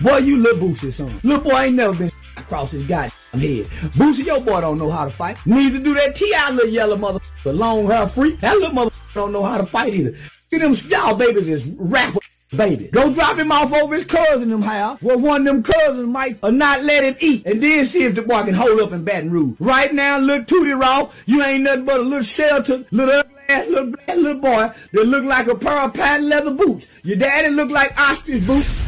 Boy, 0.00 0.18
you 0.18 0.36
little 0.36 0.68
Boosie 0.68 0.92
son. 0.92 1.18
Little 1.24 1.42
boy 1.42 1.58
ain't 1.58 1.76
never 1.76 1.96
been 1.96 2.12
across 2.36 2.72
his 2.72 2.82
goddamn 2.82 3.17
head. 3.32 3.66
Boosie, 3.96 4.24
your 4.26 4.40
boy 4.40 4.60
don't 4.60 4.78
know 4.78 4.90
how 4.90 5.04
to 5.04 5.10
fight. 5.10 5.38
Neither 5.46 5.78
do 5.78 5.94
that 5.94 6.14
T.I. 6.14 6.50
little 6.50 6.70
yellow 6.70 6.96
mother 6.96 7.20
long 7.44 7.86
hair 7.86 8.06
freak. 8.08 8.40
That 8.40 8.56
little 8.56 8.74
mother 8.74 8.90
don't 9.14 9.32
know 9.32 9.42
how 9.42 9.58
to 9.58 9.66
fight 9.66 9.94
either. 9.94 10.16
See 10.50 10.58
them 10.58 10.74
y'all 10.88 11.14
babies 11.14 11.48
is 11.48 11.70
rapper 11.78 12.20
baby. 12.56 12.88
Go 12.88 13.12
drop 13.12 13.38
him 13.38 13.52
off 13.52 13.72
over 13.72 13.96
his 13.96 14.06
cousin 14.06 14.48
them 14.48 14.62
house 14.62 15.00
where 15.02 15.18
one 15.18 15.42
of 15.42 15.46
them 15.46 15.62
cousins 15.62 16.08
might 16.08 16.38
or 16.42 16.50
not 16.50 16.82
let 16.82 17.04
him 17.04 17.16
eat 17.20 17.44
and 17.44 17.62
then 17.62 17.84
see 17.84 18.04
if 18.04 18.14
the 18.14 18.22
boy 18.22 18.44
can 18.44 18.54
hold 18.54 18.80
up 18.80 18.92
in 18.92 19.04
Baton 19.04 19.30
Rouge. 19.30 19.56
Right 19.60 19.92
now, 19.92 20.18
little 20.18 20.44
Tootie 20.44 20.78
Raw, 20.78 21.10
you 21.26 21.42
ain't 21.42 21.64
nothing 21.64 21.84
but 21.84 22.00
a 22.00 22.02
little 22.02 22.22
shelter, 22.22 22.84
little 22.90 23.22
ass 23.48 23.66
little 23.68 23.92
black 23.92 24.16
little 24.16 24.40
boy 24.40 24.70
that 24.92 25.04
look 25.04 25.24
like 25.24 25.46
a 25.46 25.54
pair 25.54 25.80
of 25.80 25.94
patent 25.94 26.28
leather 26.28 26.54
boots. 26.54 26.88
Your 27.02 27.16
daddy 27.16 27.48
look 27.48 27.70
like 27.70 27.98
ostrich 27.98 28.46
boots. 28.46 28.87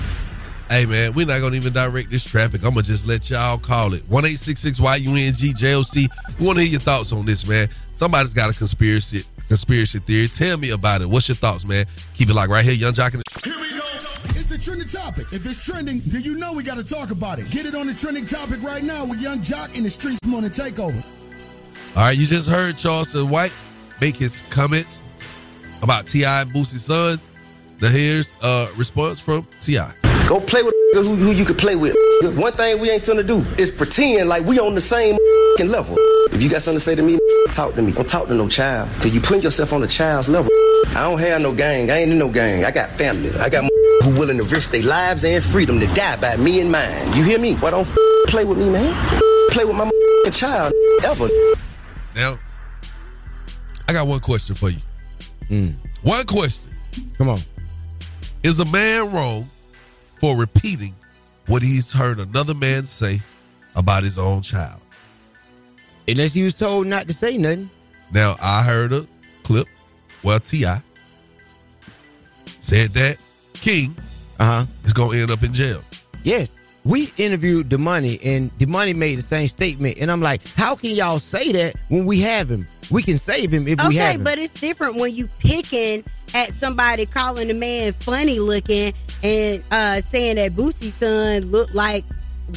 Hey 0.71 0.87
man, 0.87 1.15
we're 1.15 1.27
not 1.27 1.41
gonna 1.41 1.57
even 1.57 1.73
direct 1.73 2.13
this 2.13 2.23
traffic. 2.23 2.63
I'm 2.63 2.71
gonna 2.71 2.83
just 2.83 3.05
let 3.05 3.29
y'all 3.29 3.59
call 3.59 3.93
it. 3.93 4.03
One 4.09 4.25
eight 4.25 4.39
six 4.39 4.61
six 4.61 4.79
Y 4.79 4.97
U 5.03 5.11
N 5.11 5.35
G 5.35 5.53
J 5.53 5.75
O 5.75 5.83
C. 5.83 6.07
We 6.39 6.47
want 6.47 6.59
to 6.59 6.63
hear 6.65 6.71
your 6.71 6.81
thoughts 6.81 7.13
on 7.13 7.27
this, 7.27 7.45
man. 7.45 7.67
Somebody's 7.91 8.33
got 8.33 8.55
a 8.55 8.57
conspiracy 8.57 9.25
conspiracy 9.49 9.99
theory. 9.99 10.29
Tell 10.29 10.57
me 10.59 10.71
about 10.71 11.03
it. 11.03 11.09
What's 11.09 11.29
your 11.29 11.35
thoughts, 11.35 11.65
man? 11.65 11.87
Keep 12.15 12.31
it 12.31 12.35
like 12.35 12.51
right 12.51 12.65
here, 12.65 12.75
Yung 12.75 12.93
Joc. 12.93 13.11
Here 13.45 13.53
we 13.61 13.71
go. 13.77 13.85
It's 14.39 14.47
the 14.47 14.59
trending 14.59 14.87
topic. 14.87 15.33
If 15.33 15.45
it's 15.45 15.65
trending, 15.65 16.03
then 16.07 16.23
you 16.23 16.37
know 16.37 16.53
we 16.53 16.63
got 16.63 16.77
to 16.77 16.85
talk 16.85 17.11
about 17.11 17.41
it. 17.41 17.51
Get 17.51 17.67
it 17.67 17.75
on 17.75 17.89
the 17.89 17.95
trending 17.95 18.25
topic 18.25 18.63
right 18.63 18.85
now 18.85 19.05
with 19.05 19.21
Yung 19.21 19.41
Joc 19.41 19.77
in 19.77 19.83
the 19.83 19.91
Streets 19.91 20.25
Morning 20.25 20.51
Takeover. 20.51 21.03
All 21.97 22.05
right, 22.05 22.17
you 22.17 22.27
just 22.27 22.49
heard 22.49 22.79
Charleston 22.79 23.29
White 23.29 23.53
make 24.01 24.15
his 24.15 24.43
comments 24.51 25.03
about 25.83 26.07
T.I. 26.07 26.43
and 26.43 26.53
Boosie 26.53 26.79
Sons. 26.79 27.29
Now 27.83 27.89
here's 27.89 28.37
a 28.45 28.69
response 28.77 29.19
from 29.19 29.49
T.I. 29.59 30.00
Go 30.31 30.39
play 30.39 30.63
with 30.63 30.77
who, 30.93 31.17
who 31.17 31.33
you 31.33 31.45
could 31.45 31.59
play 31.59 31.75
with. 31.75 31.93
One 32.37 32.53
thing 32.53 32.79
we 32.79 32.89
ain't 32.89 33.03
finna 33.03 33.27
do 33.27 33.39
is 33.61 33.69
pretend 33.69 34.29
like 34.29 34.45
we 34.45 34.61
on 34.61 34.77
the 34.77 34.81
same 34.81 35.19
level. 35.59 35.97
If 36.31 36.41
you 36.41 36.49
got 36.49 36.63
something 36.63 36.77
to 36.77 36.81
say 36.81 36.95
to 36.95 37.03
me, 37.03 37.19
talk 37.51 37.75
to 37.75 37.83
me. 37.83 37.91
Don't 37.91 38.09
talk 38.09 38.29
to 38.29 38.35
no 38.35 38.49
child. 38.49 38.89
Cause 39.01 39.13
you 39.13 39.21
putting 39.21 39.43
yourself 39.43 39.73
on 39.73 39.81
the 39.81 39.89
child's 39.89 40.29
level. 40.29 40.49
I 40.91 41.03
don't 41.03 41.19
have 41.19 41.43
no 41.43 41.53
gang. 41.53 41.91
I 41.91 41.97
ain't 42.03 42.13
in 42.13 42.19
no 42.21 42.31
gang. 42.31 42.65
I 42.65 42.71
got 42.71 42.91
family. 42.91 43.33
I 43.41 43.49
got 43.49 43.69
who 44.05 44.17
willing 44.17 44.39
to 44.39 44.45
risk 44.45 44.71
their 44.71 44.85
lives 44.85 45.25
and 45.25 45.43
freedom 45.43 45.81
to 45.81 45.87
die 45.95 46.15
by 46.21 46.37
me 46.37 46.61
and 46.61 46.71
mine. 46.71 47.13
You 47.17 47.25
hear 47.25 47.41
me? 47.41 47.55
Why 47.55 47.73
don't 47.73 47.89
play 48.29 48.45
with 48.45 48.57
me, 48.57 48.71
man? 48.71 48.95
Play 49.51 49.65
with 49.65 49.75
my 49.75 49.91
child 50.31 50.73
ever. 51.07 51.27
Now, 52.15 52.39
I 53.89 53.93
got 53.93 54.07
one 54.07 54.21
question 54.21 54.55
for 54.55 54.71
you. 54.71 54.79
Hmm. 55.49 55.71
One 56.03 56.25
question. 56.27 56.71
Come 57.19 57.31
on. 57.31 57.41
Is 58.45 58.61
a 58.61 58.65
man 58.67 59.11
wrong 59.11 59.51
for 60.21 60.37
repeating 60.37 60.95
what 61.47 61.63
he's 61.63 61.93
heard 61.93 62.21
another 62.21 62.55
man 62.55 62.87
say 62.87 63.21
about 63.75 64.05
his 64.05 64.19
own 64.19 64.43
child? 64.43 64.81
Unless 66.07 66.33
he 66.35 66.43
was 66.43 66.57
told 66.57 66.87
not 66.87 67.09
to 67.09 67.15
say 67.15 67.37
nothing. 67.37 67.71
Now, 68.13 68.35
I 68.41 68.63
heard 68.63 68.93
a 68.93 69.07
clip 69.43 69.67
well, 70.23 70.41
T.I. 70.41 70.83
said 72.61 72.91
that 72.91 73.17
King 73.55 73.97
uh-huh. 74.39 74.67
is 74.85 74.93
going 74.93 75.13
to 75.13 75.23
end 75.23 75.31
up 75.31 75.43
in 75.43 75.53
jail. 75.53 75.83
Yes. 76.23 76.57
We 76.85 77.13
interviewed 77.19 77.69
the 77.69 77.79
money 77.79 78.19
and 78.25 78.51
the 78.53 78.67
money 78.67 78.95
made 78.95 79.19
the 79.19 79.23
same 79.23 79.49
statement. 79.49 79.99
And 79.99 80.11
I'm 80.11 80.23
like, 80.23 80.47
how 80.57 80.75
can 80.75 80.91
y'all 80.91 81.19
say 81.19 81.53
that 81.53 81.75
when 81.89 82.07
we 82.07 82.21
have 82.21 82.51
him? 82.51 82.67
We 82.91 83.03
can 83.03 83.19
save 83.19 83.53
him 83.53 83.69
if 83.69 83.79
we 83.87 83.97
have 83.97 84.15
Okay, 84.15 84.25
but 84.25 84.39
it's 84.39 84.55
different 84.55 84.97
when 84.97 85.15
you 85.15 85.29
picking 85.39 86.03
at 86.35 86.55
somebody 86.55 87.07
calling 87.07 87.49
the 87.49 87.55
man 87.55 87.93
funny 87.93 88.39
looking 88.39 88.95
and 89.23 89.63
uh 89.71 90.01
saying 90.01 90.37
that 90.37 90.53
Boosie 90.53 90.91
son 90.91 91.51
looked 91.51 91.75
like 91.75 92.05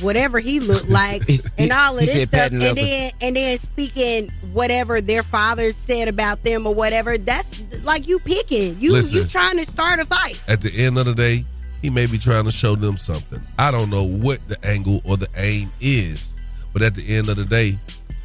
whatever 0.02 0.40
he 0.40 0.60
looked 0.60 0.90
like 1.02 1.22
and 1.60 1.72
all 1.72 1.98
of 1.98 2.06
this 2.06 2.24
stuff 2.24 2.52
and 2.52 2.60
leather. 2.60 2.76
then 2.76 3.12
and 3.22 3.36
then 3.36 3.58
speaking 3.58 4.30
whatever 4.52 5.02
their 5.02 5.24
fathers 5.24 5.76
said 5.76 6.08
about 6.08 6.44
them 6.44 6.66
or 6.66 6.74
whatever 6.74 7.18
that's 7.18 7.62
like 7.84 8.08
you 8.08 8.18
picking 8.20 8.76
you 8.80 8.98
you 8.98 9.24
trying 9.26 9.58
to 9.58 9.66
start 9.66 10.00
a 10.00 10.06
fight 10.06 10.42
At 10.48 10.62
the 10.62 10.72
end 10.76 10.98
of 10.98 11.06
the 11.06 11.14
day, 11.14 11.46
he 11.82 11.90
may 11.90 12.06
be 12.08 12.18
trying 12.18 12.46
to 12.46 12.52
show 12.52 12.76
them 12.76 12.96
something. 12.98 13.42
I 13.60 13.70
don't 13.70 13.90
know 13.90 14.06
what 14.06 14.40
the 14.48 14.58
angle 14.66 15.02
or 15.06 15.18
the 15.18 15.28
aim 15.38 15.70
is, 15.82 16.34
but 16.72 16.82
at 16.82 16.96
the 16.96 17.16
end 17.16 17.28
of 17.30 17.36
the 17.36 17.44
day, 17.46 17.78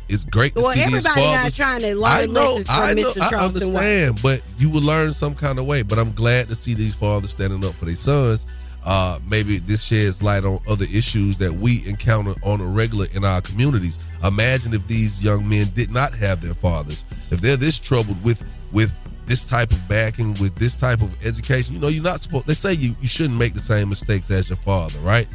it's 0.08 0.24
great 0.24 0.54
to 0.54 0.62
well 0.62 0.72
see 0.72 0.80
these 0.80 1.04
everybody 1.06 1.20
not 1.20 1.52
trying 1.52 1.80
to 1.82 1.88
I 2.04 2.20
learn 2.24 2.32
know, 2.32 2.54
lessons 2.54 2.66
from 2.66 2.74
I 2.76 2.92
know, 2.94 3.12
Mr. 3.12 3.22
I 3.22 3.30
Charleston 3.30 3.72
White. 3.72 3.82
understand, 3.84 4.20
but 4.22 4.42
you 4.58 4.70
will 4.70 4.82
learn 4.82 5.12
some 5.12 5.34
kind 5.34 5.58
of 5.58 5.66
way. 5.66 5.82
But 5.82 5.98
I'm 5.98 6.12
glad 6.12 6.48
to 6.48 6.54
see 6.54 6.74
these 6.74 6.94
fathers 6.94 7.30
standing 7.30 7.64
up 7.64 7.74
for 7.74 7.84
their 7.84 7.96
sons. 7.96 8.46
Uh, 8.84 9.18
maybe 9.28 9.58
this 9.58 9.84
sheds 9.84 10.22
light 10.22 10.44
on 10.44 10.58
other 10.68 10.86
issues 10.86 11.36
that 11.36 11.52
we 11.52 11.82
encounter 11.86 12.32
on 12.42 12.60
a 12.60 12.64
regular 12.64 13.06
in 13.12 13.24
our 13.24 13.40
communities. 13.42 13.98
Imagine 14.24 14.72
if 14.72 14.86
these 14.88 15.22
young 15.22 15.46
men 15.48 15.66
did 15.74 15.90
not 15.92 16.14
have 16.14 16.40
their 16.40 16.54
fathers. 16.54 17.04
If 17.30 17.40
they're 17.40 17.56
this 17.56 17.78
troubled 17.78 18.22
with 18.24 18.42
with 18.72 18.96
this 19.26 19.44
type 19.46 19.72
of 19.72 19.88
backing, 19.90 20.32
with 20.40 20.54
this 20.54 20.74
type 20.74 21.02
of 21.02 21.14
education, 21.26 21.74
you 21.74 21.80
know, 21.82 21.88
you're 21.88 22.02
not 22.02 22.22
supposed. 22.22 22.46
They 22.46 22.54
say 22.54 22.72
you 22.72 22.96
you 23.00 23.08
shouldn't 23.08 23.38
make 23.38 23.52
the 23.52 23.60
same 23.60 23.90
mistakes 23.90 24.30
as 24.30 24.48
your 24.48 24.56
father, 24.56 24.98
right? 25.00 25.28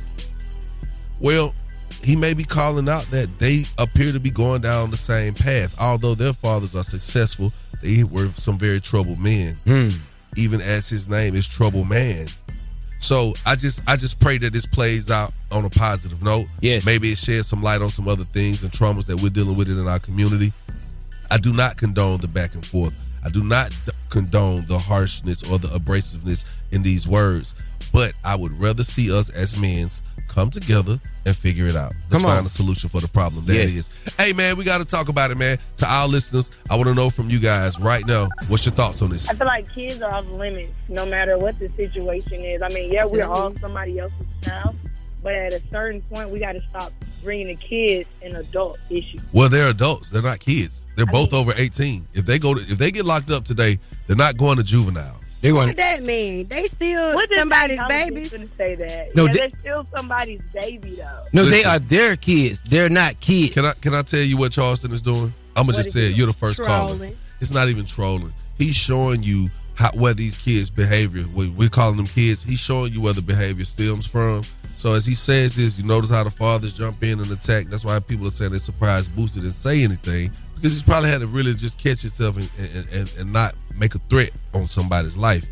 Well, 1.19 1.53
he 2.03 2.15
may 2.15 2.33
be 2.33 2.43
calling 2.43 2.89
out 2.89 3.05
that 3.11 3.39
they 3.39 3.65
appear 3.77 4.11
to 4.11 4.19
be 4.19 4.29
going 4.29 4.61
down 4.61 4.91
the 4.91 4.97
same 4.97 5.33
path. 5.33 5.75
Although 5.79 6.15
their 6.15 6.33
fathers 6.33 6.75
are 6.75 6.83
successful, 6.83 7.53
they 7.81 8.03
were 8.03 8.29
some 8.35 8.57
very 8.57 8.79
troubled 8.79 9.19
men. 9.19 9.55
Hmm. 9.65 9.89
Even 10.35 10.61
as 10.61 10.89
his 10.89 11.07
name 11.07 11.35
is 11.35 11.47
Trouble 11.47 11.85
Man. 11.85 12.27
So 12.99 13.33
I 13.45 13.55
just 13.55 13.81
I 13.87 13.97
just 13.97 14.19
pray 14.19 14.37
that 14.39 14.53
this 14.53 14.65
plays 14.65 15.11
out 15.11 15.33
on 15.51 15.65
a 15.65 15.69
positive 15.69 16.23
note. 16.23 16.47
Yes. 16.61 16.85
Maybe 16.85 17.09
it 17.09 17.17
sheds 17.17 17.47
some 17.47 17.61
light 17.61 17.81
on 17.81 17.89
some 17.89 18.07
other 18.07 18.23
things 18.23 18.63
and 18.63 18.71
traumas 18.71 19.05
that 19.07 19.21
we're 19.21 19.29
dealing 19.29 19.57
with 19.57 19.69
in 19.69 19.87
our 19.87 19.99
community. 19.99 20.53
I 21.29 21.37
do 21.37 21.53
not 21.53 21.77
condone 21.77 22.19
the 22.19 22.27
back 22.27 22.53
and 22.53 22.65
forth. 22.65 22.93
I 23.25 23.29
do 23.29 23.43
not 23.43 23.71
condone 24.09 24.65
the 24.67 24.79
harshness 24.79 25.43
or 25.43 25.57
the 25.57 25.67
abrasiveness 25.69 26.45
in 26.71 26.83
these 26.83 27.07
words. 27.07 27.55
But 27.93 28.13
I 28.25 28.35
would 28.35 28.59
rather 28.59 28.83
see 28.83 29.17
us 29.17 29.29
as 29.29 29.55
men 29.57 29.87
come 30.27 30.49
together 30.49 30.99
and 31.25 31.35
figure 31.37 31.67
it 31.67 31.75
out. 31.75 31.93
Let's 31.93 32.11
Come 32.11 32.25
on. 32.25 32.35
find 32.35 32.47
a 32.47 32.49
solution 32.49 32.89
for 32.89 32.99
the 32.99 33.07
problem. 33.07 33.45
That 33.45 33.53
Yes. 33.53 33.69
is. 33.69 33.89
Hey 34.17 34.33
man, 34.33 34.57
we 34.57 34.63
got 34.65 34.79
to 34.81 34.85
talk 34.85 35.07
about 35.07 35.29
it, 35.31 35.37
man. 35.37 35.57
To 35.77 35.85
our 35.89 36.07
listeners, 36.07 36.49
I 36.69 36.75
want 36.75 36.87
to 36.89 36.95
know 36.95 37.09
from 37.11 37.29
you 37.29 37.39
guys 37.39 37.79
right 37.79 38.05
now. 38.05 38.27
What's 38.47 38.65
your 38.65 38.73
thoughts 38.73 39.01
on 39.03 39.11
this? 39.11 39.29
I 39.29 39.35
feel 39.35 39.47
like 39.47 39.71
kids 39.73 40.01
are 40.01 40.11
off 40.11 40.27
limits 40.31 40.71
no 40.89 41.05
matter 41.05 41.37
what 41.37 41.57
the 41.59 41.69
situation 41.73 42.41
is. 42.43 42.61
I 42.63 42.69
mean, 42.69 42.91
yeah, 42.91 43.05
we're 43.05 43.25
all 43.25 43.53
somebody 43.61 43.99
else's 43.99 44.17
child, 44.41 44.75
but 45.21 45.35
at 45.35 45.53
a 45.53 45.61
certain 45.71 46.01
point, 46.01 46.29
we 46.31 46.39
got 46.39 46.53
to 46.53 46.61
stop 46.69 46.91
bringing 47.23 47.47
the 47.47 47.55
kids 47.55 48.09
an 48.23 48.35
adult 48.35 48.79
issue. 48.89 49.19
Well, 49.33 49.49
they're 49.49 49.69
adults. 49.69 50.09
They're 50.09 50.21
not 50.23 50.39
kids. 50.39 50.83
They're 50.95 51.05
both 51.05 51.33
over 51.33 51.53
18. 51.55 52.07
If 52.15 52.25
they 52.25 52.37
go 52.39 52.53
to 52.55 52.61
if 52.61 52.77
they 52.79 52.91
get 52.91 53.05
locked 53.05 53.29
up 53.31 53.45
today, 53.45 53.77
they're 54.07 54.15
not 54.17 54.35
going 54.37 54.57
to 54.57 54.63
juvenile. 54.63 55.19
They 55.43 55.51
what 55.51 55.65
want 55.67 55.77
does 55.77 55.85
that 55.99 56.03
mean 56.05 56.47
they 56.47 56.63
still 56.63 57.15
What 57.15 57.29
somebody's 57.37 57.75
that- 57.77 57.91
I 57.91 57.95
was 57.95 58.09
babies 58.09 58.29
just 58.31 58.33
gonna 58.33 58.47
say 58.57 58.75
that. 58.75 59.13
No, 59.15 59.25
yeah, 59.25 59.33
they- 59.33 59.39
they're 59.39 59.59
still 59.59 59.87
somebody's 59.95 60.41
baby 60.53 60.91
though. 60.95 61.25
No, 61.33 61.43
they 61.45 61.63
are 61.65 61.79
their 61.79 62.15
kids. 62.15 62.61
They're 62.69 62.89
not 62.89 63.19
kids. 63.19 63.53
Can 63.53 63.65
I 63.65 63.73
can 63.81 63.93
I 63.93 64.01
tell 64.03 64.21
you 64.21 64.37
what 64.37 64.53
Charleston 64.53 64.93
is 64.93 65.01
doing? 65.01 65.33
I'm 65.55 65.65
gonna 65.67 65.77
What 65.77 65.83
just 65.83 65.93
say 65.93 66.05
it. 66.05 66.11
it? 66.11 66.17
You're 66.17 66.27
the 66.27 66.33
first 66.33 66.59
caller. 66.61 67.09
It's 67.41 67.51
not 67.51 67.67
even 67.67 67.85
trolling. 67.85 68.33
He's 68.57 68.75
showing 68.77 69.21
you 69.21 69.49
how 69.75 69.91
where 69.95 70.13
these 70.13 70.37
kids' 70.37 70.69
behavior. 70.69 71.25
We, 71.35 71.49
we're 71.49 71.67
calling 71.69 71.97
them 71.97 72.07
kids. 72.07 72.41
He's 72.43 72.59
showing 72.59 72.93
you 72.93 73.01
where 73.01 73.13
the 73.13 73.21
behavior 73.21 73.65
stems 73.65 74.05
from. 74.05 74.43
So 74.77 74.93
as 74.93 75.05
he 75.05 75.13
says 75.13 75.53
this, 75.55 75.77
you 75.77 75.83
notice 75.85 76.09
how 76.09 76.23
the 76.23 76.29
fathers 76.29 76.73
jump 76.73 77.03
in 77.03 77.19
and 77.19 77.29
attack. 77.31 77.65
That's 77.67 77.83
why 77.83 77.99
people 77.99 78.27
are 78.27 78.31
saying 78.31 78.51
they're 78.51 78.59
surprised 78.61 79.13
Boosie 79.15 79.35
didn't 79.35 79.51
say 79.53 79.83
anything 79.83 80.31
because 80.63 80.71
he's 80.71 80.81
probably 80.81 81.09
had 81.09 81.19
to 81.19 81.27
really 81.27 81.53
just 81.53 81.77
catch 81.77 82.01
himself 82.03 82.37
and, 82.37 82.49
and, 82.57 82.87
and, 82.93 83.13
and 83.19 83.33
not 83.33 83.53
make 83.77 83.95
a 83.95 83.99
threat 84.09 84.31
on 84.53 84.65
somebody's 84.69 85.17
life 85.17 85.45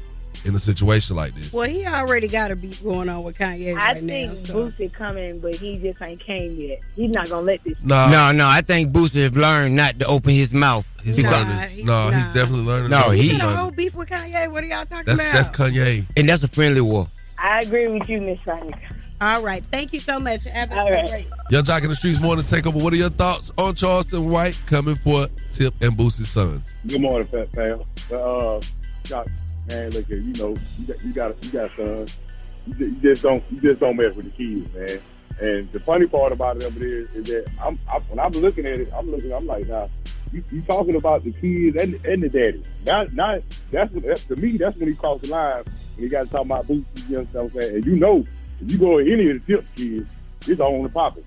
in 0.45 0.55
a 0.55 0.59
situation 0.59 1.17
like 1.17 1.35
this. 1.35 1.51
well 1.53 1.67
he 1.69 1.85
already 1.85 2.29
got 2.29 2.49
a 2.49 2.55
beat 2.55 2.81
going 2.81 3.09
on 3.09 3.21
with 3.23 3.37
Kanye 3.37 3.75
I 3.75 3.93
right 3.93 4.03
think 4.03 4.31
now 4.31 4.43
so. 4.45 4.53
Boosie 4.71 4.91
coming, 4.91 5.39
but 5.39 5.53
he 5.55 5.77
just 5.79 6.01
ain't 6.01 6.21
came 6.21 6.55
yet. 6.55 6.79
He's 6.95 7.13
not 7.13 7.27
gonna 7.29 7.41
let 7.45 7.61
this. 7.65 7.77
Nah, 7.83 8.09
No, 8.09 8.31
no, 8.31 8.47
I 8.47 8.61
think 8.61 8.91
Boosie 8.93 9.21
have 9.23 9.35
learned 9.35 9.75
not 9.75 9.99
to 9.99 10.05
open 10.05 10.31
his 10.31 10.53
mouth. 10.53 10.87
he's 11.03 11.21
Nah, 11.21 11.29
learning. 11.31 11.69
he's 11.75 11.85
no, 11.85 12.09
he's 12.11 12.25
definitely 12.27 12.63
learning. 12.65 12.89
No, 12.89 13.09
He 13.09 13.21
he- 13.23 13.29
he's 13.31 13.37
got 13.37 13.53
a 13.53 13.57
whole 13.57 13.71
beef 13.71 13.93
with 13.93 14.07
Kanye. 14.09 14.49
What 14.49 14.63
are 14.63 14.67
y'all 14.67 14.85
talking 14.85 15.03
That's 15.05 15.21
about? 15.27 15.33
that's 15.33 15.51
Kanye. 15.51 16.05
And 16.15 16.29
that's 16.29 16.41
a 16.43 16.47
friendly 16.47 16.81
war. 16.81 17.07
I 17.37 17.61
agree 17.63 17.87
with 17.87 18.07
you, 18.09 18.21
Miss 18.21 18.39
Sonica. 18.39 18.79
All 19.21 19.43
right. 19.43 19.63
Thank 19.65 19.93
you 19.93 19.99
so 19.99 20.19
much. 20.19 20.45
Have 20.45 20.71
a 20.71 20.79
All 20.79 20.89
right. 20.89 21.07
great. 21.07 21.27
Yung 21.51 21.63
Joc 21.63 21.83
in 21.83 21.89
the 21.89 21.95
Streets 21.95 22.19
morning 22.19 22.43
takeover. 22.43 22.81
What 22.81 22.91
are 22.91 22.97
your 22.97 23.09
thoughts 23.09 23.51
on 23.55 23.75
Charleston 23.75 24.31
White 24.31 24.59
coming 24.65 24.95
for 24.95 25.27
Tip 25.51 25.75
and 25.79 25.91
Boosie's 25.91 26.29
sons? 26.29 26.73
Good 26.87 27.01
morning, 27.01 27.27
Fat 27.27 27.51
Pal. 27.51 27.85
Uh, 28.11 28.59
Joc, 29.03 29.29
man, 29.67 29.91
look 29.91 30.07
here. 30.07 30.17
You 30.17 30.33
know, 30.33 30.57
you 30.79 30.87
got 30.87 31.03
you 31.03 31.13
got, 31.13 31.43
you 31.45 31.51
got 31.51 31.75
sons. 31.75 32.17
You, 32.65 32.73
you 32.87 32.95
just 32.95 33.21
don't 33.21 33.43
you 33.51 33.61
just 33.61 33.79
don't 33.79 33.95
mess 33.95 34.15
with 34.15 34.25
the 34.25 34.31
kids, 34.31 34.73
man. 34.73 34.99
And 35.39 35.71
the 35.71 35.79
funny 35.79 36.07
part 36.07 36.31
about 36.31 36.57
it 36.57 36.63
of 36.63 36.75
it 36.77 36.83
is, 36.83 37.09
is 37.11 37.25
that 37.27 37.45
I'm 37.63 37.77
I, 37.87 37.99
when 37.99 38.19
I'm 38.19 38.31
looking 38.31 38.65
at 38.65 38.79
it, 38.79 38.91
I'm 38.95 39.11
looking. 39.11 39.31
I'm 39.33 39.45
like, 39.45 39.67
nah, 39.67 39.87
you, 40.33 40.43
you 40.51 40.61
talking 40.63 40.95
about 40.95 41.23
the 41.23 41.31
kids 41.31 41.77
and 41.77 42.03
and 42.05 42.23
the 42.23 42.29
daddy. 42.29 42.63
Not 42.87 43.13
not 43.13 43.41
that's 43.71 43.93
what 43.93 44.03
that's, 44.03 44.23
to 44.23 44.35
me. 44.35 44.57
That's 44.57 44.77
when 44.77 44.87
he 44.89 44.95
crossed 44.95 45.21
the 45.21 45.27
line 45.27 45.63
when 45.95 46.05
he 46.05 46.09
got 46.09 46.25
to 46.25 46.31
talk 46.31 46.45
about 46.45 46.67
Boosie. 46.67 46.85
You 47.07 47.17
know 47.17 47.23
what 47.23 47.41
I'm 47.41 47.49
saying? 47.51 47.75
And 47.75 47.85
you 47.85 47.97
know, 47.97 48.25
if 48.61 48.71
you 48.71 48.77
go 48.77 48.95
with 48.95 49.07
any 49.07 49.29
of 49.29 49.45
the 49.45 49.55
tip 49.55 49.65
kids, 49.75 50.09
it's 50.47 50.59
on 50.59 50.83
the 50.83 50.89
popping. 50.89 51.23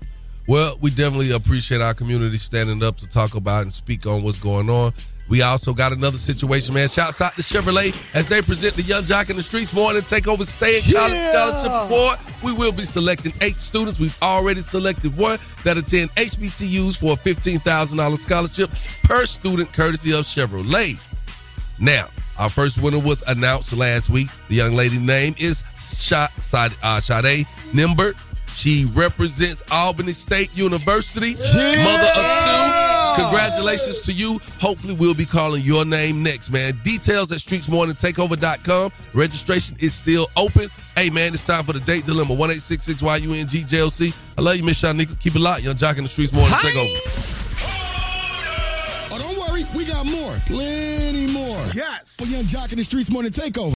Well, 0.47 0.77
we 0.81 0.91
definitely 0.91 1.31
appreciate 1.31 1.81
our 1.81 1.93
community 1.93 2.37
standing 2.37 2.83
up 2.83 2.97
to 2.97 3.07
talk 3.07 3.35
about 3.35 3.63
and 3.63 3.73
speak 3.73 4.05
on 4.05 4.23
what's 4.23 4.37
going 4.37 4.69
on. 4.69 4.93
We 5.27 5.41
also 5.41 5.73
got 5.73 5.91
another 5.91 6.17
situation, 6.17 6.75
man. 6.75 6.87
Shouts 6.87 7.19
out 7.19 7.33
to 7.33 7.41
Chevrolet 7.41 7.95
as 8.13 8.29
they 8.29 8.43
present 8.43 8.75
the 8.75 8.83
Yung 8.83 9.01
Joc 9.01 9.31
in 9.31 9.35
the 9.37 9.41
Streets 9.41 9.73
morning 9.73 10.03
takeover 10.03 10.43
stay 10.43 10.77
in 10.77 10.93
college 10.93 11.19
scholarship 11.19 11.71
award. 11.89 12.19
We 12.43 12.53
will 12.53 12.71
be 12.71 12.83
selecting 12.83 13.33
eight 13.41 13.59
students. 13.59 13.99
We've 13.99 14.15
already 14.21 14.61
selected 14.61 15.17
one 15.17 15.39
that 15.63 15.77
attend 15.77 16.11
HBCUs 16.11 16.97
for 16.97 17.13
a 17.13 17.15
$15,000 17.15 18.17
scholarship 18.19 18.69
per 19.03 19.25
student, 19.25 19.73
courtesy 19.73 20.11
of 20.11 20.25
Chevrolet. 20.25 20.99
Now, 21.79 22.09
our 22.37 22.51
first 22.51 22.81
winner 22.81 22.99
was 22.99 23.23
announced 23.27 23.73
last 23.73 24.11
week. 24.11 24.27
The 24.49 24.55
young 24.55 24.73
lady 24.73 24.99
name 24.99 25.33
is 25.39 25.63
Sha- 25.91 26.27
Sa- 26.39 26.69
uh, 26.83 26.99
Nimbert. 27.73 28.15
She 28.55 28.85
represents 28.93 29.61
Albany 29.69 30.13
State 30.13 30.49
University, 30.55 31.35
mother 31.35 32.07
of 32.15 32.25
two, 33.17 33.21
Congratulations 33.21 34.01
to 34.03 34.13
you. 34.13 34.39
Hopefully, 34.59 34.95
we'll 34.97 35.13
be 35.13 35.25
calling 35.25 35.61
your 35.61 35.83
name 35.85 36.23
next, 36.23 36.51
man. 36.51 36.73
Details 36.83 37.31
at 37.31 37.39
streetsmorningtakeover.com. 37.39 38.91
Registration 39.13 39.75
is 39.79 39.93
still 39.93 40.27
open. 40.37 40.69
Hey, 40.95 41.09
man, 41.09 41.33
it's 41.33 41.43
time 41.45 41.65
for 41.65 41.73
the 41.73 41.81
date 41.81 42.05
dilemma. 42.05 42.33
1 42.33 42.49
866 42.51 43.01
JLC. 43.65 44.13
I 44.37 44.41
love 44.41 44.55
you, 44.55 44.63
Miss 44.63 44.81
Shyneka. 44.81 45.19
Keep 45.19 45.35
it 45.35 45.41
locked. 45.41 45.63
Yung 45.63 45.75
Joc 45.75 45.97
in 45.97 46.03
the 46.03 46.09
Streets 46.09 46.31
Morning 46.31 46.51
Takeover. 46.55 47.35
Oh, 49.11 49.17
don't 49.17 49.37
worry, 49.37 49.65
we 49.75 49.85
got 49.85 50.05
more. 50.05 50.35
Plenty 50.45 51.27
more. 51.27 51.65
Yes. 51.73 52.15
For 52.17 52.25
Yung 52.25 52.45
Joc 52.45 52.71
in 52.71 52.77
the 52.77 52.83
Streets 52.85 53.11
Morning 53.11 53.31
Takeover. 53.31 53.74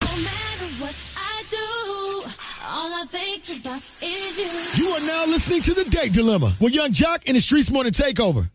You. 2.99 4.49
You 4.75 4.89
are 4.89 5.07
now 5.07 5.25
listening 5.25 5.61
to 5.61 5.73
The 5.73 5.85
Date 5.89 6.11
Dilemma 6.11 6.53
with 6.59 6.73
Yung 6.73 6.91
Joc 6.91 7.29
in 7.29 7.35
the 7.35 7.39
Streets 7.39 7.71
Morning 7.71 7.93
Takeover. 7.93 8.49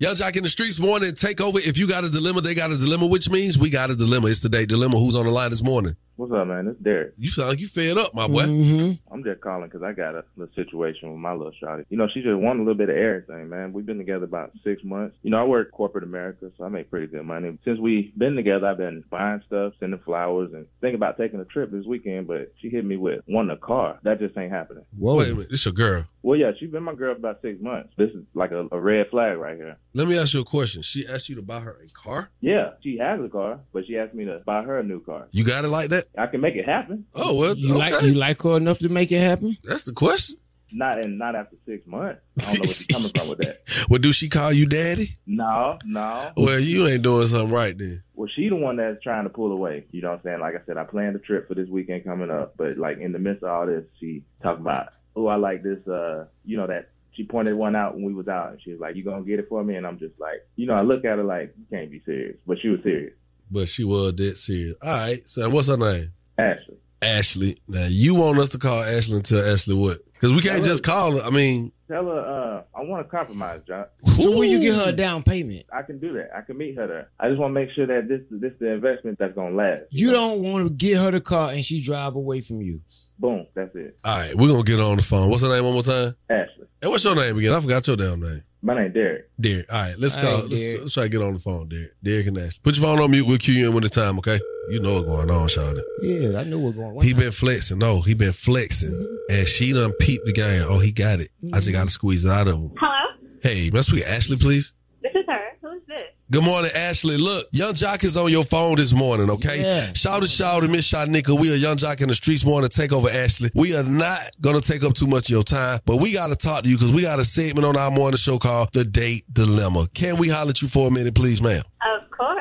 Yung 0.00 0.16
Joc 0.16 0.36
in 0.36 0.42
the 0.42 0.48
Streets 0.48 0.80
Morning 0.80 1.12
Takeover. 1.12 1.64
If 1.64 1.78
you 1.78 1.86
got 1.86 2.02
a 2.02 2.10
dilemma, 2.10 2.40
they 2.40 2.54
got 2.54 2.72
a 2.72 2.76
dilemma, 2.76 3.06
which 3.06 3.30
means 3.30 3.56
we 3.56 3.70
got 3.70 3.90
a 3.90 3.94
dilemma. 3.94 4.26
It's 4.26 4.40
the 4.40 4.48
date 4.48 4.68
dilemma. 4.68 4.98
Who's 4.98 5.14
on 5.14 5.24
the 5.24 5.30
line 5.30 5.50
this 5.50 5.62
morning? 5.62 5.94
What's 6.16 6.32
up, 6.32 6.46
man? 6.46 6.66
It's 6.66 6.80
Derek. 6.80 7.12
You 7.18 7.28
sound 7.28 7.50
like 7.50 7.60
you 7.60 7.66
fed 7.66 7.98
up, 7.98 8.14
my 8.14 8.26
boy. 8.26 8.44
Mm-hmm. 8.44 9.12
I'm 9.12 9.22
just 9.22 9.42
calling 9.42 9.68
because 9.68 9.82
I 9.82 9.92
got 9.92 10.14
a 10.14 10.24
little 10.36 10.54
situation 10.54 11.10
with 11.10 11.20
my 11.20 11.32
little 11.32 11.52
shawty. 11.62 11.84
You 11.90 11.98
know, 11.98 12.08
she 12.12 12.22
just 12.22 12.38
want 12.38 12.58
a 12.58 12.62
little 12.62 12.74
bit 12.74 12.88
of 12.88 12.96
everything, 12.96 13.50
man. 13.50 13.74
We've 13.74 13.84
been 13.84 13.98
together 13.98 14.24
about 14.24 14.52
six 14.64 14.82
months. 14.82 15.14
You 15.22 15.30
know, 15.30 15.38
I 15.38 15.44
work 15.44 15.72
corporate 15.72 16.04
America, 16.04 16.50
so 16.56 16.64
I 16.64 16.70
make 16.70 16.88
pretty 16.88 17.08
good 17.08 17.26
money. 17.26 17.58
Since 17.66 17.80
we've 17.80 18.16
been 18.16 18.34
together, 18.34 18.66
I've 18.66 18.78
been 18.78 19.04
buying 19.10 19.42
stuff, 19.46 19.74
sending 19.78 20.00
flowers, 20.06 20.54
and 20.54 20.66
thinking 20.80 20.94
about 20.94 21.18
taking 21.18 21.38
a 21.38 21.44
trip 21.44 21.70
this 21.70 21.84
weekend, 21.84 22.28
but 22.28 22.50
she 22.62 22.70
hit 22.70 22.86
me 22.86 22.96
with 22.96 23.20
wanting 23.28 23.50
a 23.50 23.58
car. 23.58 23.98
That 24.02 24.18
just 24.18 24.38
ain't 24.38 24.52
happening. 24.52 24.84
Whoa. 24.98 25.16
Wait 25.16 25.28
a 25.28 25.34
minute. 25.34 25.50
This 25.50 25.66
your 25.66 25.74
girl. 25.74 26.06
Well, 26.22 26.38
yeah, 26.38 26.50
she's 26.58 26.70
been 26.70 26.82
my 26.82 26.94
girl 26.94 27.14
for 27.14 27.20
about 27.20 27.42
six 27.42 27.62
months. 27.62 27.90
This 27.96 28.10
is 28.10 28.24
like 28.34 28.50
a, 28.50 28.66
a 28.72 28.80
red 28.80 29.06
flag 29.10 29.38
right 29.38 29.56
here. 29.56 29.76
Let 29.94 30.08
me 30.08 30.18
ask 30.18 30.34
you 30.34 30.40
a 30.40 30.44
question. 30.44 30.82
She 30.82 31.06
asked 31.06 31.28
you 31.28 31.36
to 31.36 31.42
buy 31.42 31.60
her 31.60 31.78
a 31.80 31.88
car? 31.90 32.30
Yeah, 32.40 32.70
she 32.82 32.98
has 32.98 33.20
a 33.20 33.28
car, 33.28 33.60
but 33.72 33.86
she 33.86 33.96
asked 33.96 34.12
me 34.12 34.24
to 34.24 34.42
buy 34.44 34.62
her 34.62 34.78
a 34.78 34.82
new 34.82 35.00
car. 35.00 35.28
You 35.30 35.44
got 35.44 35.64
it 35.64 35.68
like 35.68 35.90
that? 35.90 36.05
I 36.16 36.26
can 36.26 36.40
make 36.40 36.54
it 36.54 36.64
happen. 36.66 37.06
Oh, 37.14 37.36
well, 37.36 37.56
You 37.56 37.74
okay. 37.76 37.92
like 37.92 38.02
you 38.02 38.14
like 38.14 38.42
her 38.42 38.56
enough 38.56 38.78
to 38.80 38.88
make 38.88 39.12
it 39.12 39.20
happen? 39.20 39.56
That's 39.64 39.84
the 39.84 39.92
question. 39.92 40.38
Not 40.72 40.98
and 40.98 41.16
not 41.16 41.36
after 41.36 41.56
six 41.64 41.86
months. 41.86 42.20
I 42.40 42.42
don't 42.44 42.54
know 42.54 42.60
where 42.66 42.72
she's 42.74 42.86
coming 42.86 43.10
from 43.16 43.28
with 43.28 43.38
that. 43.38 43.56
Well, 43.88 44.00
do 44.00 44.12
she 44.12 44.28
call 44.28 44.52
you 44.52 44.66
daddy? 44.66 45.06
No, 45.26 45.78
no. 45.84 46.30
Well, 46.36 46.58
you 46.58 46.86
ain't 46.88 47.02
doing 47.02 47.26
something 47.28 47.52
right 47.54 47.76
then. 47.78 48.02
Well, 48.14 48.28
she 48.34 48.48
the 48.48 48.56
one 48.56 48.76
that's 48.76 49.00
trying 49.02 49.24
to 49.24 49.30
pull 49.30 49.52
away. 49.52 49.84
You 49.92 50.02
know 50.02 50.10
what 50.10 50.16
I'm 50.18 50.22
saying? 50.24 50.40
Like 50.40 50.54
I 50.56 50.64
said, 50.66 50.76
I 50.76 50.82
planned 50.84 51.14
a 51.14 51.20
trip 51.20 51.46
for 51.46 51.54
this 51.54 51.68
weekend 51.68 52.04
coming 52.04 52.30
up, 52.30 52.54
but 52.56 52.78
like 52.78 52.98
in 52.98 53.12
the 53.12 53.18
midst 53.20 53.44
of 53.44 53.50
all 53.50 53.66
this, 53.66 53.84
she 54.00 54.24
talking 54.42 54.62
about, 54.62 54.88
oh, 55.14 55.28
I 55.28 55.36
like 55.36 55.62
this. 55.62 55.86
Uh, 55.86 56.24
you 56.44 56.56
know 56.56 56.66
that 56.66 56.88
she 57.12 57.22
pointed 57.24 57.54
one 57.54 57.76
out 57.76 57.94
when 57.94 58.04
we 58.04 58.12
was 58.12 58.26
out, 58.28 58.50
and 58.50 58.60
she 58.60 58.72
was 58.72 58.80
like, 58.80 58.96
"You 58.96 59.04
gonna 59.04 59.24
get 59.24 59.38
it 59.38 59.48
for 59.48 59.62
me?" 59.62 59.76
And 59.76 59.86
I'm 59.86 59.98
just 59.98 60.18
like, 60.18 60.46
you 60.56 60.66
know, 60.66 60.74
I 60.74 60.82
look 60.82 61.04
at 61.04 61.16
her 61.18 61.24
like, 61.24 61.54
you 61.56 61.64
can't 61.70 61.90
be 61.90 62.02
serious, 62.04 62.36
but 62.46 62.58
she 62.60 62.68
was 62.68 62.80
serious. 62.82 63.14
But 63.50 63.68
she 63.68 63.84
was 63.84 64.12
dead 64.12 64.36
serious. 64.36 64.76
All 64.82 64.90
right. 64.90 65.20
So 65.28 65.48
what's 65.50 65.68
her 65.68 65.76
name? 65.76 66.12
Ashley. 66.38 66.76
Ashley. 67.02 67.56
Now 67.68 67.86
you 67.88 68.14
want 68.14 68.38
us 68.38 68.50
to 68.50 68.58
call 68.58 68.82
Ashley 68.82 69.16
and 69.16 69.24
tell 69.24 69.44
Ashley 69.44 69.74
what? 69.74 69.98
Because 70.12 70.32
we 70.32 70.40
can't 70.40 70.64
Tell 70.64 70.72
just 70.72 70.82
call 70.82 71.12
her. 71.18 71.22
I 71.22 71.30
mean, 71.30 71.72
Tell 71.88 72.04
her, 72.06 72.18
uh, 72.18 72.62
I 72.76 72.82
want 72.82 73.06
to 73.06 73.10
compromise, 73.10 73.60
John. 73.68 73.84
So 74.18 74.36
when 74.36 74.50
you 74.50 74.58
get 74.60 74.74
her 74.74 74.88
a 74.88 74.92
down 74.92 75.22
payment, 75.22 75.66
I 75.72 75.82
can 75.82 76.00
do 76.00 76.14
that. 76.14 76.30
I 76.36 76.40
can 76.40 76.58
meet 76.58 76.74
her 76.76 76.86
there. 76.88 77.10
I 77.20 77.28
just 77.28 77.38
want 77.38 77.50
to 77.54 77.60
make 77.60 77.70
sure 77.76 77.86
that 77.86 78.08
this 78.08 78.22
this 78.28 78.52
the 78.58 78.72
investment 78.72 79.18
that's 79.20 79.34
gonna 79.36 79.54
last. 79.54 79.82
you 79.90 80.10
don't 80.10 80.42
want 80.42 80.66
to 80.66 80.70
get 80.70 80.98
her 80.98 81.12
the 81.12 81.20
car 81.20 81.52
and 81.52 81.64
she 81.64 81.80
drive 81.80 82.16
away 82.16 82.40
from 82.40 82.60
you. 82.60 82.80
Boom. 83.20 83.46
That's 83.54 83.74
it. 83.76 83.98
all 84.04 84.18
right, 84.18 84.34
we're 84.34 84.48
gonna 84.48 84.64
get 84.64 84.78
her 84.78 84.84
on 84.84 84.96
the 84.96 85.02
phone. 85.04 85.30
What's 85.30 85.42
her 85.42 85.48
name 85.48 85.64
one 85.64 85.74
more 85.74 85.82
time? 85.84 86.16
Ashley. 86.28 86.66
And 86.82 86.90
what's 86.90 87.04
your 87.04 87.14
name 87.14 87.38
again? 87.38 87.52
I 87.52 87.60
forgot 87.60 87.86
your 87.86 87.96
damn 87.96 88.20
name. 88.20 88.42
My 88.66 88.74
name 88.74 88.92
Derek. 88.92 89.30
Derek. 89.40 89.72
All 89.72 89.78
right, 89.80 89.94
let's 89.96 90.16
All 90.16 90.22
call. 90.24 90.40
right, 90.40 90.50
let's, 90.50 90.78
let's 90.80 90.92
try 90.94 91.04
to 91.04 91.08
get 91.08 91.22
on 91.22 91.34
the 91.34 91.38
phone, 91.38 91.68
Derek. 91.68 91.92
Derek 92.02 92.26
and 92.26 92.36
Ashley. 92.38 92.58
Put 92.64 92.76
your 92.76 92.84
phone 92.84 93.00
on 93.00 93.12
mute. 93.12 93.24
We'll 93.24 93.38
cue 93.38 93.54
you 93.54 93.68
in 93.68 93.74
when 93.74 93.84
it's 93.84 93.94
time, 93.94 94.18
okay? 94.18 94.40
You 94.70 94.80
know 94.80 94.94
what's 94.94 95.04
going 95.04 95.30
on, 95.30 95.46
Shawty. 95.46 95.80
Yeah, 96.02 96.40
I 96.40 96.42
know 96.42 96.58
what's 96.58 96.76
going 96.76 96.96
on. 96.96 97.04
He 97.04 97.14
been 97.14 97.30
flexing. 97.30 97.78
No, 97.78 98.00
he 98.00 98.14
been 98.14 98.32
flexing. 98.32 99.18
And 99.30 99.46
she 99.46 99.72
done 99.72 99.92
peeped 100.00 100.26
the 100.26 100.32
game. 100.32 100.64
Oh, 100.68 100.80
he 100.80 100.90
got 100.90 101.20
it. 101.20 101.28
I 101.54 101.58
just 101.60 101.70
got 101.72 101.84
to 101.86 101.90
squeeze 101.92 102.24
it 102.24 102.30
out 102.32 102.48
of 102.48 102.54
him. 102.54 102.72
Hello, 102.76 102.92
Hey, 103.40 103.70
let's 103.72 103.86
speak 103.86 104.02
to 104.02 104.10
Ashley, 104.10 104.36
please. 104.36 104.72
this 105.00 105.12
is 105.14 105.24
her. 105.28 105.44
Who's 105.62 105.82
this? 105.86 106.02
Good 106.28 106.42
morning, 106.44 106.72
Ashley. 106.74 107.16
Look, 107.18 107.46
Yung 107.52 107.72
Joc 107.72 108.02
is 108.02 108.16
on 108.16 108.32
your 108.32 108.42
phone 108.42 108.74
this 108.76 108.92
morning, 108.92 109.30
okay? 109.30 109.60
Yeah. 109.62 109.92
Shout 109.92 110.22
out, 110.24 110.28
shout 110.28 110.64
out, 110.64 110.68
Miss 110.70 110.90
Shyneka. 110.92 111.38
We 111.40 111.52
are 111.52 111.56
Yung 111.56 111.76
Joc 111.76 112.00
in 112.02 112.08
the 112.08 112.14
streets 112.14 112.44
morning. 112.44 112.68
To 112.68 112.76
take 112.80 112.92
over, 112.92 113.08
Ashley. 113.08 113.48
We 113.54 113.76
are 113.76 113.84
not 113.84 114.18
going 114.40 114.60
to 114.60 114.66
take 114.72 114.82
up 114.82 114.94
too 114.94 115.06
much 115.06 115.26
of 115.26 115.30
your 115.30 115.44
time, 115.44 115.78
but 115.86 115.98
we 115.98 116.12
got 116.12 116.26
to 116.28 116.36
talk 116.36 116.64
to 116.64 116.68
you 116.68 116.76
because 116.76 116.90
we 116.92 117.02
got 117.02 117.20
a 117.20 117.24
segment 117.24 117.64
on 117.64 117.76
our 117.76 117.92
morning 117.92 118.16
show 118.16 118.38
called 118.38 118.72
The 118.72 118.84
Date 118.84 119.24
Dilemma. 119.32 119.86
Can 119.94 120.16
we 120.16 120.28
holler 120.28 120.50
at 120.50 120.60
you 120.62 120.66
for 120.66 120.88
a 120.88 120.90
minute, 120.90 121.14
please, 121.14 121.40
ma'am? 121.40 121.62
Of 121.94 122.10
course. 122.10 122.40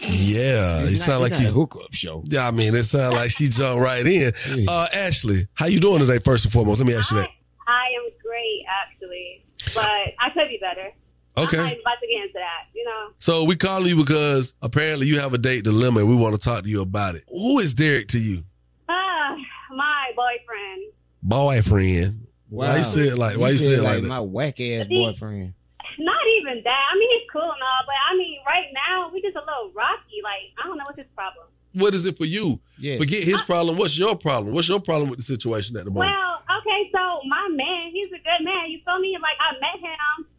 Yeah, 0.00 0.82
it 0.82 0.90
It's 0.90 0.98
not- 0.98 1.06
sound 1.06 1.22
like 1.22 1.32
not 1.32 1.40
a 1.40 1.44
you. 1.44 1.52
hookup 1.52 1.94
show. 1.94 2.22
Yeah, 2.28 2.46
I 2.46 2.50
mean, 2.50 2.74
it 2.74 2.82
sounds 2.82 3.14
like 3.14 3.30
she 3.30 3.48
jumped 3.48 3.82
right 3.82 4.06
in. 4.06 4.32
Uh, 4.68 4.86
Ashley, 4.92 5.46
how 5.54 5.66
you 5.66 5.80
doing 5.80 6.00
today? 6.00 6.18
First 6.18 6.44
and 6.44 6.52
foremost, 6.52 6.80
let 6.80 6.86
me 6.86 6.94
ask 6.94 7.10
you 7.10 7.16
that. 7.16 7.30
I 7.66 7.84
am 7.96 8.10
great, 8.22 8.64
actually, 8.84 9.42
but 9.74 9.88
I 10.20 10.28
could 10.34 10.48
be 10.50 10.58
better. 10.60 10.90
Okay. 11.36 11.56
I'm 11.58 11.64
not 11.64 11.72
about 11.80 12.00
to 12.00 12.06
get 12.06 12.22
into 12.22 12.34
that. 12.34 12.66
You 12.74 12.84
know, 12.84 13.08
So 13.18 13.44
we 13.44 13.56
calling 13.56 13.86
you 13.86 13.96
because 13.96 14.54
apparently 14.60 15.06
you 15.06 15.18
have 15.20 15.32
a 15.34 15.38
date 15.38 15.64
dilemma, 15.64 16.00
and 16.00 16.08
we 16.08 16.14
want 16.16 16.34
to 16.34 16.40
talk 16.40 16.64
to 16.64 16.68
you 16.68 16.82
about 16.82 17.14
it. 17.14 17.22
Who 17.28 17.58
is 17.58 17.74
Derek 17.74 18.08
to 18.08 18.18
you? 18.18 18.42
ah, 18.88 19.36
my 19.74 20.10
boyfriend. 20.16 20.92
Boyfriend. 21.22 22.26
Wow. 22.50 22.66
Why 22.68 22.76
you 22.78 22.84
say 22.84 23.00
it 23.08 23.16
like? 23.16 23.38
Why 23.38 23.50
you, 23.50 23.58
say 23.58 23.72
it 23.72 23.82
like, 23.82 24.02
that? 24.02 24.08
my 24.08 24.20
whack 24.20 24.60
ass 24.60 24.86
boyfriend? 24.86 25.54
Not 25.98 26.24
even 26.38 26.62
that. 26.64 26.84
I 26.92 26.98
mean, 26.98 27.08
he's 27.20 27.28
cool 27.32 27.42
and 27.42 27.50
all, 27.50 27.82
but 27.86 27.94
I 28.10 28.16
mean, 28.16 28.38
right 28.46 28.66
now 28.88 29.10
we 29.12 29.20
just 29.22 29.36
a 29.36 29.40
little 29.40 29.72
rocky. 29.74 30.20
Like, 30.22 30.52
I 30.62 30.66
don't 30.66 30.76
know 30.76 30.84
what's 30.84 30.98
his 30.98 31.08
problem. 31.14 31.46
What 31.74 31.94
is 31.94 32.04
it 32.04 32.18
for 32.18 32.26
you? 32.26 32.60
Yeah. 32.78 32.98
Forget 32.98 33.24
his 33.24 33.40
problem. 33.42 33.78
What's 33.78 33.98
your 33.98 34.16
problem? 34.16 34.54
What's 34.54 34.68
your 34.68 34.80
problem 34.80 35.08
with 35.08 35.18
the 35.18 35.24
situation 35.24 35.76
at 35.78 35.84
the 35.84 35.90
moment? 35.90 36.12
Well, 36.12 36.58
okay, 36.60 36.90
so 36.92 36.98
my 37.26 37.48
man, 37.50 37.90
he's 37.92 38.08
a 38.08 38.20
good 38.20 38.44
man. 38.44 38.68
You 38.68 38.80
feel 38.84 38.98
me? 39.00 39.16
Like 39.20 39.36
I 39.40 39.52
met 39.58 39.80
him, 39.80 39.96
and 40.18 40.31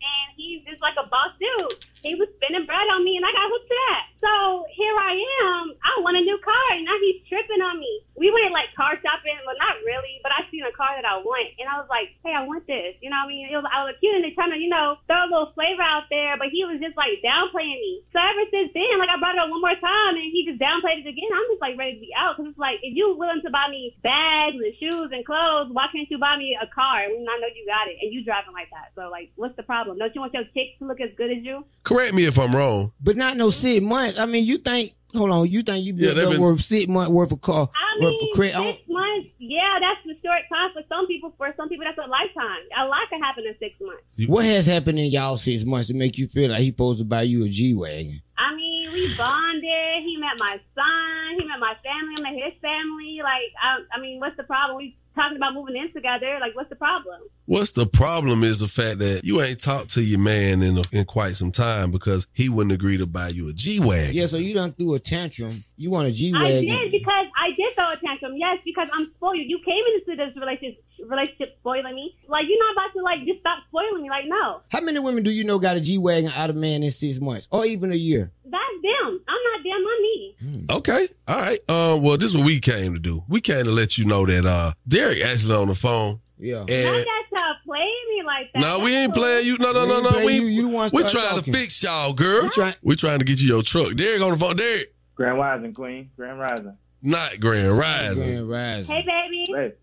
he's 0.43 0.63
just 0.65 0.81
like 0.81 0.95
a 0.99 1.07
boss 1.07 1.31
dude. 1.39 1.85
He 2.03 2.19
was 2.19 2.27
spending 2.35 2.67
bread 2.67 2.87
on 2.91 3.07
me, 3.07 3.15
and 3.15 3.23
I 3.23 3.31
got 3.31 3.47
hooked 3.47 3.71
to 3.71 3.77
that. 3.87 4.03
So 4.19 4.67
here 4.75 4.95
I 4.95 5.15
am. 5.43 5.75
I 5.83 5.99
want 6.03 6.19
a 6.19 6.23
new 6.23 6.35
car, 6.43 6.67
and 6.75 6.83
now 6.83 6.95
he's 6.99 7.23
tripping 7.27 7.63
on 7.63 7.79
me. 7.79 8.03
We 8.19 8.31
went 8.31 8.51
like 8.51 8.71
car 8.75 8.95
shopping, 8.99 9.35
well, 9.43 9.55
not 9.59 9.79
really, 9.83 10.19
but 10.23 10.31
I 10.31 10.47
seen 10.51 10.63
a 10.67 10.71
car 10.75 10.95
that 10.95 11.07
I 11.07 11.19
want, 11.23 11.55
and 11.59 11.67
I 11.67 11.79
was 11.79 11.87
like, 11.87 12.15
hey, 12.23 12.35
I 12.35 12.43
want 12.43 12.67
this. 12.67 12.95
You 12.99 13.11
know 13.11 13.19
what 13.23 13.31
I 13.31 13.35
mean? 13.35 13.47
It 13.47 13.55
was, 13.55 13.67
I 13.67 13.87
was 13.87 13.95
cute, 14.03 14.15
and 14.15 14.23
they 14.23 14.35
trying 14.35 14.51
to, 14.51 14.59
you 14.59 14.71
know, 14.71 14.99
throw 15.07 15.27
a 15.27 15.31
little 15.31 15.51
flavor 15.55 15.83
out 15.83 16.11
there, 16.11 16.35
but 16.39 16.51
he 16.51 16.63
was 16.67 16.79
just 16.83 16.95
like 16.99 17.23
downplaying 17.23 17.79
me. 17.79 18.03
So 18.11 18.19
ever 18.19 18.47
since 18.51 18.71
then, 18.75 18.99
like 18.99 19.11
I 19.11 19.19
brought 19.19 19.35
it 19.35 19.43
up 19.43 19.51
one 19.51 19.63
more 19.63 19.79
time, 19.79 20.19
and 20.19 20.27
he 20.27 20.43
just 20.47 20.59
downplayed 20.59 21.03
it 21.03 21.07
again. 21.07 21.31
I'm 21.31 21.47
just 21.51 21.63
like 21.63 21.75
ready 21.75 21.99
to 21.99 22.03
be 22.03 22.15
out 22.15 22.35
because 22.35 22.51
it's 22.51 22.59
like 22.59 22.79
if 22.83 22.95
you 22.95 23.15
willing 23.15 23.43
to 23.43 23.51
buy 23.51 23.67
me 23.71 23.95
bags 24.03 24.59
and 24.59 24.75
shoes 24.75 25.11
and 25.11 25.23
clothes, 25.23 25.71
why 25.71 25.87
can't 25.91 26.07
you 26.11 26.19
buy 26.19 26.35
me 26.35 26.55
a 26.55 26.67
car 26.67 27.07
when 27.07 27.27
I 27.27 27.39
know 27.39 27.51
you 27.51 27.63
got 27.67 27.87
it 27.87 27.99
and 27.99 28.11
you 28.11 28.23
driving 28.23 28.55
like 28.55 28.71
that? 28.71 28.91
So 28.95 29.07
like, 29.11 29.31
what's 29.35 29.55
the 29.55 29.63
problem? 29.63 29.99
Don't 29.99 30.15
you 30.15 30.21
want 30.21 30.35
your 30.35 30.47
chick 30.55 30.79
to 30.79 30.87
look 30.87 30.99
as 30.99 31.11
good 31.15 31.31
as 31.31 31.43
you? 31.43 31.63
Correct 31.93 32.13
me 32.15 32.25
if 32.25 32.39
I'm 32.39 32.55
wrong. 32.55 32.91
But 33.01 33.17
not 33.17 33.37
no 33.37 33.51
six 33.51 33.83
months. 33.83 34.19
I 34.19 34.25
mean, 34.25 34.45
you 34.45 34.57
think? 34.57 34.93
Hold 35.15 35.29
on, 35.29 35.47
you 35.47 35.61
think 35.61 35.85
you 35.85 35.93
Yeah, 35.93 36.07
built 36.07 36.15
they've 36.15 36.25
up 36.25 36.31
been- 36.33 36.41
worth 36.41 36.61
six 36.61 36.87
months 36.87 37.11
worth 37.11 37.31
of 37.31 37.39
car 37.41 37.69
I 37.71 38.01
worth 38.03 38.15
of 38.15 38.21
mean, 38.21 38.33
credit? 38.33 38.55
I 38.55 38.71
six 38.71 38.81
months. 38.89 39.27
Yeah, 39.37 39.77
that's 39.79 39.99
the 40.07 40.15
short 40.25 40.41
time 40.51 40.71
for 40.73 40.81
some 40.89 41.05
people. 41.05 41.35
For 41.37 41.53
some 41.55 41.69
people, 41.69 41.85
that's 41.85 41.99
a 41.99 42.09
lifetime. 42.09 42.61
A 42.79 42.85
lot 42.87 43.07
can 43.11 43.21
happen 43.21 43.43
in 43.45 43.53
six 43.59 43.75
months. 43.79 44.01
What 44.27 44.43
has 44.45 44.65
happened 44.65 44.97
in 44.97 45.11
y'all 45.11 45.37
six 45.37 45.63
months 45.65 45.89
to 45.89 45.93
make 45.93 46.17
you 46.17 46.27
feel 46.27 46.49
like 46.49 46.61
he 46.61 46.69
supposed 46.71 46.97
to 46.99 47.05
buy 47.05 47.21
you 47.23 47.43
a 47.45 47.49
G 47.49 47.75
wagon? 47.75 48.23
I 48.39 48.55
mean, 48.55 48.91
we 48.91 49.07
bonded. 49.15 50.01
He 50.03 50.17
met 50.17 50.39
my 50.39 50.59
son. 50.73 51.37
He 51.39 51.45
met 51.47 51.59
my 51.59 51.75
family. 51.83 52.15
I 52.17 52.21
met 52.21 52.33
his 52.33 52.53
family. 52.59 53.19
Like, 53.21 53.53
I, 53.61 53.81
I 53.95 54.01
mean, 54.01 54.19
what's 54.19 54.35
the 54.37 54.43
problem? 54.43 54.77
We 54.79 54.97
talking 55.15 55.37
about 55.37 55.53
moving 55.53 55.75
in 55.75 55.91
together. 55.93 56.37
Like, 56.39 56.55
what's 56.55 56.69
the 56.69 56.75
problem? 56.75 57.21
What's 57.45 57.71
the 57.71 57.85
problem 57.85 58.43
is 58.43 58.59
the 58.59 58.67
fact 58.67 58.99
that 58.99 59.21
you 59.23 59.41
ain't 59.41 59.59
talked 59.59 59.91
to 59.91 60.03
your 60.03 60.19
man 60.19 60.61
in, 60.61 60.79
in 60.91 61.05
quite 61.05 61.33
some 61.33 61.51
time 61.51 61.91
because 61.91 62.27
he 62.33 62.49
wouldn't 62.49 62.73
agree 62.73 62.97
to 62.97 63.07
buy 63.07 63.29
you 63.29 63.49
a 63.49 63.53
G 63.53 63.79
wagon. 63.79 64.13
Yeah, 64.13 64.27
so 64.27 64.37
you 64.37 64.53
done 64.53 64.73
threw 64.73 64.93
a 64.93 64.99
tantrum. 64.99 65.63
You 65.77 65.89
want 65.89 66.07
a 66.07 66.11
G 66.11 66.31
wagon? 66.33 66.47
I 66.47 66.61
did 66.61 66.91
because 66.91 67.25
I 67.37 67.51
did 67.57 67.75
throw 67.75 67.91
a 67.91 67.97
tantrum. 67.97 68.33
Yes, 68.37 68.59
because 68.63 68.89
I'm 68.93 69.05
spoiled. 69.15 69.37
You 69.37 69.59
came 69.65 69.83
into 69.95 70.15
this 70.15 70.35
relationship 70.35 70.82
relationship 71.09 71.55
spoiling 71.59 71.95
me. 71.95 72.15
Like, 72.27 72.45
you're 72.47 72.59
not 72.59 72.73
about 72.73 72.93
to 72.97 73.03
like 73.03 73.19
just 73.25 73.39
stop 73.39 73.59
spoiling 73.69 74.03
me. 74.03 74.09
Like, 74.09 74.25
no, 74.27 74.61
How 74.69 74.81
many 74.81 74.99
women 74.99 75.23
do 75.23 75.31
you 75.31 75.43
know 75.43 75.59
got 75.59 75.77
a 75.77 75.81
G 75.81 75.97
wagon 75.97 76.31
out 76.35 76.49
of 76.49 76.55
man 76.55 76.83
in 76.83 76.91
six 76.91 77.19
months 77.19 77.47
or 77.51 77.65
even 77.65 77.91
a 77.91 77.95
year? 77.95 78.31
that's 78.45 78.81
them. 78.83 79.19
I'm 79.27 79.43
not 79.43 79.63
them. 79.63 79.83
I'm 79.87 80.01
me. 80.01 80.65
Okay. 80.69 81.07
All 81.27 81.37
right. 81.39 81.59
Um, 81.69 82.03
well, 82.03 82.17
this 82.17 82.29
is 82.29 82.37
what 82.37 82.45
we 82.45 82.59
came 82.59 82.93
to 82.93 82.99
do. 82.99 83.23
We 83.27 83.41
came 83.41 83.63
to 83.65 83.71
let 83.71 83.97
you 83.97 84.05
know 84.05 84.25
that 84.25 84.45
uh 84.45 84.73
Derek 84.87 85.21
actually 85.23 85.55
on 85.55 85.67
the 85.67 85.75
phone. 85.75 86.19
Yeah. 86.37 86.59
Not 86.59 86.69
And 86.69 87.05
that 87.05 87.23
to 87.35 87.53
play 87.65 87.79
me 88.09 88.23
like 88.25 88.51
that. 88.53 88.59
no, 88.59 88.79
we 88.79 88.91
That's 88.91 89.03
ain't 89.05 89.13
playing 89.13 89.45
you. 89.47 89.57
No, 89.59 89.71
no, 89.71 89.83
We 89.83 89.87
no, 89.87 90.01
no. 90.01 90.25
We 90.25 90.33
you. 90.33 90.45
You 90.47 90.67
we 90.67 90.87
start 90.89 91.09
trying 91.11 91.29
talking. 91.37 91.53
to 91.53 91.59
fix 91.59 91.81
y'all, 91.83 92.13
girl. 92.13 92.43
We 92.43 92.49
try- 92.49 92.75
We 92.83 92.95
trying 92.95 93.19
to 93.19 93.25
get 93.25 93.39
you 93.41 93.47
your 93.47 93.63
truck. 93.63 93.95
Derek 93.95 94.21
on 94.21 94.31
the 94.31 94.37
phone. 94.37 94.55
Derek, 94.55 94.93
Grand 95.15 95.37
Rising 95.37 95.73
Queen. 95.73 96.09
Grand 96.17 96.39
Rising. 96.39 96.77
not 97.01 97.39
Grand 97.39 97.77
Rising. 97.77 98.45
Grand 98.45 98.49
Rising. 98.49 98.95
Hey, 98.95 99.01
baby. 99.01 99.43
Hey. 99.47 99.73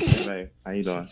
Hey, 0.00 0.50
how 0.64 0.72
you 0.72 0.82
doing? 0.82 1.08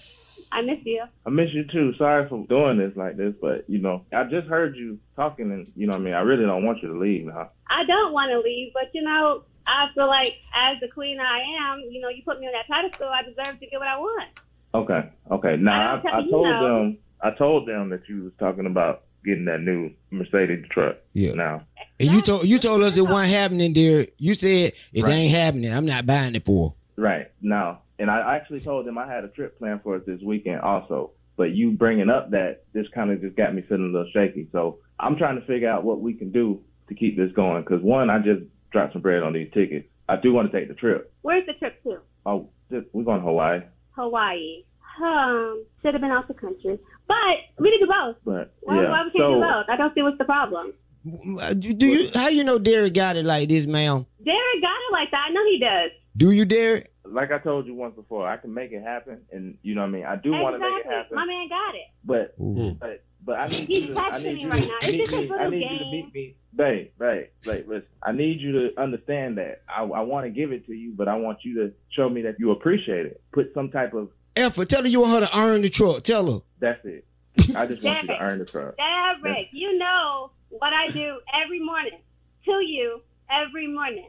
I 0.50 0.60
miss 0.62 0.78
you. 0.84 1.02
I 1.26 1.30
miss 1.30 1.48
you 1.52 1.64
too. 1.72 1.94
Sorry 1.98 2.28
for 2.28 2.44
doing 2.48 2.78
this 2.78 2.96
like 2.96 3.16
this, 3.16 3.34
but 3.40 3.68
you 3.68 3.78
know, 3.78 4.04
I 4.12 4.24
just 4.24 4.48
heard 4.48 4.76
you 4.76 4.98
talking, 5.16 5.50
and 5.52 5.70
you 5.76 5.86
know, 5.86 5.92
what 5.92 6.00
I 6.00 6.04
mean, 6.04 6.14
I 6.14 6.20
really 6.20 6.44
don't 6.44 6.64
want 6.64 6.82
you 6.82 6.88
to 6.92 6.98
leave 6.98 7.24
now. 7.26 7.50
I 7.70 7.84
don't 7.86 8.12
want 8.12 8.30
to 8.32 8.40
leave, 8.40 8.72
but 8.74 8.90
you 8.92 9.02
know, 9.02 9.44
I 9.66 9.86
feel 9.94 10.08
like 10.08 10.38
as 10.54 10.78
the 10.80 10.88
queen 10.88 11.18
I 11.20 11.40
am, 11.72 11.80
you 11.90 12.00
know, 12.00 12.08
you 12.08 12.22
put 12.24 12.40
me 12.40 12.46
on 12.46 12.52
that 12.52 12.66
pedestal, 12.68 13.08
I 13.08 13.22
deserve 13.22 13.60
to 13.60 13.66
get 13.66 13.78
what 13.78 13.88
I 13.88 13.98
want. 13.98 14.40
Okay, 14.74 15.08
okay. 15.30 15.56
Now 15.56 15.72
I 15.72 15.84
I, 15.94 15.98
I, 15.98 16.02
don't- 16.02 16.24
you 16.26 16.30
told 16.30 16.46
know. 16.48 16.78
them, 16.78 16.98
I 17.22 17.30
told 17.30 17.68
them 17.68 17.90
that 17.90 18.08
you 18.08 18.24
was 18.24 18.32
talking 18.38 18.66
about 18.66 19.04
getting 19.24 19.44
that 19.44 19.60
new 19.60 19.90
Mercedes 20.10 20.64
truck. 20.70 20.96
Yeah. 21.12 21.32
Now, 21.34 21.62
And 22.00 22.10
you 22.10 22.20
told 22.20 22.44
you 22.46 22.58
told 22.58 22.82
us 22.82 22.96
it 22.96 23.02
wasn't 23.02 23.30
happening 23.32 23.72
there. 23.72 24.08
You 24.18 24.34
said 24.34 24.72
it 24.92 25.04
Right. 25.04 25.12
ain't 25.12 25.30
happening. 25.34 25.72
I'm 25.72 25.86
not 25.86 26.04
buying 26.06 26.34
it 26.34 26.44
for. 26.44 26.74
right 26.96 27.30
now, 27.40 27.82
and 28.02 28.10
I 28.10 28.34
actually 28.34 28.60
told 28.60 28.84
them 28.84 28.98
I 28.98 29.06
had 29.06 29.22
a 29.22 29.28
trip 29.28 29.56
planned 29.60 29.82
for 29.84 29.94
us 29.94 30.02
this 30.04 30.20
weekend 30.20 30.60
also. 30.60 31.12
But 31.36 31.52
you 31.52 31.70
bringing 31.70 32.10
up 32.10 32.32
that 32.32 32.64
this 32.72 32.86
kind 32.92 33.12
of 33.12 33.20
just 33.20 33.36
got 33.36 33.54
me 33.54 33.62
feeling 33.62 33.94
a 33.94 33.96
little 33.96 34.10
shaky. 34.12 34.48
So 34.50 34.80
I'm 34.98 35.16
trying 35.16 35.40
to 35.40 35.46
figure 35.46 35.70
out 35.70 35.84
what 35.84 36.00
we 36.00 36.12
can 36.12 36.32
do 36.32 36.60
to 36.88 36.94
keep 36.96 37.16
this 37.16 37.30
going. 37.32 37.62
Because 37.62 37.80
one, 37.80 38.10
I 38.10 38.18
just 38.18 38.42
dropped 38.72 38.94
some 38.94 39.02
bread 39.02 39.22
on 39.22 39.32
these 39.32 39.52
tickets. 39.54 39.86
I 40.08 40.16
do 40.16 40.32
want 40.32 40.50
to 40.50 40.58
take 40.58 40.66
the 40.66 40.74
trip. 40.74 41.12
Where's 41.22 41.46
the 41.46 41.52
trip 41.54 41.80
to? 41.84 41.98
Oh, 42.26 42.50
just, 42.72 42.88
we're 42.92 43.04
going 43.04 43.20
to 43.20 43.26
Hawaii. 43.26 43.60
Hawaii. 43.92 44.64
Um, 45.00 45.64
should 45.80 45.94
have 45.94 46.00
been 46.00 46.10
out 46.10 46.26
the 46.26 46.34
country. 46.34 46.80
But 47.06 47.16
we 47.60 47.70
did 47.70 47.80
do 47.80 47.86
both. 47.86 48.16
But 48.24 48.52
Why, 48.62 48.82
yeah, 48.82 48.90
why 48.90 49.04
we 49.04 49.12
can't 49.12 49.22
so 49.22 49.34
do 49.34 49.40
both? 49.40 49.66
I 49.68 49.76
don't 49.76 49.94
see 49.94 50.02
what's 50.02 50.18
the 50.18 50.24
problem. 50.24 50.72
Do 51.04 51.72
do 51.72 51.86
you? 51.86 52.10
How 52.14 52.28
you 52.28 52.44
know 52.44 52.58
Derek 52.58 52.94
got 52.94 53.16
it 53.16 53.24
like 53.24 53.48
this, 53.48 53.66
ma'am? 53.66 54.06
Derek 54.24 54.60
got 54.60 54.76
it 54.76 54.92
like 54.92 55.10
that. 55.12 55.26
I 55.28 55.32
know 55.32 55.44
he 55.46 55.58
does. 55.58 55.90
Do 56.16 56.30
you, 56.30 56.44
Derek? 56.44 56.91
Like 57.12 57.30
I 57.32 57.38
told 57.38 57.66
you 57.66 57.74
once 57.74 57.94
before, 57.94 58.26
I 58.28 58.36
can 58.36 58.52
make 58.54 58.72
it 58.72 58.82
happen, 58.82 59.20
and 59.32 59.56
you 59.62 59.74
know 59.74 59.82
what 59.82 59.88
I 59.88 59.90
mean. 59.90 60.04
I 60.04 60.16
do 60.16 60.32
want 60.32 60.54
to 60.54 60.58
make 60.58 60.84
it 60.84 60.86
happen, 60.90 61.14
My 61.16 61.26
man 61.26 61.48
got 61.48 61.74
it. 61.74 61.88
but 62.04 62.34
but 62.80 63.04
but 63.24 63.38
I 63.38 63.46
need 63.46 63.66
He's 63.68 63.86
you 63.88 63.94
to, 63.94 64.00
I 64.00 64.10
texting 64.10 64.24
need 64.24 64.34
me 64.34 64.42
you 64.42 64.48
right 64.50 64.62
to 64.62 64.68
now. 64.68 64.74
It's 64.82 64.86
meet 64.92 64.98
just 64.98 65.12
a 65.12 65.16
me. 65.20 65.30
I 65.30 65.34
little 65.34 65.50
need 65.50 65.62
you 65.62 65.68
to 65.68 65.84
game. 65.84 65.90
meet 65.92 66.14
me, 66.14 66.36
babe, 66.54 66.88
babe, 66.98 67.26
babe. 67.44 67.68
Listen, 67.68 67.86
I 68.02 68.12
need 68.12 68.40
you 68.40 68.52
to 68.52 68.80
understand 68.80 69.38
that 69.38 69.62
I, 69.68 69.82
I 69.82 70.00
want 70.00 70.26
to 70.26 70.30
give 70.30 70.50
it 70.52 70.66
to 70.66 70.72
you, 70.72 70.92
but 70.96 71.06
I 71.08 71.16
want 71.16 71.38
you 71.44 71.54
to 71.66 71.72
show 71.90 72.08
me 72.08 72.22
that 72.22 72.36
you 72.40 72.50
appreciate 72.50 73.06
it. 73.06 73.20
Put 73.32 73.52
some 73.54 73.70
type 73.70 73.94
of 73.94 74.08
Effort. 74.34 74.68
Tell 74.70 74.80
her 74.82 74.88
you 74.88 75.00
want 75.02 75.22
her 75.22 75.28
to 75.28 75.38
earn 75.38 75.60
the 75.60 75.68
truck. 75.68 76.02
Tell 76.04 76.32
her. 76.32 76.40
that's 76.58 76.82
it. 76.86 77.04
I 77.54 77.66
just 77.66 77.82
want 77.82 78.00
you 78.02 78.08
to 78.08 78.18
earn 78.18 78.38
the 78.38 78.44
truck. 78.46 78.76
Derek, 78.78 79.48
you 79.52 79.76
know 79.78 80.30
what 80.48 80.72
I 80.72 80.88
do 80.88 81.18
every 81.44 81.60
morning 81.60 81.98
to 82.46 82.50
you 82.66 83.02
every 83.30 83.66
morning. 83.66 84.08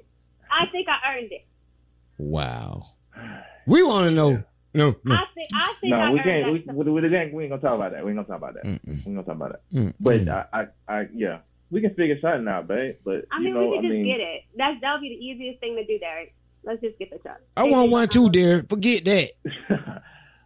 I 0.50 0.66
think 0.72 0.88
I 0.88 1.18
earned 1.18 1.32
it. 1.34 1.46
Wow. 2.18 2.84
We 3.68 3.84
want 3.84 4.06
to 4.08 4.12
know. 4.12 4.44
No, 4.76 4.96
no. 5.04 5.16
I 5.16 5.24
think 5.36 5.48
I 5.54 5.74
think 5.80 5.94
I 5.94 6.08
No, 6.08 6.12
we 6.14 6.20
can't. 6.22 6.46
that. 6.66 6.74
We, 6.76 6.84
we, 6.92 7.02
we, 7.02 7.16
ain't, 7.16 7.34
we 7.34 7.44
ain't 7.44 7.52
gonna 7.52 7.62
talk 7.62 7.76
about 7.76 7.92
that. 7.92 8.04
We 8.04 8.12
ain't 8.12 8.18
gonna 8.18 8.28
talk 8.28 8.38
about 8.38 8.56
that. 8.56 8.66
We 8.66 8.94
ain't 8.94 9.06
gonna 9.06 9.24
talk 9.24 9.36
about 9.36 9.52
that. 9.52 9.62
Mm, 9.72 9.94
But. 10.00 10.28
I, 10.28 10.46
I, 10.52 10.68
I, 10.94 11.08
yeah, 11.14 11.40
we 11.70 11.82
can 11.82 11.94
figure 11.94 12.20
something 12.22 12.48
out, 12.48 12.68
babe. 12.68 12.96
But 13.06 13.26
I 13.32 13.38
you 13.38 13.46
mean, 13.46 13.54
know, 13.54 13.68
we 13.70 13.78
I 13.78 13.82
just 13.82 13.92
mean, 13.92 14.06
get 14.06 14.20
it. 14.20 14.42
That's 14.58 14.82
that'll 14.82 15.02
be 15.02 15.10
the 15.10 15.26
easiest 15.26 15.60
thing 15.60 15.76
to 15.76 15.86
do, 15.86 16.00
Derek. 16.00 16.34
Let's 16.64 16.82
just 16.82 16.98
get 16.98 17.12
the 17.12 17.18
truck. 17.20 17.40
I 17.58 17.66
want 17.66 17.92
one 17.92 18.08
too, 18.08 18.30
Derek. 18.30 18.70
Forget 18.70 19.06
that. 19.06 19.32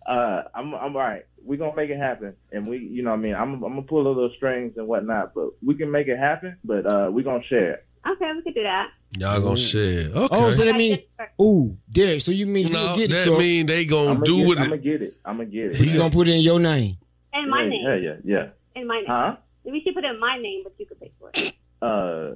uh, 0.08 0.44
I'm, 0.56 0.74
I'm 0.74 0.96
all 0.96 1.02
right. 1.02 1.26
We're 1.44 1.58
gonna 1.58 1.76
make 1.76 1.90
it 1.90 1.98
happen, 1.98 2.36
and 2.52 2.68
we, 2.68 2.80
you 2.80 3.04
know, 3.04 3.12
what 3.12 3.20
I 3.20 3.22
mean, 3.22 3.36
I'm, 3.36 3.54
I'm 3.56 3.60
gonna 3.62 3.82
pull 3.84 4.06
a 4.06 4.10
little 4.10 4.32
strings 4.36 4.74
and 4.78 4.88
whatnot, 4.88 5.34
but 5.34 5.52
we 5.64 5.76
can 5.76 5.90
make 5.92 6.08
it 6.08 6.18
happen. 6.18 6.58
But 6.66 6.86
uh, 6.92 7.10
we're 7.12 7.24
gonna 7.24 7.44
share 7.48 7.72
it. 7.74 7.87
Okay, 8.10 8.32
we 8.36 8.42
could 8.42 8.56
do 8.56 8.64
that. 8.64 8.90
Y'all 9.18 9.42
gonna 9.42 9.58
share. 9.58 10.10
Okay. 10.10 10.28
Oh, 10.32 10.52
so 10.52 10.66
that 10.66 10.76
mean, 10.76 11.00
ooh, 11.42 11.78
Derek. 11.92 12.22
So 12.22 12.32
you 12.32 12.46
mean 12.46 12.68
no, 12.72 12.96
you 12.96 13.08
get 13.08 13.12
that 13.12 13.18
the 13.20 13.26
truck? 13.26 13.40
mean 13.40 13.66
they 13.66 13.86
gonna 13.86 14.12
I'ma 14.12 14.24
do 14.24 14.38
get, 14.38 14.48
with 14.48 14.58
I'm 14.60 14.66
it. 14.66 14.70
gonna 14.70 14.82
get 14.82 15.02
it. 15.02 15.14
I'm 15.26 15.38
gonna 15.38 15.50
get 15.50 15.66
it. 15.72 15.76
He 15.76 15.98
gonna 15.98 16.14
put 16.14 16.28
it 16.28 16.36
in 16.36 16.42
your 16.42 16.60
name. 16.60 16.98
In 17.34 17.50
my 17.50 17.64
yeah, 17.64 17.70
name. 17.70 17.84
Yeah, 17.86 17.96
yeah, 17.96 18.16
yeah. 18.24 18.82
In 18.82 18.88
my 18.88 18.96
name. 18.98 19.06
Huh? 19.08 19.36
We 19.64 19.82
should 19.82 19.96
put 19.96 20.04
it 20.04 20.12
in 20.12 20.20
my 20.20 20.38
name, 20.38 20.64
but 20.64 20.74
you 20.78 20.86
could 20.86 21.00
pay 21.00 21.12
for 21.20 21.32
it. 21.34 21.54
Uh, 21.82 22.36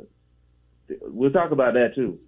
we'll 1.03 1.31
talk 1.31 1.51
about 1.51 1.73
that 1.75 1.95
too. 1.95 2.19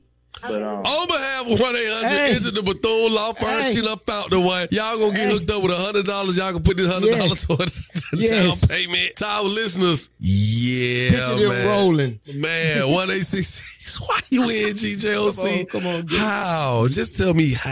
But 0.41 0.62
um, 0.62 0.80
On 0.86 1.08
behalf 1.08 1.41
of 1.52 1.60
one 1.60 1.76
eight 1.76 1.88
hundred 1.88 2.10
Hey. 2.10 2.34
enter 2.36 2.52
the 2.52 2.63
Bethune 2.63 3.13
Law 3.13 3.32
Firm, 3.34 3.62
Hey. 3.63 3.74
she 3.74 3.82
done 3.82 3.98
found 4.06 4.32
the 4.32 4.39
one. 4.41 4.67
Y'all 4.72 4.98
gonna 5.00 5.15
get 5.15 5.32
hooked 5.32 5.50
up 5.52 5.63
with 5.63 5.72
a 5.72 5.76
hundred 5.76 6.06
dollars. 6.06 6.36
Y'all 6.38 6.52
can 6.52 6.62
put 6.63 6.76
this 6.76 6.91
hundred 6.91 7.15
dollars 7.15 7.46
towards 7.46 7.88
the 8.12 8.17
Yes. 8.17 8.60
down 8.62 8.69
payment. 8.69 9.15
To 9.17 9.26
our 9.26 9.43
listeners, 9.43 10.10
yeah, 10.19 11.10
Picture 11.12 11.39
them 11.39 11.50
man. 11.50 11.67
rolling. 11.67 12.19
Man, 12.36 12.91
one 12.91 13.10
eight 13.12 13.26
six. 13.26 14.00
Why 14.00 14.19
you 14.30 14.43
in 14.43 14.74
GJOC? 14.74 15.69
Come 15.69 15.88
on, 15.88 16.06
get- 16.06 16.19
how? 16.19 16.88
Just 16.89 17.15
tell 17.17 17.34
me 17.34 17.52
how. 17.54 17.63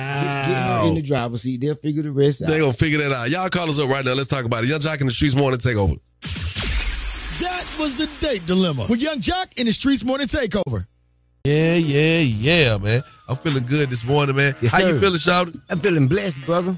Get 0.47 0.55
her 0.57 0.63
how. 0.63 0.87
in 0.89 0.95
the 0.95 1.01
driver's 1.01 1.41
seat. 1.41 1.59
They'll 1.61 1.75
figure 1.75 2.03
the 2.03 2.11
rest 2.11 2.41
out. 2.41 2.47
They 2.49 2.59
gonna 2.59 2.71
figure 2.73 2.99
that 2.99 3.11
out. 3.11 3.29
Y'all 3.29 3.49
call 3.49 3.69
us 3.69 3.79
up 3.79 3.89
right 3.89 4.05
now. 4.05 4.13
Let's 4.13 4.29
talk 4.29 4.45
about 4.45 4.63
it. 4.63 4.69
Yung 4.69 4.79
Joc 4.79 5.01
in 5.01 5.07
the 5.07 5.11
streets 5.13 5.35
morning 5.35 5.59
Takeover. 5.59 5.97
That 7.41 7.65
was 7.79 7.97
the 7.97 8.07
date 8.25 8.45
dilemma 8.45 8.85
with 8.89 9.01
Yung 9.01 9.19
Joc 9.19 9.57
in 9.57 9.65
the 9.65 9.71
Streets 9.73 10.03
Morning 10.05 10.27
Takeover. 10.27 10.85
Yeah, 11.43 11.75
yeah, 11.75 12.19
yeah, 12.19 12.77
man. 12.77 13.01
I'm 13.27 13.35
feeling 13.35 13.65
good 13.65 13.89
this 13.89 14.05
morning, 14.05 14.35
man. 14.35 14.53
Yes, 14.61 14.71
How 14.71 14.79
you 14.79 14.99
feeling, 14.99 15.17
Shouty? 15.17 15.59
I'm 15.71 15.79
feeling 15.79 16.07
blessed, 16.07 16.39
brother. 16.41 16.77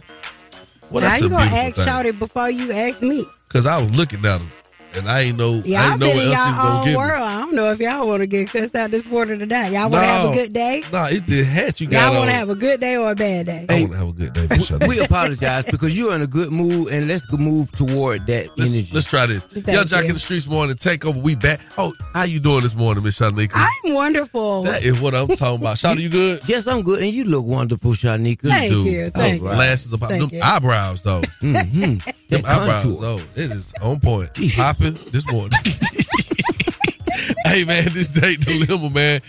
Well, 0.89 1.03
How 1.09 1.17
you 1.17 1.27
gonna 1.29 1.43
ask 1.43 1.75
thing. 1.75 1.85
Shouty 1.85 2.17
before 2.17 2.49
you 2.49 2.71
ask 2.71 3.01
me? 3.01 3.25
Cause 3.49 3.67
I 3.67 3.77
was 3.77 3.95
looking 3.97 4.25
at 4.25 4.39
him, 4.39 4.47
and 4.95 5.09
I 5.09 5.21
ain't 5.21 5.37
know. 5.37 5.61
I 5.63 5.67
Y'all 5.67 5.91
ain't 5.91 5.99
know 5.99 6.07
been 6.07 6.15
what 6.17 6.25
in 6.25 6.31
else 6.33 6.35
he 6.35 6.51
was 6.51 6.57
y'all 6.57 6.87
own 6.87 6.95
world. 6.95 7.19
me. 7.19 7.33
I 7.33 7.39
don't 7.39 7.55
know 7.55 7.71
if 7.71 7.79
y'all 7.79 8.07
want 8.07 8.21
to 8.21 8.27
get 8.27 8.49
cussed 8.49 8.75
out 8.75 8.91
this 8.91 9.05
morning 9.07 9.41
or 9.41 9.45
not. 9.45 9.71
Y'all 9.71 9.89
want 9.89 10.03
to 10.03 10.07
have 10.07 10.31
a 10.31 10.33
good 10.33 10.53
day? 10.53 10.81
Nah, 10.91 11.07
it's 11.09 11.21
the 11.21 11.43
hat 11.43 11.81
you 11.81 11.87
got 11.87 12.11
Y'all 12.11 12.19
want 12.19 12.29
to 12.31 12.35
have 12.35 12.49
a 12.49 12.55
good 12.55 12.79
day 12.79 12.97
or 12.97 13.11
a 13.11 13.15
bad 13.15 13.45
day? 13.45 13.65
I 13.69 13.81
want 13.81 13.91
to 13.91 13.97
have 13.97 14.09
a 14.09 14.13
good 14.13 14.33
day. 14.33 14.47
But 14.47 14.63
shut 14.63 14.83
up. 14.83 14.89
we 14.89 14.99
apologize 14.99 15.65
because 15.65 15.97
you're 15.97 16.15
in 16.15 16.21
a 16.21 16.27
good 16.27 16.51
mood, 16.51 16.91
and 16.91 17.07
let's 17.07 17.25
move 17.31 17.71
toward 17.71 18.27
that 18.27 18.49
energy. 18.57 18.87
Let's 18.93 19.07
try 19.07 19.25
this. 19.25 19.45
Thank 19.45 19.67
Yung 19.67 19.85
Joc 19.85 20.03
you. 20.03 20.07
in 20.09 20.13
the 20.13 20.19
streets 20.19 20.47
morning 20.47 20.75
take 20.75 21.05
over. 21.05 21.19
We 21.19 21.35
back. 21.35 21.59
Oh, 21.77 21.93
how 22.13 22.23
you 22.23 22.39
doing 22.39 22.61
this 22.61 22.75
morning, 22.75 23.03
Miss 23.03 23.19
Shyneka? 23.19 23.51
I'm 23.55 23.93
wonderful. 23.93 24.63
That 24.63 24.83
is 24.83 24.99
what 24.99 25.15
I'm 25.15 25.27
talking 25.27 25.61
about. 25.61 25.77
Shouty, 25.77 26.01
you 26.01 26.09
good? 26.09 26.41
Yes, 26.53 26.67
I'm 26.67 26.83
good, 26.83 27.01
and 27.01 27.11
you 27.11 27.23
look 27.23 27.45
wonderful, 27.45 27.91
Shyneka. 27.93 28.41
Thank 28.49 28.71
Dude, 28.71 28.85
you, 28.87 29.09
thank 29.09 29.41
those 29.41 29.51
you. 29.51 29.57
Lashes 29.57 29.93
about 29.93 30.09
Thank 30.09 30.29
them 30.29 30.37
you. 30.37 30.43
eyebrows 30.43 31.01
though. 31.01 31.21
Mm-hmm. 31.41 32.09
Them 32.33 32.41
That 32.43 32.61
eyebrows 32.61 32.83
contour. 32.83 33.01
though. 33.01 33.19
It 33.35 33.51
is 33.51 33.73
on 33.81 33.99
point. 33.99 34.29
Popping 34.55 34.93
this 35.11 35.31
morning. 35.31 35.51
hey 37.45 37.63
man, 37.65 37.85
this 37.93 38.07
date 38.07 38.39
dilemma, 38.41 38.89
man. 38.89 39.21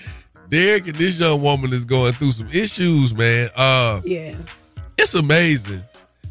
Derek 0.49 0.87
and 0.87 0.97
this 0.97 1.19
young 1.19 1.41
woman 1.43 1.73
is 1.73 1.85
going 1.85 2.13
through 2.15 2.33
some 2.33 2.49
issues, 2.49 3.15
man. 3.15 3.49
Uh 3.57 4.01
Yeah. 4.05 4.35
it's 4.99 5.15
amazing 5.15 5.83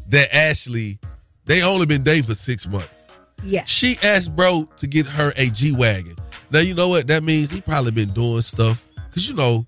that 0.08 0.34
Ashley, 0.34 0.98
they 1.46 1.62
only 1.62 1.86
been 1.86 2.02
dating 2.02 2.24
for 2.24 2.34
six 2.34 2.66
months. 2.68 3.06
Yeah. 3.42 3.64
She 3.64 3.96
asked 4.02 4.34
bro 4.34 4.68
to 4.76 4.86
get 4.86 5.06
her 5.06 5.32
a 5.36 5.50
G 5.50 5.72
Wagon. 5.72 6.16
Now 6.50 6.60
you 6.60 6.74
know 6.74 6.88
what 6.88 7.06
that 7.08 7.22
means? 7.22 7.50
He 7.50 7.60
probably 7.60 7.90
been 7.92 8.10
doing 8.10 8.42
stuff. 8.42 8.86
Cause 9.12 9.28
you 9.28 9.34
know, 9.34 9.66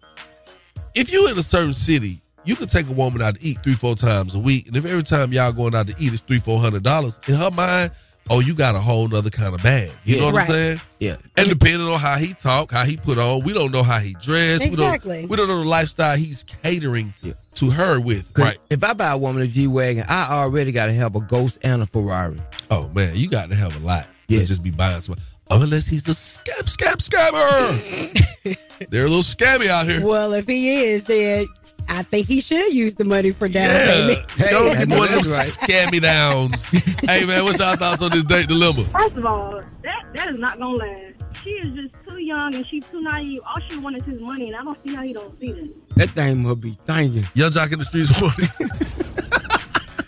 if 0.95 1.13
you 1.13 1.29
in 1.29 1.39
a 1.39 1.43
certain 1.43 1.75
city, 1.75 2.21
you 2.47 2.57
can 2.57 2.67
take 2.69 2.89
a 2.89 2.93
woman 2.93 3.21
out 3.21 3.35
to 3.37 3.43
eat 3.45 3.59
three, 3.63 3.75
four 3.75 3.95
times 3.95 4.35
a 4.35 4.39
week. 4.39 4.67
And 4.69 4.77
if 4.77 4.85
every 4.87 5.03
time 5.03 5.33
y'all 5.33 5.53
going 5.53 5.75
out 5.75 5.87
to 5.89 5.95
eat 5.99 6.13
is 6.15 6.21
three, 6.23 6.39
four 6.39 6.59
hundred 6.61 6.83
dollars, 6.83 7.19
in 7.29 7.35
her 7.35 7.51
mind, 7.51 7.91
oh, 8.31 8.41
you 8.41 8.55
got 8.55 8.75
a 8.75 8.81
whole 8.81 9.07
nother 9.09 9.31
kind 9.31 9.55
of 9.55 9.63
bag. 9.63 9.91
You 10.05 10.15
Yeah. 10.17 10.21
know 10.21 10.27
what 10.29 10.35
Right. 10.37 10.49
I'm 10.49 10.55
saying? 10.55 10.81
Yeah. 11.01 11.17
And 11.37 11.49
depending 11.49 11.87
on 11.89 11.99
how 12.01 12.17
he 12.17 12.33
talk, 12.35 12.73
how 12.73 12.85
he 12.85 12.97
put 12.97 13.19
on, 13.19 13.45
we 13.45 13.53
don't 13.53 13.71
know 13.73 13.83
how 13.83 13.99
he 13.99 14.15
dressed. 14.15 14.65
Exactly. 14.65 15.17
We 15.17 15.23
don't, 15.23 15.31
we 15.31 15.37
don't 15.37 15.49
know 15.49 15.59
the 15.63 15.69
lifestyle 15.69 16.17
he's 16.17 16.43
catering 16.43 17.13
to 17.55 17.71
her 17.71 18.01
with. 18.01 18.33
Right. 18.37 18.59
If 18.71 18.83
I 18.83 18.95
buy 18.95 19.11
a 19.13 19.19
woman 19.19 19.43
a 19.43 19.47
G 19.47 19.67
wagon, 19.69 20.05
I 20.09 20.27
already 20.33 20.73
got 20.73 20.87
to 20.87 20.93
have 20.93 21.15
a 21.17 21.21
Ghost 21.21 21.59
and 21.63 21.83
a 21.83 21.87
Ferrari. 21.87 22.39
Oh 22.71 22.89
man, 22.95 23.15
you 23.17 23.29
got 23.29 23.51
to 23.51 23.55
have 23.57 23.77
a 23.81 23.87
lot. 23.87 24.07
Yeah. 24.29 24.41
Yeah. 24.41 24.45
Just 24.47 24.63
be 24.65 24.71
buying 24.71 25.03
some. 25.03 25.17
Unless 25.49 25.87
he's 25.87 26.03
the 26.03 26.11
scam, 26.11 26.63
scam, 26.65 26.97
scammer. 26.97 28.57
They're 28.91 29.07
a 29.07 29.09
little 29.09 29.23
scammy 29.23 29.69
out 29.69 29.87
here. 29.89 30.05
Well, 30.05 30.33
if 30.33 30.47
he 30.49 30.83
is, 30.87 31.05
then 31.05 31.47
I 31.89 32.03
think 32.03 32.27
he 32.27 32.41
should 32.41 32.73
use 32.75 32.95
the 32.95 33.05
money 33.05 33.31
for 33.31 33.49
down 33.49 33.71
Yeah. 33.71 33.87
payment. 34.09 34.29
Don't 34.51 34.73
get 34.79 34.89
know 34.89 34.99
one 34.99 35.09
of 35.13 35.23
them 35.23 35.33
right. 35.33 35.47
scammy 35.47 36.01
downs. 36.03 36.65
hey 37.09 37.25
man, 37.27 37.45
what's 37.45 37.59
y'all 37.59 37.77
thoughts 37.77 38.03
on 38.03 38.11
this 38.11 38.25
date 38.25 38.49
dilemma? 38.49 38.85
First 38.85 39.17
of 39.17 39.25
all, 39.27 39.61
that 39.83 40.05
that 40.15 40.29
is 40.29 40.39
not 40.39 40.59
gonna 40.59 40.77
last. 40.77 41.15
She 41.43 41.51
is 41.51 41.73
just 41.75 41.95
too 42.07 42.19
young 42.19 42.55
and 42.55 42.67
she's 42.67 42.85
too 42.89 43.01
naive. 43.03 43.41
All 43.47 43.61
she 43.69 43.79
wanted 43.79 44.03
is 44.03 44.15
his 44.15 44.21
money, 44.21 44.49
and 44.49 44.57
I 44.57 44.65
don't 44.65 44.79
see 44.87 44.95
how 44.95 45.03
he 45.03 45.13
don't 45.13 45.39
see 45.39 45.53
that. 45.53 45.73
That 45.97 46.11
thing 46.11 46.43
must 46.43 46.61
be 46.61 46.73
thinking. 46.87 47.25
Yung 47.35 47.51
Joc 47.51 47.73
in 47.73 47.79
the 47.79 47.85
streets 47.85 48.11
morning. 48.21 48.49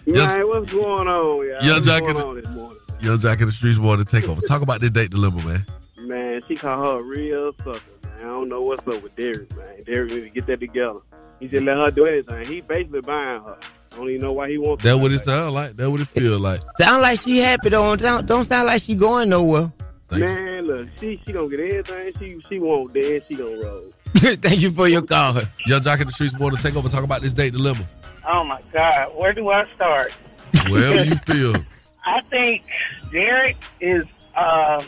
Man, 0.07 0.49
what's 0.49 0.73
going 0.73 1.07
on, 1.07 1.37
y'all? 1.37 1.47
Young 1.63 1.75
what's 1.75 1.87
Jock 1.87 2.03
in 2.03 2.17
the- 2.17 2.27
on 2.27 2.55
morning? 2.55 2.79
Yung 3.01 3.19
Joc 3.19 3.41
in 3.41 3.47
the 3.47 3.53
streets 3.53 3.79
morning 3.79 4.05
take 4.07 4.29
over. 4.29 4.41
Talk 4.41 4.63
about 4.63 4.81
this 4.81 4.91
date 4.91 5.11
dilemma, 5.11 5.45
man. 5.45 5.67
Man, 6.01 6.41
she 6.49 6.57
called 6.57 6.85
her 6.87 6.99
a 7.01 7.03
real 7.05 7.53
sucker, 7.59 7.79
man. 8.03 8.19
I 8.21 8.23
don't 8.23 8.49
know 8.49 8.63
what's 8.63 8.81
up 8.89 9.03
with 9.03 9.15
Derek, 9.15 9.55
man. 9.57 9.83
Derek 9.87 10.11
need 10.11 10.23
to 10.25 10.31
get 10.31 10.47
that 10.47 10.59
together. 10.61 10.99
He 11.41 11.49
just 11.49 11.65
let 11.65 11.77
her 11.77 11.91
do 11.91 12.07
anything. 12.07 12.45
He 12.47 12.61
basically 12.61 13.01
buying 13.01 13.43
her. 13.43 13.57
I 13.93 13.97
don't 13.97 14.09
even 14.11 14.21
know 14.21 14.33
why 14.33 14.49
he 14.49 14.59
wants 14.59 14.85
That 14.85 14.93
to 14.93 14.99
what 14.99 15.09
do 15.09 15.15
it 15.15 15.21
sound 15.21 15.55
like. 15.55 15.77
That 15.77 15.91
what 15.91 16.01
it 16.01 16.09
feel 16.09 16.39
like. 16.39 16.61
Sound 16.79 17.03
like 17.03 17.21
she 17.21 17.39
happy 17.39 17.69
though. 17.71 17.97
Don't, 17.97 18.27
don't 18.27 18.45
sound 18.45 18.67
like 18.67 18.83
she 18.83 18.95
going 18.97 19.29
nowhere. 19.29 19.73
Thank 20.09 20.23
you. 20.23 20.29
Man, 20.29 20.67
look, 20.67 20.89
she 20.99 21.21
she 21.25 21.33
gonna 21.33 21.49
get 21.49 21.61
everything 21.61 22.13
she 22.19 22.49
she 22.49 22.59
want, 22.59 22.95
then 22.95 23.21
she 23.29 23.35
gonna 23.35 23.59
roll. 23.59 23.85
Thank 24.15 24.61
you 24.63 24.71
for 24.71 24.89
your 24.89 25.03
call. 25.03 25.35
Yung 25.67 25.81
Joc 25.81 26.01
in 26.01 26.07
the 26.07 26.13
streets 26.13 26.39
morning 26.39 26.59
take 26.61 26.77
over. 26.77 26.89
Talk 26.89 27.05
about 27.05 27.23
this 27.23 27.35
date 27.35 27.53
dilemma. 27.53 27.85
Oh 28.27 28.43
my 28.43 28.61
God, 28.73 29.09
where 29.17 29.33
do 29.33 29.51
I 29.51 29.65
start? 29.75 30.13
Wherever 30.69 31.05
you 31.05 31.15
feel. 31.17 31.53
I 32.07 32.23
think 32.23 32.65
Derek 33.13 33.57
is 33.81 34.05
uh, 34.35 34.83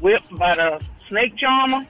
whipped 0.00 0.34
by 0.36 0.54
the 0.54 0.80
snake 1.08 1.36
charmer, 1.36 1.84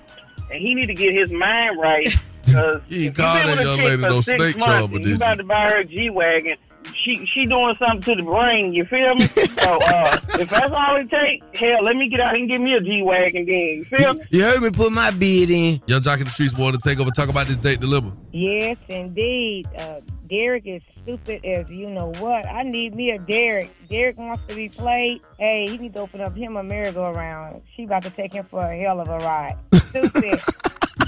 and 0.51 0.61
he 0.61 0.75
need 0.75 0.87
to 0.87 0.95
get 0.95 1.13
his 1.13 1.31
mind 1.33 1.79
right. 1.79 2.09
Because 2.53 2.83
You 2.89 3.07
ain't 3.07 3.17
call 3.17 3.35
that 3.35 3.65
young 3.65 3.79
lady 3.79 4.03
no 4.03 4.21
snake 4.21 4.59
charmer, 4.59 4.99
you 4.99 5.15
about 5.17 5.39
to 5.39 5.45
buy 5.45 5.71
her 5.71 5.79
a 5.81 5.85
G 5.85 6.11
wagon. 6.11 6.57
She 6.95 7.25
she 7.27 7.47
doing 7.47 7.77
something 7.79 8.01
to 8.03 8.15
the 8.17 8.29
brain. 8.29 8.73
You 8.73 8.85
feel 8.85 9.15
me? 9.15 9.23
so 9.23 9.79
uh, 9.89 10.19
if 10.41 10.51
that's 10.51 10.73
all 10.73 10.97
it 10.97 11.09
takes, 11.11 11.47
hell, 11.59 11.83
let 11.83 11.97
me 11.97 12.09
get 12.09 12.21
out 12.21 12.35
and 12.35 12.49
give 12.49 12.61
me 12.61 12.75
a 12.75 12.81
G 12.81 13.03
wagon. 13.03 13.47
Then 13.47 13.55
you 13.55 13.85
feel 13.85 14.15
me? 14.15 14.25
You 14.31 14.43
heard 14.43 14.63
me 14.63 14.71
put 14.71 14.93
my 14.93 15.11
bid 15.13 15.51
in. 15.51 15.81
Yung 15.87 16.01
Joc 16.01 16.19
in 16.19 16.25
the 16.25 16.31
streets 16.31 16.53
born 16.53 16.73
to 16.73 16.79
take 16.79 17.01
over. 17.01 17.11
Talk 17.11 17.29
about 17.29 17.47
this 17.47 17.57
date 17.57 17.81
deliver. 17.81 18.13
Yes, 18.33 18.77
indeed. 18.89 19.69
Uh, 19.79 20.01
Derek 20.29 20.67
is 20.67 20.83
stupid 21.03 21.45
as 21.45 21.69
you 21.69 21.89
know 21.91 22.13
what. 22.19 22.47
I 22.47 22.63
need 22.63 22.95
me 22.95 23.11
a 23.11 23.19
Derek. 23.19 23.71
Derek 23.89 24.17
wants 24.19 24.43
to 24.49 24.55
be 24.55 24.69
played. 24.69 25.21
Hey, 25.39 25.67
he 25.69 25.77
needs 25.77 25.95
to 25.95 26.01
open 26.01 26.21
up 26.21 26.35
him 26.35 26.57
a 26.57 26.63
merry-go-round. 26.63 27.63
She 27.77 27.85
about 27.85 28.03
to 28.05 28.11
take 28.11 28.33
him 28.33 28.47
for 28.51 28.61
a 28.61 28.77
hell 28.77 29.01
of 29.01 29.09
a 29.09 29.19
ride. 29.19 29.57
Stupid. 29.75 30.41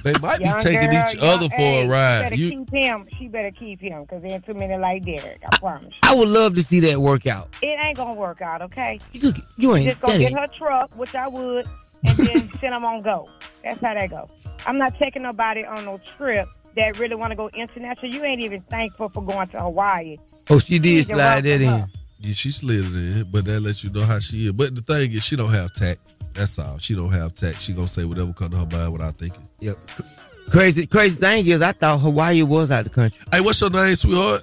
They 0.05 0.13
might 0.21 0.39
be 0.39 0.45
taking 0.61 0.91
girl, 0.91 1.03
each 1.09 1.15
young- 1.15 1.25
other 1.25 1.49
for 1.49 1.57
hey, 1.57 1.81
a 1.81 1.83
She 1.85 1.89
ride. 1.89 2.23
better 2.23 2.35
You, 2.37 2.51
keep 2.51 2.71
him. 2.71 3.07
She 3.19 3.27
better 3.29 3.51
keep 3.51 3.81
him 3.81 4.03
because 4.03 4.23
there 4.23 4.33
ain't 4.33 4.45
too 4.47 4.53
many 4.55 4.77
like 4.77 5.05
Derek. 5.05 5.41
I 5.51 5.57
promise. 5.57 5.87
you. 5.87 5.99
I 6.03 6.15
would 6.15 6.29
love 6.29 6.55
to 6.57 6.63
see 6.63 6.81
that 6.81 6.99
work 6.99 7.27
out. 7.27 7.49
It 7.63 7.79
ain't 7.83 7.97
gonna 7.97 8.13
work 8.15 8.43
out, 8.43 8.61
okay? 8.63 9.01
You 9.57 9.75
ain't 9.75 9.87
Just 9.89 10.01
gonna 10.01 10.19
get 10.19 10.31
ain't- 10.33 10.39
her 10.41 10.47
truck, 10.59 10.95
which 10.97 11.15
I 11.15 11.27
would, 11.27 11.67
and 12.05 12.17
then 12.19 12.49
send 12.61 12.73
them 12.75 12.85
on 12.85 13.01
go. 13.03 13.29
That's 13.65 13.81
how 13.81 13.95
that 13.95 14.11
go. 14.11 14.29
I'm 14.67 14.77
not 14.79 14.97
taking 14.99 15.23
nobody 15.23 15.65
on 15.65 15.85
no 15.87 15.99
trip 16.19 16.47
that 16.77 16.99
really 16.99 17.15
want 17.15 17.31
to 17.31 17.37
go 17.37 17.49
international. 17.55 18.13
You 18.13 18.25
ain't 18.25 18.43
even 18.43 18.61
thankful 18.63 19.09
for 19.09 19.23
going 19.23 19.49
to 19.49 19.61
Hawaii. 19.61 20.19
Oh, 20.51 20.59
she 20.59 20.79
did 20.79 21.07
slide 21.07 21.45
that 21.45 21.61
welcome 21.61 21.91
in. 21.91 22.29
yeah, 22.29 22.35
she 22.35 22.51
slid 22.51 22.85
it 22.85 22.95
in, 22.95 23.25
but 23.31 23.47
that 23.47 23.61
lets 23.61 23.83
you 23.83 23.89
know 23.91 24.03
how 24.05 24.19
she 24.19 24.45
is. 24.47 24.53
But 24.53 24.75
the 24.75 24.83
thing 24.83 25.13
is, 25.13 25.25
she 25.25 25.37
don't 25.37 25.51
have 25.53 25.73
tact. 25.73 26.14
That's 26.35 26.59
all. 26.59 26.79
She 26.79 26.95
don't 26.95 27.13
have 27.13 27.35
tact. 27.35 27.63
She 27.63 27.73
gonna 27.73 27.89
say 27.89 28.05
whatever 28.05 28.33
come 28.33 28.51
to 28.51 28.57
her 28.57 28.67
mind 28.71 28.93
without 28.93 29.17
thinking. 29.17 29.49
Yep. 29.61 29.77
Crazy, 30.51 30.87
crazy 30.87 31.17
thing 31.17 31.47
is, 31.47 31.63
I 31.63 31.73
thought 31.73 31.99
Hawaii 32.01 32.43
was 32.43 32.71
out 32.71 32.81
of 32.81 32.85
the 32.85 32.95
country. 32.95 33.19
Hey, 33.33 33.41
what's 33.41 33.61
your 33.61 33.71
name, 33.71 33.97
sweetheart? 33.97 34.43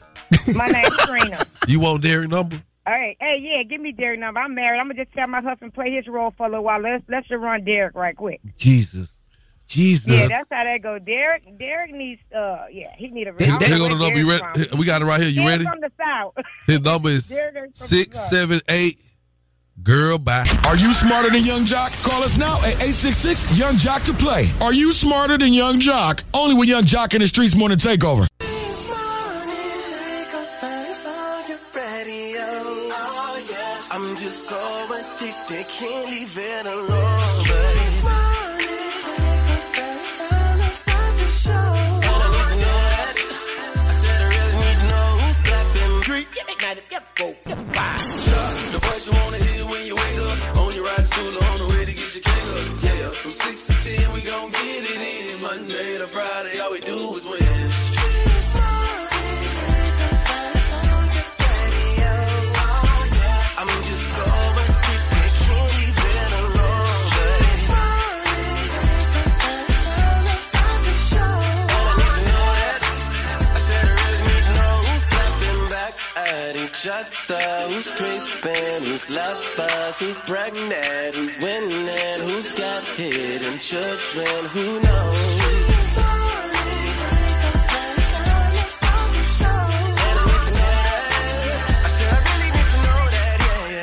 My 0.56 0.68
name's 0.68 0.98
Trina. 0.98 1.46
You 1.68 1.80
want 1.80 2.02
Derek 2.02 2.28
number? 2.30 2.56
All 2.88 2.94
right, 2.94 3.16
hey, 3.20 3.38
yeah, 3.39 3.62
give 3.62 3.80
me 3.80 3.92
Derek 3.92 4.20
number. 4.20 4.39
I'm 4.39 4.56
married. 4.56 4.80
I'm 4.80 4.88
gonna 4.88 5.04
just 5.04 5.14
tell 5.16 5.28
my 5.28 5.42
husband 5.42 5.74
play 5.76 5.92
his 5.92 6.08
role 6.08 6.34
for 6.36 6.48
a 6.48 6.50
little 6.50 6.64
while. 6.64 6.82
Let's 6.82 7.04
let's 7.08 7.28
just 7.28 7.39
run 7.39 7.64
Derek 7.64 7.94
right 7.94 8.18
quick. 8.18 8.42
Jesus, 8.58 9.16
Jesus. 9.68 10.12
Yeah, 10.12 10.28
that's 10.28 10.50
how 10.52 10.64
that 10.64 10.82
go. 10.82 10.98
Derek, 10.98 11.44
Derek 11.60 11.94
needs, 11.94 12.20
uh, 12.36 12.66
yeah, 12.72 12.96
he 12.98 13.10
need 13.10 13.28
a. 13.28 13.34
Here 13.38 13.54
I 13.54 13.60
don't 13.60 13.70
here 13.70 13.78
go 13.78 13.89
the 13.89 13.96
number. 14.00 14.18
You 14.20 14.30
ready? 14.30 14.64
from. 14.64 14.80
We 14.80 14.86
got 14.88 15.04
it 15.04 15.06
right 15.06 15.20
here. 15.22 15.30
You 15.30 15.44
Derek's 15.44 15.52
ready? 15.52 15.66
From 15.66 15.82
the 15.82 15.92
south. 16.00 16.34
His 16.66 16.82
number 16.82 17.10
is 17.10 17.30
Derek 17.30 17.72
is 17.72 17.80
from 17.80 17.88
six 17.88 18.18
the 18.18 18.24
south. 18.24 18.34
seven 18.34 18.62
eight. 18.70 19.00
Girl, 19.84 20.19
bye. 20.19 20.45
Are 20.65 20.77
you 20.77 20.93
smarter 20.93 21.32
than 21.32 21.43
Yung 21.43 21.65
Joc? 21.65 21.89
Call 22.03 22.21
us 22.21 22.38
now 22.38 22.57
at 22.57 22.77
866 22.77 23.57
Yung 23.57 23.75
Joc 23.77 24.03
to 24.05 24.13
play. 24.13 24.51
Are 24.61 24.73
you 24.73 24.93
smarter 24.93 25.39
than 25.39 25.53
Yung 25.53 25.79
Joc? 25.79 26.21
Only 26.36 26.53
with 26.53 26.69
Yung 26.69 26.84
Joc 26.84 27.15
in 27.15 27.21
the 27.21 27.27
Streets 27.27 27.55
Morning 27.55 27.79
Takeover. 27.79 28.27
Oh, 28.39 28.47
I'm 33.91 34.15
just 34.17 34.49
so 34.49 34.86
addicted, 34.93 35.67
can't 35.67 36.09
leave 36.09 36.38
it 36.38 36.65
alone. 36.67 36.88
But 36.88 37.75
it's 37.82 38.03
morning, 38.03 38.69
take 39.01 39.41
the 39.49 39.57
first 39.73 40.15
time 40.21 40.59
to 40.59 40.69
start 40.69 41.13
the 41.17 41.29
show. 41.41 41.73
And 42.05 42.21
I 42.21 42.29
need 42.29 42.49
to 42.51 42.57
know 42.61 42.82
that. 42.93 43.13
I 43.77 43.91
said 43.91 44.21
I 44.21 44.25
really 44.29 44.55
need 44.61 44.77
to 44.77 44.86
know 44.93 45.07
who's 45.25 45.38
clapping. 45.41 46.03
Street, 46.03 46.27
get 46.36 46.45
me 46.47 46.53
get 46.59 46.77
go, 47.17 47.34
get 47.45 47.57
The 48.71 48.79
voice 48.79 49.07
you 49.07 49.13
wanna 49.13 49.41
who's 79.42 79.58
lovers, 79.58 80.00
who's 80.00 80.18
pregnant, 80.30 81.16
who's 81.16 81.38
winning, 81.39 82.20
who's 82.30 82.52
got 82.58 82.84
hidden 82.96 83.58
children, 83.60 84.28
who 84.54 84.82
knows? 84.82 85.42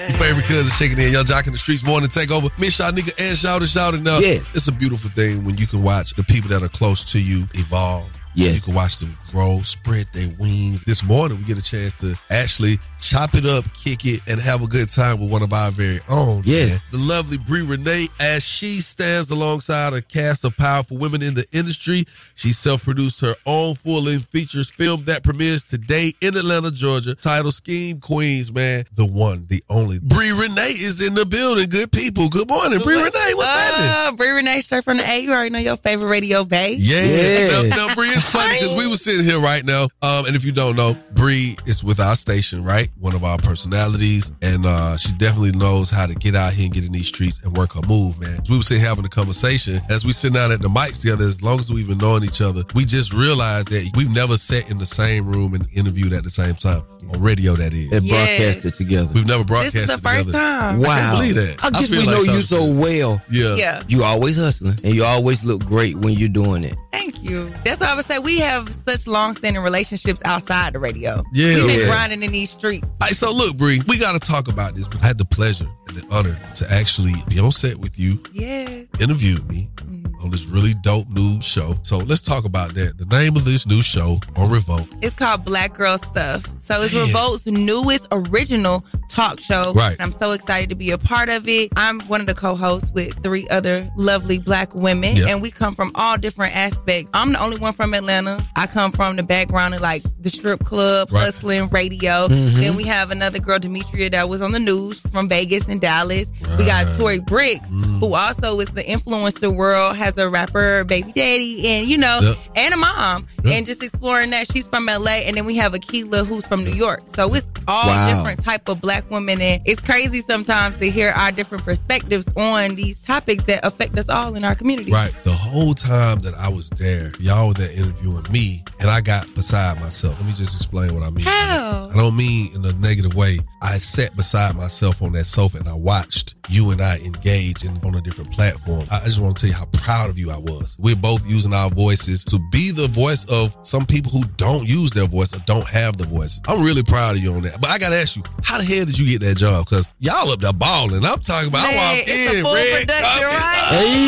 Your 0.09 0.35
favorite 0.35 0.47
cousin 0.47 0.89
checking 0.89 1.05
in. 1.05 1.13
Yung 1.13 1.25
Joc 1.25 1.47
in 1.47 1.53
the 1.53 1.59
streets 1.59 1.85
morning 1.85 2.09
take 2.09 2.33
over. 2.33 2.49
Miss 2.59 2.81
nigga 2.81 3.13
and 3.19 3.39
shout 3.39 3.63
it, 3.63 3.69
shout 3.69 3.95
it 3.95 4.03
now. 4.03 4.19
Yeah. 4.19 4.39
It's 4.55 4.69
a 4.69 4.73
beautiful 4.73 5.11
thing 5.11 5.45
when 5.45 5.57
you 5.57 5.67
can 5.67 5.83
watch 5.83 6.15
the 6.15 6.25
people 6.25 6.51
that 6.51 6.63
are 6.63 6.69
close 6.69 7.05
to 7.13 7.23
you 7.23 7.45
evolve. 7.55 8.11
Yes. 8.35 8.57
You 8.57 8.63
can 8.63 8.75
watch 8.75 8.99
them 8.99 9.17
grow, 9.29 9.61
spread 9.63 10.07
their 10.13 10.29
wings. 10.39 10.85
This 10.85 11.05
morning, 11.05 11.39
we 11.39 11.45
get 11.45 11.59
a 11.59 11.63
chance 11.63 12.01
to 12.01 12.19
actually 12.31 12.75
chop 13.01 13.35
it 13.35 13.47
up, 13.47 13.65
kick 13.75 14.05
it, 14.05 14.21
and 14.29 14.41
have 14.41 14.63
a 14.63 14.67
good 14.67 14.91
time 14.91 15.21
with 15.21 15.31
one 15.31 15.43
of 15.43 15.53
our 15.53 15.71
very 15.71 16.01
own. 16.09 16.43
Yeah. 16.45 16.67
man. 16.67 16.79
The 16.91 16.99
lovely 16.99 17.39
Brie 17.39 17.63
Renee, 17.63 18.09
as 18.19 18.43
she 18.43 18.81
stands 18.81 19.31
alongside 19.31 19.93
a 19.93 20.03
cast 20.03 20.45
of 20.45 20.57
powerful 20.57 20.99
women 20.99 21.23
in 21.23 21.35
the 21.35 21.45
industry. 21.53 22.05
She 22.35 22.51
self 22.51 22.85
produced 22.85 23.21
her 23.21 23.35
own 23.47 23.75
full 23.75 24.03
length 24.03 24.27
features 24.27 24.71
film 24.71 25.05
that 25.05 25.23
premieres 25.23 25.65
today 25.65 26.13
in 26.21 26.37
Atlanta, 26.37 26.71
Georgia. 26.71 27.15
Title 27.15 27.53
Scheme 27.53 28.01
Queens, 28.01 28.53
man. 28.53 28.85
The 28.95 29.07
one, 29.07 29.47
the 29.49 29.63
only. 29.69 29.99
Brie 30.03 30.33
Renee 30.33 30.75
is 30.79 31.07
in 31.07 31.15
the 31.15 31.27
building. 31.27 31.69
Good 31.69 31.93
people. 31.93 32.29
Good 32.29 32.49
morning, 32.49 32.81
Brie 32.81 32.97
Renee. 32.97 33.35
What's 33.35 33.49
happening? 33.49 34.15
Uh, 34.15 34.17
Brie 34.17 34.31
Renee, 34.31 34.61
straight 34.61 34.85
from 34.85 34.97
the 34.97 35.09
A. 35.09 35.21
You 35.21 35.33
already 35.33 35.51
know 35.51 35.59
your 35.59 35.77
favorite 35.77 36.09
radio, 36.09 36.45
babe. 36.45 36.79
Yeah. 36.81 37.49
Now, 37.49 37.87
now 37.89 37.95
Bree, 37.95 38.09
it's 38.09 38.25
funny 38.25 38.55
because 38.55 38.77
we 38.79 38.89
were 38.89 38.97
sitting 38.97 39.18
here 39.25 39.41
right 39.41 39.65
now. 39.65 39.85
Um, 40.03 40.27
and 40.27 40.37
if 40.37 40.45
you 40.45 40.53
don't 40.53 40.77
know, 40.77 40.97
Bree 41.13 41.57
is 41.67 41.83
with 41.83 42.01
our 42.01 42.15
station, 42.15 42.65
right? 42.65 42.89
One 42.99 43.15
of 43.15 43.25
our 43.25 43.39
personalities. 43.39 44.31
And 44.43 44.65
uh, 44.67 44.97
she 44.97 45.13
definitely 45.19 45.59
knows 45.59 45.91
how 45.91 46.07
to 46.07 46.15
get 46.15 46.35
out 46.35 46.53
here 46.53 46.67
and 46.67 46.75
get 46.75 46.85
in 46.85 46.93
these 46.93 47.09
streets 47.09 47.45
and 47.45 47.57
work 47.57 47.75
her 47.75 47.83
move, 47.89 48.21
man. 48.21 48.41
We 48.49 48.57
were 48.57 48.63
sitting 48.63 48.85
having 48.85 49.05
a 49.05 49.09
conversation 49.09 49.81
as 49.91 50.05
we 50.05 50.13
sit 50.13 50.33
down 50.33 50.53
at 50.53 50.63
the 50.63 50.69
mics 50.69 51.03
together, 51.03 51.25
as 51.25 51.43
long 51.43 51.59
as 51.59 51.73
we've 51.73 51.89
been 51.89 51.99
knowing 51.99 52.25
each 52.25 52.41
other, 52.41 52.63
we 52.75 52.85
just 52.85 53.13
realized 53.13 53.69
that 53.69 53.91
we've 53.97 54.13
never 54.13 54.35
sat 54.35 54.71
in 54.71 54.79
the 54.79 54.87
same 54.87 55.27
room 55.27 55.55
and 55.55 55.67
interviewed 55.75 56.13
at 56.13 56.25
the 56.25 56.31
same 56.31 56.55
time. 56.55 56.83
On 57.11 57.23
radio, 57.23 57.55
that 57.55 57.73
is. 57.73 57.91
And 57.91 58.07
broadcasted 58.07 58.75
together. 58.75 59.09
We've 59.15 59.27
never 59.27 59.45
broadcasted 59.45 59.89
together 59.89 59.95
is 59.95 60.01
the 60.03 60.09
first 60.09 60.27
together. 60.29 60.45
time. 60.45 60.81
I 60.83 60.85
can't 60.85 61.17
believe 61.17 61.35
that. 61.37 61.65
I 61.65 61.71
guess 61.71 61.89
feel 61.89 62.01
we 62.01 62.07
like 62.07 62.17
know 62.17 62.33
you 62.35 62.41
so 62.41 62.71
well. 62.71 63.23
Yeah. 63.31 63.55
Yeah. 63.55 63.83
You 63.89 64.03
always 64.05 64.39
hustling, 64.39 64.77
and 64.85 64.95
you 64.95 65.05
always 65.05 65.43
look 65.45 65.65
great 65.65 65.97
when 65.97 66.13
you're 66.15 66.29
doing 66.29 66.65
it. 66.65 66.77
Thank 66.99 67.23
you. 67.23 67.53
That's 67.65 67.79
why 67.81 67.93
I 67.93 67.95
would 67.95 68.05
say 68.07 68.19
we 68.19 68.41
have 68.41 68.69
such 68.69 69.07
long-standing 69.07 69.63
relationships 69.63 70.21
outside 70.25 70.73
the 70.73 70.81
radio. 70.81 71.23
Yeah. 71.33 71.55
We've 71.55 71.67
been 71.69 71.81
Yeah. 71.81 71.87
grinding 71.87 72.25
in 72.25 72.33
these 72.33 72.51
streets. 72.51 72.85
All 72.85 72.97
right, 73.03 73.15
so 73.15 73.33
look, 73.33 73.57
Bree, 73.57 73.81
we 73.87 73.99
got 73.99 74.21
to 74.21 74.29
talk 74.29 74.49
about 74.49 74.75
this. 74.75 74.89
I 75.01 75.07
had 75.07 75.17
the 75.17 75.25
pleasure 75.25 75.69
and 75.87 75.97
the 75.97 76.05
honor 76.13 76.37
to 76.55 76.73
actually 76.73 77.15
be 77.29 77.39
on 77.39 77.53
set 77.53 77.77
with 77.77 78.01
you, 78.01 78.21
Yes. 78.33 78.87
interview 79.01 79.37
me 79.49 79.71
mm-hmm. 79.77 79.98
On 80.23 80.31
this 80.31 80.47
really 80.47 80.75
dope 80.83 81.09
new 81.11 81.41
show. 81.41 81.75
So 81.83 81.99
let's 81.99 82.23
talk 82.23 82.45
about 82.45 82.75
that. 82.75 82.99
The 82.99 83.07
name 83.07 83.37
of 83.37 83.45
this 83.45 83.67
new 83.67 83.83
show 83.83 84.19
on 84.37 84.51
Revolt. 84.51 84.89
It's 85.01 85.15
called 85.15 85.45
Black 85.45 85.75
Girl 85.75 85.97
Stuff. 85.97 86.45
So 86.61 86.81
it's 86.83 86.93
Man. 86.93 87.07
Revolt's 87.07 87.47
newest 87.47 88.07
original 88.11 88.85
talk 89.09 89.39
show. 89.41 89.73
Right. 89.75 89.93
And 89.93 90.03
I'm 90.03 90.13
so 90.13 90.33
excited 90.33 90.69
to 90.71 90.75
be 90.75 90.91
a 90.91 90.99
part 90.99 91.29
of 91.29 91.47
it. 91.49 91.71
I'm 91.77 92.01
one 92.03 92.21
of 92.21 92.27
the 92.27 92.35
co-hosts 92.35 92.91
with 92.93 93.15
three 93.23 93.47
other 93.49 93.89
lovely 93.97 94.39
black 94.39 94.75
women. 94.75 95.17
Yeah. 95.17 95.29
And 95.29 95.41
we 95.43 95.51
come 95.51 95.75
from 95.75 95.93
all 95.95 96.17
different 96.19 96.55
aspects. 96.57 97.11
I'm 97.15 97.33
the 97.33 97.43
only 97.43 97.59
one 97.59 97.73
from 97.73 97.95
Atlanta. 97.95 98.45
I 98.57 98.67
come 98.67 98.91
from 98.91 99.17
the 99.17 99.23
background 99.23 99.75
of 99.75 99.81
like 99.81 100.03
the 100.21 100.31
strip 100.31 100.65
club, 100.65 101.09
Right. 101.13 101.25
hustling, 101.27 101.69
radio. 101.69 102.27
Mhm. 102.29 102.61
Then 102.61 102.77
we 102.77 102.83
have 102.85 103.11
another 103.13 103.39
girl, 103.39 103.59
Demetria, 103.59 104.11
that 104.11 104.29
was 104.29 104.43
on 104.43 104.51
the 104.53 104.59
news 104.61 105.01
from 105.13 105.29
Vegas 105.29 105.65
and 105.69 105.81
Dallas. 105.81 106.29
We 106.59 106.65
got 106.67 106.87
Right. 106.87 106.97
Tori 106.97 107.19
Brixx, 107.21 107.69
Mm. 107.71 108.01
who 108.01 108.15
also 108.15 108.59
is 108.61 108.69
the 108.69 108.83
influencer 108.83 109.55
world, 109.55 109.97
has 109.97 110.08
a 110.17 110.29
rapper, 110.29 110.85
baby 110.85 111.13
daddy, 111.13 111.67
and 111.69 111.89
you 111.89 111.99
know, 111.99 112.21
Yep. 112.23 112.37
and 112.57 112.75
a 112.75 112.77
mom. 112.77 113.27
Yep. 113.45 113.55
And 113.55 113.67
just 113.67 113.83
exploring 113.83 114.31
that. 114.31 114.51
She's 114.51 114.67
from 114.67 114.87
LA, 114.89 115.23
and 115.27 115.37
then 115.37 115.45
we 115.45 115.57
have 115.57 115.73
Akila, 115.73 116.27
who's 116.27 116.47
from 116.47 116.65
New 116.65 116.73
York. 116.73 117.03
So 117.07 117.33
it's 117.35 117.51
all 117.69 117.87
Wow. 117.87 118.15
different 118.17 118.43
type 118.43 118.69
of 118.69 118.81
black 118.81 119.11
women, 119.11 119.41
and 119.41 119.61
it's 119.65 119.81
crazy 119.81 120.21
sometimes 120.21 120.77
to 120.79 120.91
hear 120.91 121.11
our 121.11 121.31
different 121.33 121.65
perspectives 121.65 122.27
on 122.37 122.75
these 122.75 122.99
topics 122.99 123.45
that 123.45 123.65
affect 123.65 123.99
us 123.99 124.09
all 124.09 124.35
in 124.35 124.45
our 124.45 124.55
community. 124.55 124.91
Right. 124.93 125.13
The 125.25 125.33
whole 125.33 125.75
time 125.75 126.19
that 126.21 126.35
I 126.35 126.49
was 126.49 126.69
there, 126.71 127.13
y'all 127.21 127.49
were 127.49 127.55
there 127.55 127.73
interviewing 127.73 128.25
me, 128.31 128.65
and 128.81 128.91
I 128.91 129.01
got 129.01 129.33
beside 129.35 129.81
myself. 129.81 130.17
Let 130.19 130.27
me 130.27 130.33
just 130.33 130.55
explain 130.57 130.95
what 130.95 131.03
I 131.05 131.11
mean. 131.11 131.25
How? 131.25 131.89
I 131.93 131.97
don't 131.97 132.17
mean 132.17 132.51
in 132.55 132.65
a 132.65 132.73
negative 132.75 133.15
way. 133.15 133.39
I 133.63 133.79
sat 133.79 134.15
beside 134.17 134.55
myself 134.57 135.03
on 135.03 135.13
that 135.13 135.27
sofa 135.27 135.59
and 135.59 135.69
I 135.69 135.75
watched 135.75 136.35
you 136.49 136.71
and 136.71 136.81
I 136.81 136.97
engage 136.99 137.65
in 137.65 137.77
on 137.85 137.95
a 137.97 138.01
different 138.01 138.31
platform. 138.31 138.87
I 138.91 139.01
just 139.05 139.19
want 139.21 139.37
to 139.37 139.41
tell 139.41 139.51
you 139.51 139.57
how 139.57 139.65
proud 139.73 139.98
of 140.07 140.19
you 140.19 140.31
I 140.31 140.39
was. 140.39 140.77
We're 140.79 140.97
both 140.97 141.29
using 141.29 141.53
our 141.53 141.71
voices 141.71 142.25
to 142.27 142.39
be 142.53 142.71
the 142.71 142.89
voice 142.89 143.27
of 143.31 143.57
some 143.67 143.85
people 143.85 144.11
who 144.11 144.23
don't 144.37 144.69
use 144.69 144.91
their 144.91 145.07
voice 145.07 145.35
or 145.35 145.41
don't 145.47 145.67
have 145.69 145.97
the 145.97 146.07
voice. 146.07 146.41
I'm 146.47 146.63
really 146.63 146.83
proud 146.83 147.17
of 147.17 147.23
you 147.23 147.33
on 147.33 147.43
that. 147.43 147.61
But 147.61 147.71
I 147.71 147.79
gotta 147.79 147.97
ask 147.97 148.17
you, 148.17 148.23
how 148.43 148.59
the 148.59 148.65
hell 148.65 148.85
did 148.85 148.99
you 148.99 149.07
get 149.19 149.27
that 149.27 149.37
job? 149.37 149.67
Because 149.67 149.89
y'all 149.99 150.31
up 150.31 150.41
there 150.41 150.53
balling. 150.53 151.05
I'm 151.05 151.19
talking 151.21 151.49
about 151.49 151.67
I 151.67 151.75
walked 151.75 152.09
it's 152.09 152.39
a 152.39 152.43
full 152.43 152.55
red 152.55 152.87
production, 152.87 153.05
carpet. 153.05 153.27
right? 153.27 153.99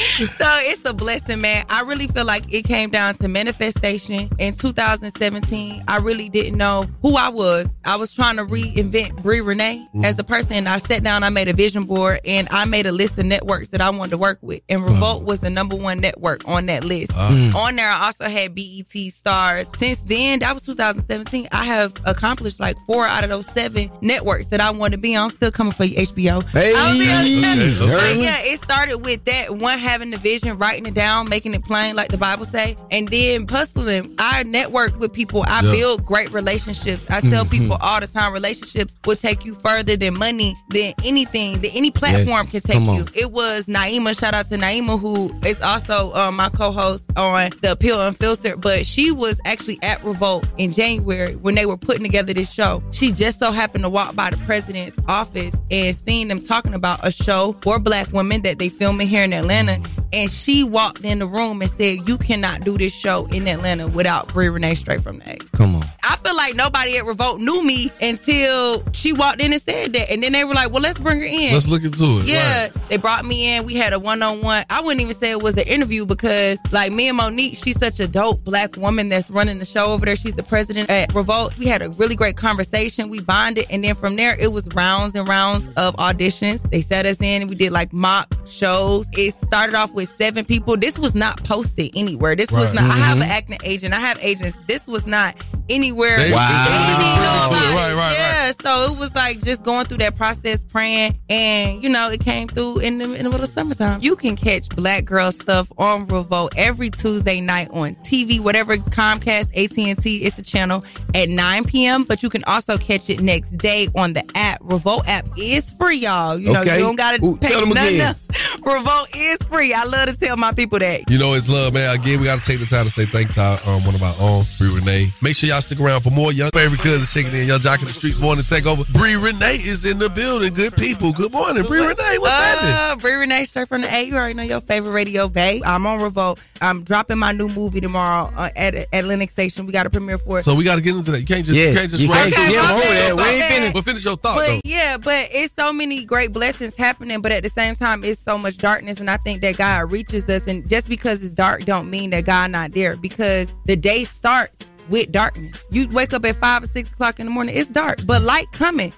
so 0.00 0.46
it's 0.70 0.88
a 0.88 0.94
blessing, 0.94 1.40
man. 1.40 1.64
I 1.68 1.82
really 1.82 2.06
feel 2.06 2.24
like 2.24 2.52
it 2.52 2.64
came 2.64 2.90
down 2.90 3.14
to 3.14 3.28
manifestation 3.28 4.28
in 4.38 4.54
2017. 4.54 5.82
I 5.88 5.98
really 5.98 6.28
didn't 6.28 6.56
know 6.56 6.86
who 7.02 7.16
I 7.16 7.28
was. 7.28 7.76
I 7.84 7.96
was 7.96 8.14
trying 8.14 8.36
to 8.36 8.44
reinvent 8.44 9.22
Brie 9.22 9.40
Renee 9.40 9.86
mm-hmm. 9.94 10.04
as 10.04 10.18
a 10.18 10.24
person. 10.24 10.54
And 10.54 10.68
I 10.68 10.78
sat 10.78 11.02
down, 11.02 11.22
I 11.22 11.30
made 11.30 11.48
a 11.48 11.52
vision 11.52 11.84
board, 11.84 12.20
and 12.24 12.48
I 12.50 12.64
made 12.64 12.86
a 12.86 12.92
list 12.92 13.18
of 13.18 13.26
networks 13.26 13.68
that 13.68 13.80
I 13.80 13.90
wanted 13.90 14.12
to 14.12 14.18
work 14.18 14.38
with. 14.42 14.60
And 14.70 14.84
Revolt 14.84 15.24
was 15.24 15.40
the 15.40 15.50
number 15.50 15.74
one 15.76 15.98
network 16.00 16.42
on 16.46 16.66
that 16.66 16.84
list. 16.84 17.10
Mm. 17.10 17.54
On 17.56 17.74
there, 17.76 17.88
I 17.90 18.04
also 18.06 18.24
had 18.24 18.54
BET 18.54 18.90
stars. 18.90 19.68
Since 19.76 20.00
then, 20.02 20.38
that 20.40 20.54
was 20.54 20.62
2017. 20.64 21.48
I 21.52 21.64
have 21.64 21.92
accomplished 22.06 22.60
like 22.60 22.76
four 22.86 23.04
out 23.06 23.24
of 23.24 23.30
those 23.30 23.46
seven 23.46 23.90
networks 24.00 24.46
that 24.48 24.60
I 24.60 24.70
want 24.70 24.92
to 24.92 24.98
be 24.98 25.16
on. 25.16 25.24
I'm 25.24 25.30
still 25.30 25.50
coming 25.50 25.72
for 25.72 25.84
you, 25.84 25.96
HBO. 25.96 26.42
Hey. 26.50 26.72
I'll 26.76 26.96
be 26.98 27.10
honest. 27.10 27.82
Okay. 27.82 27.90
But 27.92 28.16
yeah, 28.16 28.36
it 28.40 28.58
started 28.58 28.98
with 28.98 29.24
that 29.24 29.50
one 29.56 29.78
having 29.78 30.10
the 30.10 30.18
vision, 30.18 30.56
writing 30.58 30.86
it 30.86 30.94
down, 30.94 31.28
making 31.28 31.54
it 31.54 31.64
plain, 31.64 31.96
like 31.96 32.10
the 32.10 32.18
Bible 32.18 32.44
say, 32.44 32.76
and 32.90 33.08
then 33.08 33.46
hustling. 33.48 34.14
I 34.18 34.44
network 34.44 34.98
with 35.00 35.12
people. 35.12 35.44
I 35.48 35.62
Yeah. 35.64 35.72
build 35.72 36.04
great 36.04 36.32
relationships. 36.32 37.04
I 37.10 37.20
tell 37.20 37.44
Mhm. 37.44 37.50
people 37.50 37.78
all 37.80 38.00
the 38.00 38.06
time, 38.06 38.32
relationships 38.32 38.94
will 39.04 39.16
take 39.16 39.44
you 39.44 39.54
further 39.54 39.96
than 39.96 40.16
money, 40.16 40.54
than 40.70 40.92
anything, 41.04 41.60
than 41.60 41.70
any 41.74 41.90
platform 41.90 42.46
can 42.46 42.60
take 42.60 42.80
you. 42.80 43.06
It 43.14 43.32
was 43.32 43.66
Naima. 43.66 44.18
Shout 44.18 44.34
out 44.34 44.48
to 44.50 44.56
Naima, 44.56 45.00
who 45.00 45.30
is 45.46 45.60
also 45.62 46.12
uh, 46.14 46.30
my 46.30 46.48
co-host 46.48 47.10
on 47.16 47.50
the 47.62 47.72
Appeal 47.72 48.00
Unfiltered. 48.00 48.60
But 48.60 48.84
she 48.84 49.12
was 49.12 49.40
actually 49.44 49.78
at 49.82 50.02
Revolt 50.04 50.48
in 50.58 50.72
January 50.72 51.36
when 51.36 51.54
they 51.54 51.66
were 51.66 51.76
putting 51.76 52.02
together 52.02 52.32
this 52.32 52.52
show. 52.52 52.82
She 52.92 53.12
just 53.12 53.38
so 53.38 53.52
happened 53.52 53.84
to 53.84 53.90
walk 53.90 54.14
by 54.16 54.30
the 54.30 54.36
president's 54.38 54.96
office 55.08 55.54
and 55.70 55.96
seen 55.96 56.28
them 56.28 56.40
talking 56.40 56.74
about 56.74 57.06
a 57.06 57.10
show 57.10 57.56
for 57.62 57.78
black 57.78 58.12
women 58.12 58.42
that 58.42 58.58
they 58.58 58.68
filming 58.68 59.06
here 59.06 59.24
in 59.24 59.32
Atlanta. 59.32 59.78
And 60.12 60.30
she 60.30 60.64
walked 60.64 61.04
in 61.04 61.18
the 61.20 61.26
room 61.26 61.62
and 61.62 61.70
said, 61.70 62.08
"You 62.08 62.18
cannot 62.18 62.64
do 62.64 62.76
this 62.78 62.94
show 62.94 63.26
in 63.32 63.46
Atlanta 63.46 63.88
without 63.88 64.28
Brie 64.28 64.48
Renee 64.48 64.74
straight 64.74 65.02
from 65.02 65.18
the 65.20 65.32
A." 65.34 65.36
Come 65.56 65.76
on. 65.76 65.84
I 66.02 66.16
feel 66.16 66.34
like 66.36 66.56
nobody 66.56 66.96
at 66.96 67.04
Revolt 67.06 67.40
knew 67.40 67.62
me 67.64 67.90
until 68.02 68.82
she 68.92 69.12
walked 69.12 69.40
in 69.42 69.52
and 69.52 69.62
said 69.62 69.92
that. 69.92 70.10
And 70.10 70.22
then 70.22 70.32
they 70.32 70.44
were 70.44 70.54
like, 70.54 70.72
well, 70.72 70.82
let's 70.82 70.98
bring 70.98 71.20
her 71.20 71.26
in. 71.26 71.52
Let's 71.52 71.68
look 71.68 71.84
into 71.84 72.02
it. 72.20 72.26
Yeah, 72.26 72.62
Right. 72.62 72.88
they 72.88 72.96
brought 72.96 73.24
me 73.24 73.54
in. 73.56 73.64
We 73.64 73.74
had 73.74 73.92
a 73.92 73.98
one 73.98 74.22
on 74.22 74.40
one. 74.42 74.64
I 74.70 74.80
wouldn't 74.80 75.00
even 75.00 75.14
say 75.14 75.30
it 75.30 75.42
was 75.42 75.56
an 75.56 75.66
interview 75.68 76.06
because, 76.06 76.58
like, 76.72 76.90
me 76.92 77.08
and 77.08 77.16
Monique, 77.16 77.56
she's 77.56 77.78
such 77.78 78.00
a 78.00 78.08
dope 78.08 78.42
black 78.44 78.76
woman 78.76 79.08
that's 79.08 79.30
running 79.30 79.58
the 79.58 79.64
show 79.64 79.86
over 79.92 80.04
there. 80.04 80.16
She's 80.16 80.34
the 80.34 80.42
president 80.42 80.90
at 80.90 81.14
Revolt. 81.14 81.56
We 81.58 81.66
had 81.66 81.82
a 81.82 81.90
really 81.90 82.16
great 82.16 82.36
conversation. 82.36 83.08
We 83.08 83.20
bonded. 83.20 83.66
And 83.70 83.84
then 83.84 83.94
from 83.94 84.16
there, 84.16 84.36
it 84.40 84.50
was 84.52 84.68
rounds 84.74 85.14
and 85.14 85.28
rounds 85.28 85.64
of 85.76 85.94
auditions. 85.96 86.68
They 86.70 86.80
set 86.80 87.06
us 87.06 87.18
in 87.20 87.42
and 87.42 87.50
we 87.50 87.56
did 87.56 87.72
like 87.72 87.92
mock 87.92 88.32
shows. 88.46 89.06
It 89.12 89.34
started 89.44 89.74
off 89.76 89.92
with 89.92 89.99
seven 90.06 90.44
people. 90.44 90.76
This 90.76 90.98
was 90.98 91.14
not 91.14 91.42
posted 91.44 91.90
anywhere. 91.96 92.34
This 92.36 92.50
was 92.50 92.66
Right. 92.66 92.74
not, 92.76 92.84
I 92.84 92.96
have 92.98 93.16
an 93.18 93.22
mm-hmm. 93.24 93.32
acting 93.32 93.58
agent, 93.64 93.94
I 93.94 94.00
have 94.00 94.18
agents. 94.22 94.56
This 94.66 94.86
was 94.86 95.06
not 95.06 95.34
anywhere. 95.68 96.18
They- 96.18 96.32
Wow. 96.32 96.48
They 96.48 96.72
didn't 96.72 96.98
need 96.98 97.20
Wow. 97.20 97.48
nobody. 97.50 97.74
Right, 97.76 97.94
right, 97.94 98.16
yeah, 98.18 98.52
so 98.62 98.92
it 98.92 98.98
was 98.98 99.14
like 99.14 99.42
just 99.42 99.64
going 99.64 99.86
through 99.86 99.98
that 99.98 100.16
process, 100.16 100.60
praying, 100.60 101.18
and 101.30 101.82
you 101.82 101.88
know, 101.88 102.10
it 102.10 102.20
came 102.20 102.48
through 102.48 102.80
in 102.80 102.98
the, 102.98 103.04
in 103.04 103.24
the 103.24 103.30
middle 103.30 103.42
of 103.42 103.48
summertime. 103.48 104.00
You 104.02 104.16
can 104.16 104.36
catch 104.36 104.68
Black 104.70 105.04
Girl 105.04 105.30
stuff 105.30 105.70
on 105.78 106.06
Revolt 106.08 106.54
every 106.56 106.90
Tuesday 106.90 107.40
night 107.40 107.68
on 107.72 107.94
TV, 107.96 108.40
whatever 108.40 108.76
Comcast, 108.76 109.50
AT 109.56 109.78
and 109.78 110.00
T, 110.02 110.16
it's 110.18 110.38
a 110.38 110.42
channel 110.42 110.84
at 111.14 111.28
9 111.28 111.64
p.m. 111.64 112.04
But 112.04 112.22
you 112.22 112.28
can 112.30 112.42
also 112.44 112.76
catch 112.76 113.08
it 113.10 113.20
next 113.20 113.56
day 113.56 113.88
on 113.96 114.12
the 114.12 114.24
app. 114.34 114.58
Revolt 114.62 115.06
app 115.08 115.26
is 115.38 115.70
free, 115.70 115.98
y'all. 115.98 116.38
You 116.38 116.52
know, 116.52 116.60
Okay. 116.62 116.76
you 116.78 116.84
don't 116.84 116.96
gotta 116.96 117.24
Ooh, 117.24 117.36
pay 117.36 117.50
nothing 117.50 117.70
again. 117.72 118.00
else. 118.00 118.58
Revolt 118.66 119.08
is 119.16 119.38
free. 119.48 119.72
I 119.74 119.84
love 119.90 120.08
to 120.08 120.16
tell 120.16 120.36
my 120.36 120.52
people 120.52 120.78
that. 120.78 121.10
You 121.10 121.18
know, 121.18 121.34
it's 121.34 121.48
love, 121.48 121.74
man. 121.74 121.94
Again, 121.94 122.20
we 122.20 122.26
got 122.26 122.42
to 122.42 122.44
take 122.44 122.60
the 122.60 122.66
time 122.66 122.86
to 122.86 122.90
say 122.90 123.04
thanks 123.06 123.34
to 123.34 123.40
our, 123.40 123.58
um, 123.66 123.84
one 123.84 123.94
of 123.94 124.02
our 124.02 124.14
own, 124.20 124.44
Bree 124.58 124.72
Renee. 124.74 125.12
Make 125.22 125.36
sure 125.36 125.48
y'all 125.48 125.60
stick 125.60 125.80
around 125.80 126.02
for 126.02 126.10
more 126.10 126.32
Young 126.32 126.50
Favorite 126.50 126.80
Cousin 126.80 127.06
checking 127.10 127.38
in. 127.38 127.48
Yung 127.48 127.60
Joc 127.60 127.80
in 127.80 127.86
the 127.86 127.92
Streets 127.92 128.18
morning 128.18 128.44
takeover. 128.44 128.86
Bree 128.92 129.16
Renee 129.16 129.58
is 129.60 129.84
in 129.84 129.98
the 129.98 130.08
building. 130.08 130.54
Good 130.54 130.76
people. 130.76 131.12
Good 131.12 131.32
morning, 131.32 131.64
Bree 131.64 131.80
Renee. 131.80 132.18
What's 132.18 132.32
happening? 132.32 132.74
Uh, 132.74 132.96
Bree 132.96 133.14
Renee, 133.14 133.44
straight 133.44 133.68
from 133.68 133.82
the 133.82 133.92
A. 133.92 134.02
You 134.04 134.14
already 134.14 134.34
know 134.34 134.42
your 134.42 134.60
favorite 134.60 134.92
radio, 134.92 135.28
babe. 135.28 135.62
I'm 135.64 135.86
on 135.86 136.00
Revolt. 136.00 136.40
I'm 136.60 136.82
dropping 136.82 137.18
my 137.18 137.32
new 137.32 137.48
movie 137.48 137.80
tomorrow 137.80 138.30
uh, 138.36 138.50
at 138.56 138.74
at 138.92 139.04
Lennox 139.04 139.32
Station. 139.32 139.66
We 139.66 139.72
got 139.72 139.86
a 139.86 139.90
premiere 139.90 140.18
for 140.18 140.38
it. 140.38 140.42
So 140.42 140.54
we 140.54 140.64
got 140.64 140.76
to 140.76 140.82
get 140.82 140.94
into 140.96 141.10
that. 141.12 141.20
You 141.20 141.26
can't 141.26 141.44
just, 141.44 141.56
Yeah, 141.58 141.68
you 141.70 141.76
can't 141.76 141.90
just 141.90 142.02
you 142.02 142.08
run 142.08 142.30
can't 142.30 142.34
through 142.34 142.44
skip 142.44 142.70
over 142.70 142.80
that. 142.80 143.14
We 143.16 143.22
ain't 143.22 143.44
finished. 143.44 143.74
But 143.74 143.84
finish 143.84 144.04
your 144.04 144.16
thought, 144.16 144.36
But 144.36 144.46
though. 144.46 144.60
yeah, 144.64 144.96
but 144.96 145.28
it's 145.32 145.54
so 145.54 145.72
many 145.72 146.04
great 146.04 146.32
blessings 146.32 146.76
happening, 146.76 147.20
but 147.20 147.32
at 147.32 147.42
the 147.42 147.48
same 147.48 147.74
time, 147.76 148.04
it's 148.04 148.20
so 148.20 148.36
much 148.38 148.58
darkness, 148.58 148.98
and 148.98 149.08
I 149.10 149.16
think 149.18 149.40
that 149.42 149.56
God 149.56 149.90
reaches 149.90 150.28
us, 150.28 150.46
and 150.46 150.68
just 150.68 150.88
because 150.88 151.22
it's 151.22 151.32
dark, 151.32 151.64
don't 151.64 151.88
mean 151.90 152.10
that 152.10 152.24
God 152.24 152.50
not 152.50 152.72
there, 152.72 152.96
because 152.96 153.48
the 153.66 153.76
day 153.76 154.04
starts 154.04 154.58
with 154.88 155.12
darkness. 155.12 155.56
You 155.70 155.88
wake 155.88 156.12
up 156.12 156.24
at 156.24 156.36
five 156.36 156.64
or 156.64 156.66
six 156.66 156.90
o'clock 156.90 157.20
in 157.20 157.26
the 157.26 157.32
morning, 157.32 157.54
it's 157.56 157.68
dark, 157.70 158.00
but 158.06 158.22
light 158.22 158.50
coming. 158.52 158.92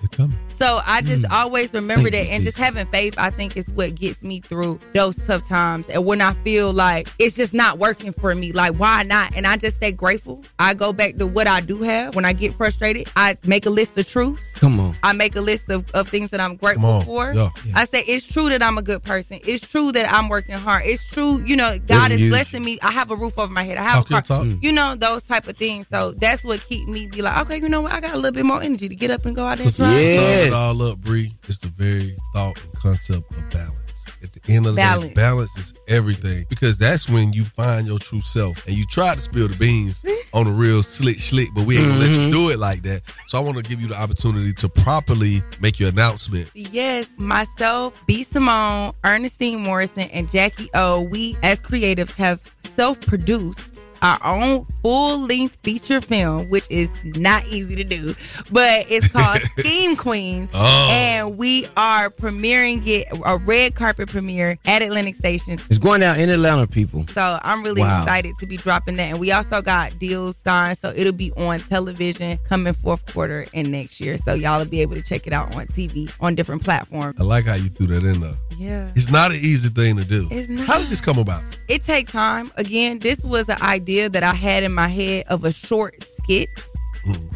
So 0.62 0.80
I 0.86 1.02
just 1.02 1.22
mm. 1.22 1.32
always 1.32 1.74
remember 1.74 2.08
that, 2.08 2.26
and 2.28 2.44
just 2.44 2.56
having 2.66 2.86
faith, 2.86 3.16
I 3.18 3.30
think, 3.30 3.56
is 3.56 3.68
what 3.70 3.96
gets 3.96 4.22
me 4.22 4.38
through 4.38 4.78
those 4.92 5.16
tough 5.26 5.48
times. 5.48 5.88
And 5.88 6.06
when 6.06 6.20
I 6.20 6.34
feel 6.34 6.72
like 6.72 7.08
it's 7.18 7.34
just 7.34 7.52
not 7.52 7.80
working 7.80 8.12
for 8.12 8.32
me, 8.32 8.52
like 8.52 8.76
why 8.76 9.02
not? 9.02 9.36
And 9.36 9.44
I 9.44 9.56
just 9.56 9.78
stay 9.78 9.90
grateful. 9.90 10.40
I 10.60 10.74
go 10.74 10.92
back 10.92 11.16
to 11.16 11.26
what 11.26 11.48
I 11.48 11.62
do 11.62 11.82
have. 11.82 12.14
When 12.14 12.24
I 12.24 12.32
get 12.32 12.54
frustrated, 12.54 13.08
I 13.16 13.36
make 13.44 13.66
a 13.66 13.70
list 13.70 13.98
of 13.98 14.06
truths. 14.06 14.56
Come 14.56 14.78
on. 14.78 14.94
I 15.02 15.12
make 15.14 15.34
a 15.34 15.40
list 15.40 15.68
of, 15.68 15.90
of 15.90 16.08
things 16.08 16.30
that 16.30 16.38
I'm 16.38 16.54
grateful 16.54 17.00
for. 17.00 17.32
Yeah. 17.32 17.48
I 17.74 17.84
say 17.84 18.04
it's 18.06 18.32
true 18.32 18.48
that 18.50 18.62
I'm 18.62 18.78
a 18.78 18.82
good 18.82 19.02
person. 19.02 19.40
It's 19.44 19.66
true 19.66 19.90
that 19.90 20.12
I'm 20.14 20.28
working 20.28 20.54
hard. 20.54 20.84
It's 20.86 21.10
true, 21.10 21.42
you 21.44 21.56
know, 21.56 21.76
God 21.88 22.12
Really 22.12 22.22
is 22.22 22.30
blessing 22.30 22.64
me. 22.64 22.78
I 22.82 22.92
have 22.92 23.10
a 23.10 23.16
roof 23.16 23.36
over 23.36 23.52
my 23.52 23.64
head. 23.64 23.78
I 23.78 23.82
have 23.82 23.94
Talk 23.94 24.06
a 24.06 24.10
car. 24.10 24.22
talk. 24.22 24.46
Mm. 24.46 24.62
You 24.62 24.70
know, 24.70 24.94
those 24.94 25.24
type 25.24 25.48
of 25.48 25.56
things. 25.56 25.88
So 25.88 26.12
that's 26.12 26.44
what 26.44 26.60
keep 26.60 26.86
me 26.88 27.08
be 27.08 27.20
like, 27.20 27.36
okay, 27.46 27.56
you 27.56 27.68
know 27.68 27.80
what? 27.80 27.90
I 27.90 28.00
got 28.00 28.14
a 28.14 28.16
little 28.16 28.30
bit 28.30 28.46
more 28.46 28.62
energy 28.62 28.88
to 28.88 28.94
get 28.94 29.10
up 29.10 29.26
and 29.26 29.34
go 29.34 29.44
out 29.44 29.58
there 29.58 29.66
and 29.66 29.74
try. 29.74 30.51
It 30.53 30.57
all 30.57 30.82
up, 30.82 30.98
Bree, 30.98 31.32
it's 31.48 31.59
the 31.59 31.68
very 31.68 32.16
thought 32.34 32.61
and 32.62 32.72
concept 32.74 33.30
of 33.32 33.50
balance. 33.50 33.78
At 34.22 34.32
the 34.32 34.53
end 34.53 34.66
of 34.66 34.74
the 34.74 34.80
Balance. 34.80 35.09
day, 35.09 35.14
balance 35.14 35.57
is 35.59 35.74
everything 35.88 36.44
because 36.48 36.78
that's 36.78 37.09
when 37.09 37.32
you 37.32 37.44
find 37.44 37.88
your 37.88 37.98
true 37.98 38.20
self. 38.20 38.64
And 38.68 38.76
you 38.76 38.84
try 38.86 39.14
to 39.16 39.20
spill 39.20 39.48
the 39.48 39.57
beans 39.57 40.05
on 40.32 40.46
a 40.46 40.50
real 40.53 40.82
slick 40.84 41.18
slick, 41.18 41.48
but 41.55 41.66
we 41.66 41.76
ain't 41.76 41.88
gonna 41.88 41.98
let 42.00 42.11
you 42.11 42.18
Mm-hmm. 42.18 42.30
do 42.30 42.50
it 42.50 42.59
like 42.61 42.82
that. 42.82 43.03
So 43.26 43.38
I 43.38 43.40
want 43.40 43.57
to 43.57 43.64
give 43.64 43.80
you 43.80 43.88
the 43.88 44.00
opportunity 44.00 44.53
to 44.53 44.68
properly 44.68 45.40
make 45.61 45.80
your 45.80 45.88
announcement. 45.88 46.48
Yes, 46.55 47.18
myself, 47.18 48.00
B. 48.07 48.22
Simone, 48.22 48.92
Ernestine 49.05 49.59
Morrison, 49.61 50.09
and 50.12 50.30
Jackie 50.30 50.68
O. 50.74 51.03
We, 51.11 51.36
as 51.42 51.61
creatives, 51.61 52.12
have 52.14 52.40
self 52.64 53.00
produced 53.00 53.82
our 54.03 54.18
own 54.24 54.66
full 54.82 55.20
length 55.26 55.57
feature 55.62 56.00
film, 56.00 56.48
which 56.50 56.68
is 56.70 56.90
not 57.05 57.46
easy 57.46 57.76
to 57.82 57.88
do, 57.88 58.14
but 58.50 58.84
it's 58.90 59.09
called 59.09 59.40
Scheme 59.59 59.96
Queens. 59.96 60.50
Oh. 60.55 60.88
And 60.90 61.38
we 61.38 61.66
are 61.76 62.11
premiering 62.11 62.82
it, 62.86 63.07
a 63.24 63.38
red 63.38 63.74
carpet 63.76 64.09
premiere 64.09 64.59
at 64.66 64.82
Atlantic 64.82 65.14
Station. 65.14 65.59
It's 65.70 65.78
going 65.78 66.00
down 66.00 66.18
in 66.18 66.28
Atlanta, 66.30 66.66
people. 66.66 67.07
So 67.14 67.38
I'm 67.42 67.62
really 67.62 67.82
Wow. 67.82 68.03
excited 68.03 68.34
to 68.40 68.46
be 68.46 68.57
dropping 68.57 68.96
that. 68.96 69.11
And 69.11 69.20
we 69.20 69.30
also 69.32 69.62
got 69.62 69.98
deals 69.98 70.36
signed. 70.44 70.78
So 70.78 70.92
it'll 70.96 71.12
be 71.12 71.30
on 71.32 71.61
television 71.61 72.38
coming 72.38 72.72
fourth 72.72 73.07
quarter 73.12 73.46
and 73.55 73.70
next 73.70 74.00
year. 74.00 74.16
So 74.18 74.34
y'all 74.34 74.59
will 74.59 74.66
be 74.66 74.80
able 74.82 74.94
to 74.94 75.03
check 75.03 75.26
it 75.26 75.32
out 75.32 75.55
on 75.55 75.66
TV 75.66 76.12
on 76.20 76.34
different 76.34 76.62
platforms. 76.64 77.20
I 77.20 77.24
like 77.24 77.44
how 77.46 77.55
you 77.55 77.68
threw 77.68 77.86
that 77.88 78.03
in 78.05 78.20
there. 78.20 78.34
Yeah. 78.59 78.90
It's 78.96 79.11
not 79.11 79.30
an 79.30 79.38
easy 79.38 79.68
thing 79.68 79.96
to 79.96 80.05
do. 80.05 80.26
It's 80.30 80.48
not. 80.48 80.66
How 80.66 80.78
did 80.78 80.88
this 80.88 81.00
come 81.00 81.18
about? 81.18 81.42
It 81.68 81.82
takes 81.84 82.11
time. 82.12 82.50
Again, 82.57 82.98
this 82.98 83.20
was 83.24 83.48
an 83.48 83.61
idea 83.62 83.91
that 84.01 84.22
I 84.22 84.34
had 84.34 84.62
in 84.62 84.72
my 84.72 84.88
head 84.88 85.24
of 85.28 85.45
a 85.45 85.53
short 85.53 86.03
skit 86.03 86.49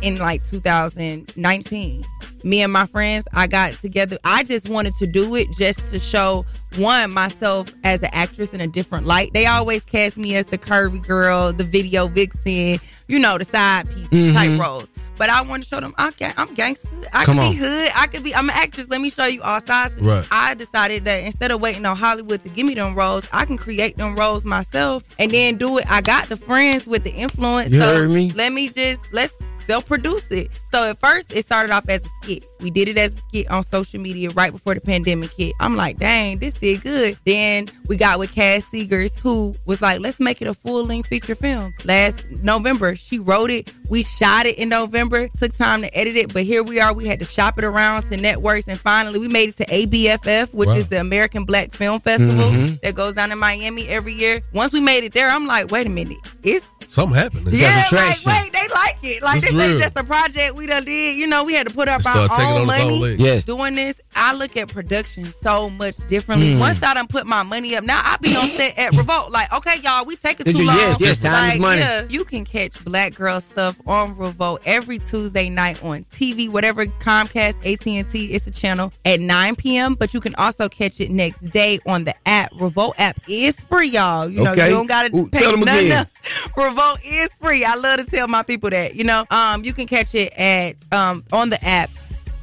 in 0.02 0.16
like 0.18 0.44
2019. 0.44 2.04
Me 2.44 2.62
and 2.62 2.72
my 2.72 2.86
friends, 2.86 3.26
I 3.32 3.46
got 3.48 3.72
together. 3.80 4.18
I 4.24 4.44
just 4.44 4.68
wanted 4.68 4.94
to 5.00 5.06
do 5.06 5.34
it 5.34 5.48
just 5.58 5.80
to 5.90 5.98
show 5.98 6.44
one 6.76 7.10
myself 7.10 7.72
as 7.82 8.02
an 8.02 8.10
actress 8.12 8.50
in 8.50 8.60
a 8.60 8.68
different 8.68 9.06
light. 9.06 9.32
They 9.34 9.46
always 9.46 9.82
cast 9.82 10.16
me 10.16 10.36
as 10.36 10.46
the 10.46 10.58
curvy 10.58 11.04
girl, 11.04 11.52
the 11.52 11.64
video 11.64 12.06
vixen, 12.06 12.78
you 13.08 13.18
know, 13.18 13.38
the 13.38 13.44
side 13.44 13.88
piece 13.90 14.06
Mhm. 14.08 14.32
type 14.34 14.60
roles. 14.60 14.88
But 15.18 15.30
I 15.30 15.42
want 15.42 15.62
to 15.62 15.68
show 15.68 15.80
them 15.80 15.94
I 15.98 16.10
can, 16.12 16.34
I'm 16.36 16.52
gangster. 16.54 16.88
I 17.12 17.24
Come 17.24 17.36
can 17.36 17.46
on. 17.46 17.52
be 17.52 17.58
hood. 17.58 17.90
I 17.94 18.06
could 18.06 18.22
be. 18.22 18.34
I'm 18.34 18.48
an 18.48 18.56
actress. 18.56 18.88
Let 18.88 19.00
me 19.00 19.10
show 19.10 19.26
you 19.26 19.42
all 19.42 19.60
sides. 19.60 20.00
Right. 20.00 20.26
I 20.30 20.54
decided 20.54 21.04
that 21.04 21.24
instead 21.24 21.50
of 21.50 21.60
waiting 21.60 21.86
on 21.86 21.96
Hollywood 21.96 22.40
to 22.42 22.48
give 22.48 22.66
me 22.66 22.74
them 22.74 22.94
roles, 22.94 23.26
I 23.32 23.44
can 23.44 23.56
create 23.56 23.96
them 23.96 24.16
roles 24.16 24.44
myself 24.44 25.04
and 25.18 25.30
then 25.30 25.56
do 25.56 25.78
it. 25.78 25.90
I 25.90 26.00
got 26.00 26.28
the 26.28 26.36
friends 26.36 26.86
with 26.86 27.04
the 27.04 27.10
influence. 27.10 27.70
You 27.70 27.80
so 27.80 27.86
heard 27.86 28.10
me? 28.10 28.30
Let 28.32 28.52
me 28.52 28.68
just 28.68 29.00
let's 29.12 29.34
self-produce 29.66 30.30
it. 30.30 30.48
So 30.72 30.90
at 30.90 31.00
first 31.00 31.32
it 31.32 31.42
started 31.42 31.72
off 31.72 31.88
as 31.88 32.04
a 32.04 32.08
skit. 32.22 32.46
We 32.60 32.70
did 32.70 32.88
it 32.88 32.96
as 32.96 33.12
a 33.16 33.20
skit 33.28 33.50
on 33.50 33.62
social 33.62 34.00
media 34.00 34.30
right 34.30 34.50
before 34.52 34.74
the 34.74 34.80
pandemic 34.80 35.32
hit. 35.34 35.52
I'm 35.60 35.76
like, 35.76 35.98
dang, 35.98 36.38
this 36.38 36.54
did 36.54 36.80
good. 36.82 37.18
Then 37.26 37.66
we 37.86 37.96
got 37.96 38.18
with 38.18 38.32
Cass 38.34 38.62
Seegers, 38.72 39.16
who 39.18 39.54
was 39.66 39.82
like, 39.82 40.00
let's 40.00 40.18
make 40.20 40.40
it 40.40 40.48
a 40.48 40.54
full-length 40.54 41.08
feature 41.08 41.34
film. 41.34 41.74
Last 41.84 42.24
November, 42.42 42.94
she 42.94 43.18
wrote 43.18 43.50
it. 43.50 43.72
We 43.90 44.02
shot 44.02 44.46
it 44.46 44.56
in 44.58 44.68
November. 44.70 45.28
Took 45.38 45.54
time 45.56 45.82
to 45.82 45.96
edit 45.98 46.16
it, 46.16 46.32
but 46.32 46.44
here 46.44 46.62
we 46.62 46.80
are. 46.80 46.94
We 46.94 47.06
had 47.06 47.18
to 47.18 47.24
shop 47.26 47.58
it 47.58 47.64
around 47.64 48.04
to 48.10 48.16
networks, 48.16 48.66
and 48.68 48.80
finally 48.80 49.18
we 49.18 49.28
made 49.28 49.50
it 49.50 49.56
to 49.58 49.66
ABFF, 49.66 50.52
which 50.54 50.68
Wow. 50.68 50.74
is 50.76 50.86
the 50.88 50.98
American 51.00 51.44
Black 51.44 51.72
Film 51.72 52.00
Festival 52.00 52.34
Mhm. 52.50 52.80
that 52.82 52.94
goes 52.94 53.14
down 53.14 53.30
in 53.32 53.38
Miami 53.38 53.86
every 53.88 54.14
year. 54.14 54.40
Once 54.54 54.72
we 54.72 54.80
made 54.80 55.04
it 55.04 55.12
there, 55.12 55.30
I'm 55.30 55.46
like, 55.46 55.70
wait 55.70 55.86
a 55.86 55.90
minute, 55.90 56.16
it's 56.42 56.64
Something 56.96 57.18
happened. 57.18 57.46
yeah, 57.52 57.84
like 57.92 58.16
wait, 58.24 58.52
they 58.54 58.68
like 58.74 58.96
it. 59.02 59.22
Like 59.22 59.36
It's 59.42 59.52
this 59.52 59.62
ain't 59.62 59.72
real. 59.72 59.78
just 59.80 59.98
a 59.98 60.04
project 60.04 60.54
we 60.54 60.66
done 60.66 60.84
did. 60.86 61.18
You 61.18 61.26
know, 61.26 61.44
we 61.44 61.52
had 61.52 61.66
to 61.68 61.74
put 61.74 61.88
up 61.90 62.00
It 62.00 62.06
our 62.06 62.16
own 62.16 62.22
on 62.22 62.30
its 62.30 62.40
own 62.82 63.00
money. 63.00 63.16
Yes. 63.18 63.44
doing 63.44 63.74
this. 63.74 64.00
I 64.14 64.32
look 64.34 64.56
at 64.56 64.68
production 64.68 65.30
so 65.30 65.68
much 65.68 65.94
differently. 66.08 66.54
Mm. 66.54 66.58
Once 66.60 66.82
I 66.82 66.94
done 66.94 67.06
put 67.06 67.26
my 67.26 67.42
money 67.42 67.76
up, 67.76 67.84
now 67.84 68.00
I 68.02 68.16
be 68.22 68.34
on 68.34 68.46
set 68.46 68.78
at 68.78 68.92
Revolt. 68.96 69.30
Like, 69.30 69.52
okay, 69.52 69.74
y'all, 69.82 70.06
we 70.06 70.16
take 70.16 70.38
taking 70.38 70.54
too 70.54 70.64
Yes, 70.64 70.66
long. 70.66 70.76
yes, 70.78 71.00
yes, 71.00 71.16
time 71.18 71.44
is 71.44 71.50
like, 71.52 71.60
money. 71.60 71.80
Yeah, 71.82 72.06
you 72.08 72.24
can 72.24 72.46
catch 72.46 72.82
Black 72.82 73.14
Girl 73.14 73.40
stuff 73.40 73.78
on 73.86 74.16
Revolt 74.16 74.62
every 74.64 74.98
Tuesday 74.98 75.50
night 75.50 75.82
on 75.84 76.04
TV, 76.04 76.48
whatever 76.50 76.86
Comcast, 76.86 77.56
AT 77.70 77.86
and 77.86 78.08
T. 78.10 78.26
It's 78.32 78.46
a 78.46 78.50
channel 78.50 78.90
at 79.04 79.20
9 79.20 79.56
p.m. 79.56 79.96
But 79.96 80.14
you 80.14 80.20
can 80.20 80.34
also 80.36 80.66
catch 80.70 80.98
it 81.00 81.10
next 81.10 81.42
day 81.50 81.78
on 81.86 82.04
the 82.04 82.14
app. 82.26 82.52
Revolt 82.58 82.94
app 82.98 83.20
is 83.28 83.60
free, 83.60 83.90
y'all. 83.90 84.30
You 84.30 84.44
know, 84.44 84.52
Okay. 84.52 84.68
you 84.68 84.74
don't 84.74 84.86
gotta 84.86 85.14
Ooh, 85.14 85.28
pay 85.28 85.40
tell 85.40 85.52
'em 85.52 85.60
nothing 85.60 85.86
again. 85.88 86.06
else. 86.24 86.48
Revolt 86.56 86.85
is 87.04 87.28
free. 87.40 87.64
I 87.64 87.74
love 87.76 87.98
to 87.98 88.04
tell 88.04 88.28
my 88.28 88.42
people 88.42 88.70
that. 88.70 88.94
You 88.94 89.04
know, 89.04 89.24
um, 89.30 89.64
you 89.64 89.72
can 89.72 89.86
catch 89.86 90.14
it 90.14 90.32
at 90.38 90.74
um 90.92 91.24
on 91.32 91.50
the 91.50 91.58
app 91.64 91.90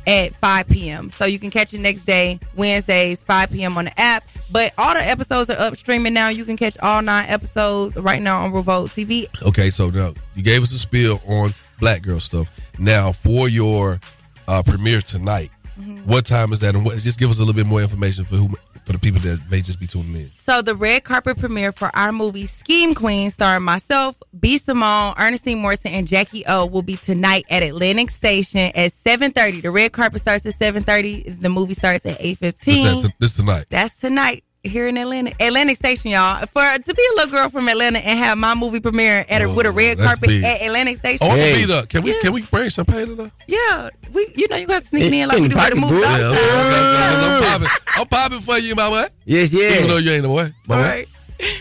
at 0.06 0.36
5 0.36 0.68
p.m. 0.68 1.10
So 1.10 1.24
you 1.26 1.40
can 1.40 1.50
catch 1.50 1.74
it 1.74 1.80
next 1.80 2.02
day, 2.02 2.38
Wednesdays, 2.58 3.24
5 3.24 3.52
p.m. 3.52 3.78
on 3.78 3.86
the 3.86 4.00
app. 4.00 4.24
But 4.52 4.74
all 4.78 4.94
the 4.94 5.00
episodes 5.02 5.50
are 5.50 5.58
up 5.60 5.76
streaming 5.78 6.14
now. 6.14 6.30
You 6.30 6.44
can 6.46 6.58
catch 6.58 6.78
all 6.82 7.02
nine 7.02 7.26
episodes 7.30 7.96
right 7.96 8.22
now 8.22 8.44
on 8.44 8.52
Revolt 8.52 8.92
TV. 8.92 9.28
Okay, 9.48 9.70
so 9.70 9.90
now 9.90 10.14
you 10.36 10.44
gave 10.44 10.62
us 10.62 10.74
a 10.74 10.80
spill 10.80 11.22
on 11.28 11.54
black 11.80 12.02
girl 12.02 12.20
stuff. 12.20 12.50
Now 12.80 13.12
for 13.14 13.48
your 13.50 14.00
uh, 14.48 14.62
premiere 14.66 15.02
tonight, 15.02 15.50
Mm-hmm. 15.80 16.08
what 16.08 16.24
time 16.24 16.54
is 16.54 16.60
that? 16.60 16.76
And 16.76 16.86
what, 16.86 17.00
just 17.00 17.18
give 17.18 17.32
us 17.32 17.38
a 17.40 17.42
little 17.42 17.56
bit 17.56 17.66
more 17.66 17.82
information 17.82 18.24
for 18.26 18.36
who 18.36 18.48
for 18.86 18.94
the 18.94 19.00
people 19.00 19.22
that 19.22 19.40
may 19.50 19.62
just 19.62 19.80
be 19.80 19.88
tuning 19.88 20.16
in. 20.16 20.32
So 20.38 20.62
the 20.62 20.76
red 20.76 21.04
carpet 21.04 21.38
premiere 21.38 21.72
for 21.72 21.90
our 21.96 22.12
movie 22.12 22.46
Scheme 22.46 22.94
Queen, 22.94 23.30
starring 23.30 23.64
myself, 23.64 24.22
B. 24.40 24.58
Simone, 24.58 25.14
Ernestine 25.18 25.60
Morrison, 25.60 25.92
and 25.92 26.08
Jackie 26.08 26.44
O, 26.48 26.66
will 26.66 26.82
be 26.82 26.96
tonight 26.98 27.46
at 27.50 27.64
Atlantic 27.64 28.12
Station 28.12 28.72
at 28.76 28.92
7:30. 28.92 29.62
The 29.62 29.72
red 29.72 29.92
carpet 29.92 30.22
starts 30.22 30.46
at 30.46 30.56
7:30. 30.56 31.42
The 31.42 31.50
movie 31.50 31.74
starts 31.74 32.06
at 32.06 32.18
8:15. 32.20 33.02
This, 33.02 33.08
this 33.20 33.34
tonight. 33.36 33.66
That's 33.70 33.94
tonight 33.96 34.44
here 34.64 34.88
in 34.88 34.98
Atlanta, 34.98 35.32
Atlantic 35.40 35.76
Station, 35.78 36.12
y'all. 36.12 36.46
For 36.48 36.62
to 36.78 36.94
be 36.96 37.04
a 37.12 37.16
little 37.18 37.32
girl 37.32 37.50
from 37.50 37.68
Atlanta 37.68 38.00
and 38.00 38.18
have 38.18 38.38
my 38.38 38.56
movie 38.56 38.80
premiere 38.80 39.26
at 39.30 39.42
a, 39.42 39.50
with 39.50 39.66
a 39.66 39.70
oh, 39.70 39.74
red 39.74 39.98
carpet 39.98 40.30
big. 40.30 40.44
at 40.44 40.62
Atlantic 40.66 40.98
Station. 40.98 41.20
Oh, 41.22 41.32
I'm 41.32 41.38
gonna 41.68 41.82
be. 41.82 41.88
Can 41.88 42.04
we 42.04 42.20
can 42.22 42.34
we 42.34 42.42
bring 42.44 42.70
some 42.70 42.86
champagne 42.86 43.08
to 43.08 43.16
that? 43.24 43.32
Yeah, 43.48 43.90
we. 44.14 44.28
You 44.36 44.48
know, 44.48 44.56
you 44.56 44.68
got 44.68 44.82
to 44.82 44.88
sneak 44.88 45.04
In- 45.04 45.14
in 45.14 45.28
like 45.28 45.40
we 45.40 45.48
do 45.50 45.54
the 45.56 45.60
at 45.60 45.70
the 45.74 45.76
movie. 45.76 46.02
pocketbook. 46.02 46.10
Yeah, 46.10 46.18
time. 46.18 46.32
okay, 46.32 46.88
okay, 46.88 47.36
I'm 47.36 47.44
popping. 47.44 47.68
I'm 47.98 48.08
popping 48.08 48.40
for 48.40 48.58
you, 48.60 48.76
my 48.76 48.90
boy. 48.90 49.08
Yes, 49.26 49.54
yeah. 49.54 49.76
Even 49.76 49.88
though 49.90 49.98
you 49.98 50.12
ain't 50.12 50.24
the 50.24 50.28
boy, 50.30 50.52
my 50.68 50.76
boy, 50.76 50.82
Right. 50.82 51.08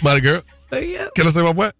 my 0.02 0.20
girl. 0.20 0.42
But 0.70 0.86
yeah. 0.88 1.08
Can 1.14 1.26
I 1.26 1.30
say 1.30 1.42
my 1.42 1.52
boy? 1.52 1.70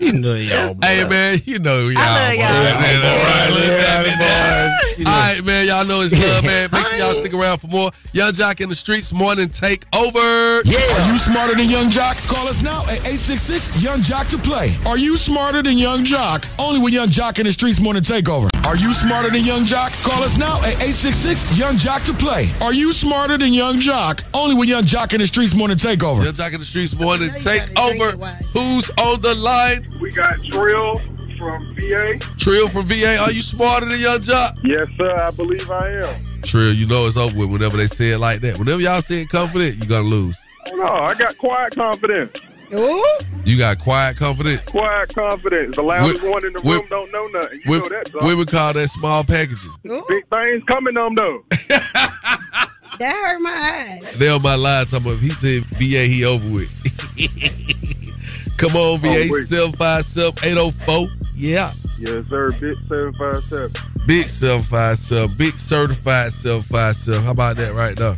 You 0.00 0.12
know 0.20 0.34
y'all. 0.34 0.76
Hey 0.82 1.06
man, 1.08 1.38
you 1.44 1.58
know 1.58 1.88
y'all. 1.88 2.02
love 2.02 2.34
y'all. 2.34 2.48
boys. 2.48 3.04
All 3.04 3.24
right, 3.24 3.50
look 3.50 3.80
at 3.80 4.04
me, 4.04 4.12
boys. 4.18 5.06
All 5.06 5.12
right, 5.12 5.44
man. 5.44 5.66
Y'all 5.66 5.84
know 5.84 6.02
it's 6.02 6.12
love, 6.12 6.44
man. 6.46 6.68
Make 6.72 6.86
sure 6.86 6.98
y'all 6.98 7.14
stick 7.14 7.34
around 7.34 7.58
for 7.58 7.66
more 7.68 7.90
Yung 8.12 8.32
Joc 8.32 8.60
in 8.60 8.68
the 8.68 8.74
Streets 8.74 9.12
morning 9.12 9.48
take 9.48 9.84
over. 9.94 10.62
Yeah. 10.64 10.78
Are 10.78 11.10
you 11.10 11.18
smarter 11.18 11.54
than 11.54 11.68
Yung 11.68 11.90
Joc? 11.90 12.14
Call 12.28 12.48
us 12.48 12.62
now 12.62 12.82
at 12.82 13.00
866 13.06 13.82
Yung 13.82 14.00
Joc 14.00 14.28
to 14.30 14.38
play. 14.38 14.76
Are 14.86 14.98
you 14.98 15.16
smarter 15.16 15.62
than 15.62 15.78
Yung 15.78 16.04
Joc? 16.04 16.46
Only 16.58 16.80
with 16.80 16.94
Yung 16.94 17.08
Joc 17.08 17.38
in 17.38 17.46
the 17.46 17.52
Streets 17.52 17.80
Morning 17.80 18.02
Takeover. 18.02 18.48
Are 18.64 18.76
you 18.76 18.92
smarter 18.92 19.30
than 19.30 19.44
Yung 19.44 19.64
Joc? 19.64 19.90
Call 20.04 20.22
us 20.22 20.38
now 20.38 20.56
at 20.58 20.74
866 20.82 21.58
Yung 21.58 21.74
Joc 21.76 22.04
to 22.04 22.14
play. 22.14 22.50
Are 22.60 22.72
you 22.72 22.92
smarter 22.92 23.36
than 23.38 23.52
Yung 23.52 23.78
Joc? 23.78 24.22
Only 24.32 24.54
with 24.54 24.68
Yung 24.68 24.84
Joc 24.84 25.12
in 25.14 25.20
the 25.20 25.26
Streets 25.26 25.54
Morning 25.54 25.76
Takeover. 25.76 26.24
Yung 26.24 26.34
Joc 26.34 26.52
in 26.52 26.60
the 26.60 26.64
Streets 26.64 26.94
morning 26.98 27.30
take 27.38 27.78
over. 27.78 28.16
Who's 28.52 28.90
on 29.12 29.20
the 29.20 29.34
line? 29.34 29.86
We 30.00 30.10
got 30.10 30.42
Trill 30.44 30.98
from 31.38 31.74
VA. 31.76 32.18
Trill 32.38 32.68
from 32.68 32.84
VA. 32.86 33.16
Are 33.20 33.30
you 33.32 33.42
smarter 33.42 33.86
than 33.86 34.00
your 34.00 34.18
job? 34.18 34.56
Yes, 34.64 34.88
sir. 34.96 35.14
I 35.16 35.30
believe 35.32 35.70
I 35.70 35.90
am. 35.90 36.40
Trill, 36.42 36.72
you 36.72 36.86
know 36.86 37.06
it's 37.06 37.16
over 37.16 37.36
with 37.38 37.50
whenever 37.50 37.76
they 37.76 37.86
say 37.86 38.12
it 38.12 38.18
like 38.18 38.40
that. 38.40 38.58
Whenever 38.58 38.80
y'all 38.80 39.00
say 39.00 39.22
it 39.22 39.28
confident, 39.30 39.76
you're 39.76 39.86
gonna 39.88 40.08
lose. 40.08 40.36
Oh, 40.70 40.76
no, 40.76 40.84
I 40.84 41.14
got 41.14 41.36
quiet 41.38 41.74
confidence. 41.74 42.38
You 42.70 43.58
got 43.58 43.78
quiet 43.78 44.16
confident. 44.16 44.64
Quiet 44.66 45.14
confidence. 45.14 45.76
The 45.76 45.82
loudest 45.82 46.22
Whip- 46.22 46.32
one 46.32 46.44
in 46.44 46.52
the 46.54 46.60
whip- 46.62 46.80
room 46.80 46.88
don't 46.90 47.12
know 47.12 47.26
nothing. 47.28 47.60
You 47.64 47.70
We, 47.72 47.78
know 47.78 47.88
that, 47.88 48.10
we 48.14 48.20
dog. 48.30 48.38
would 48.38 48.48
call 48.48 48.72
that 48.72 48.88
small 48.88 49.22
packaging. 49.22 49.70
Big 50.08 50.26
things 50.28 50.62
coming 50.66 50.96
on 50.96 51.14
though. 51.14 51.44
That 53.00 53.12
hurt 53.12 53.40
my 53.42 54.00
eyes. 54.06 54.16
They 54.18 54.28
on 54.28 54.40
my 54.40 54.54
line 54.54 54.86
talking 54.86 55.04
about 55.06 55.14
if 55.14 55.20
he 55.20 55.30
said 55.30 55.64
VA, 55.64 56.04
he 56.06 56.24
over 56.24 56.48
with. 56.48 56.70
Come 58.56 58.76
on, 58.76 59.00
VA 59.00 59.08
Oh, 59.08 59.26
wait. 59.30 59.46
757 59.46 60.32
804. 60.44 61.06
Yeah. 61.34 61.72
Yes, 61.98 62.24
sir. 62.28 62.52
Big 62.52 62.76
seven 62.88 63.12
five 63.14 63.42
seven. 63.44 63.70
Big 64.06 64.26
757. 64.28 65.36
Big 65.38 65.54
certified 65.54 66.32
757. 66.32 67.22
How 67.24 67.30
about 67.30 67.56
that 67.56 67.72
right 67.74 67.98
now? 67.98 68.16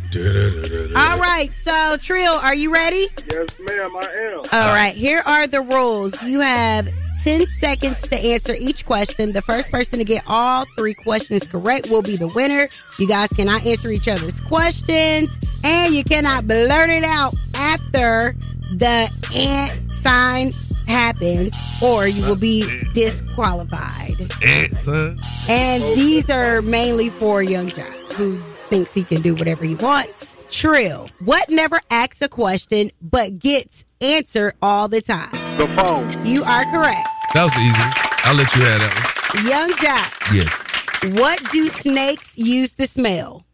All 0.99 1.18
right, 1.20 1.49
so 1.53 1.97
Trill, 1.99 2.32
are 2.34 2.55
you 2.55 2.72
ready? 2.72 3.07
Yes, 3.30 3.49
ma'am. 3.61 3.97
I 3.97 4.32
am. 4.32 4.39
All 4.53 4.74
right, 4.74 4.95
here 4.95 5.20
are 5.26 5.47
the 5.47 5.61
rules. 5.61 6.20
You 6.22 6.41
have 6.41 6.89
10 7.22 7.47
seconds 7.47 8.03
to 8.09 8.16
answer 8.16 8.55
each 8.59 8.84
question. 8.84 9.32
The 9.32 9.43
first 9.43 9.70
person 9.70 9.99
to 9.99 10.05
get 10.05 10.24
all 10.26 10.64
three 10.76 10.95
questions 10.95 11.47
correct 11.47 11.89
will 11.89 12.03
be 12.03 12.16
the 12.16 12.28
winner. 12.28 12.68
You 12.99 13.07
guys 13.07 13.28
cannot 13.28 13.64
answer 13.66 13.91
each 13.91 14.09
other's 14.09 14.41
questions, 14.41 15.39
and 15.64 15.95
you 15.95 16.03
cannot 16.03 16.49
blurt 16.49 16.91
it 16.91 17.05
out 17.05 17.34
after 17.55 18.34
the 18.74 19.10
ant 19.34 19.92
sign 19.92 20.50
happens, 20.86 21.54
or 21.82 22.06
you 22.06 22.22
will 22.26 22.38
be 22.38 22.64
disqualified. 22.92 24.14
Answer. 24.42 25.16
And 25.48 25.82
these 25.96 26.30
are 26.30 26.62
mainly 26.62 27.10
for 27.10 27.42
Yung 27.42 27.68
Joc, 27.68 28.12
who 28.14 28.38
thinks 28.38 28.94
he 28.94 29.04
can 29.04 29.22
do 29.22 29.34
whatever 29.34 29.64
he 29.64 29.74
wants. 29.74 30.36
Trill. 30.50 31.08
What 31.24 31.44
never 31.48 31.80
asks 31.90 32.22
a 32.22 32.28
question 32.28 32.90
but 33.02 33.38
gets 33.38 33.84
answered 34.00 34.54
all 34.62 34.88
the 34.88 35.00
time? 35.00 35.30
The 35.56 35.68
phone. 35.74 36.08
You 36.26 36.42
are 36.44 36.64
correct. 36.64 37.08
That 37.34 37.44
was 37.44 37.52
the 37.52 37.60
easy 37.60 37.78
one. 37.78 37.92
I'll 38.24 38.36
let 38.36 38.54
you 38.54 38.62
have 38.62 38.80
that 38.80 38.92
one. 38.94 39.46
Yung 39.46 39.70
Joc. 39.78 40.28
one. 40.28 40.36
Yes. 40.36 41.20
What 41.20 41.52
do 41.52 41.66
snakes 41.68 42.36
use 42.38 42.74
to 42.74 42.86
smell? 42.86 43.44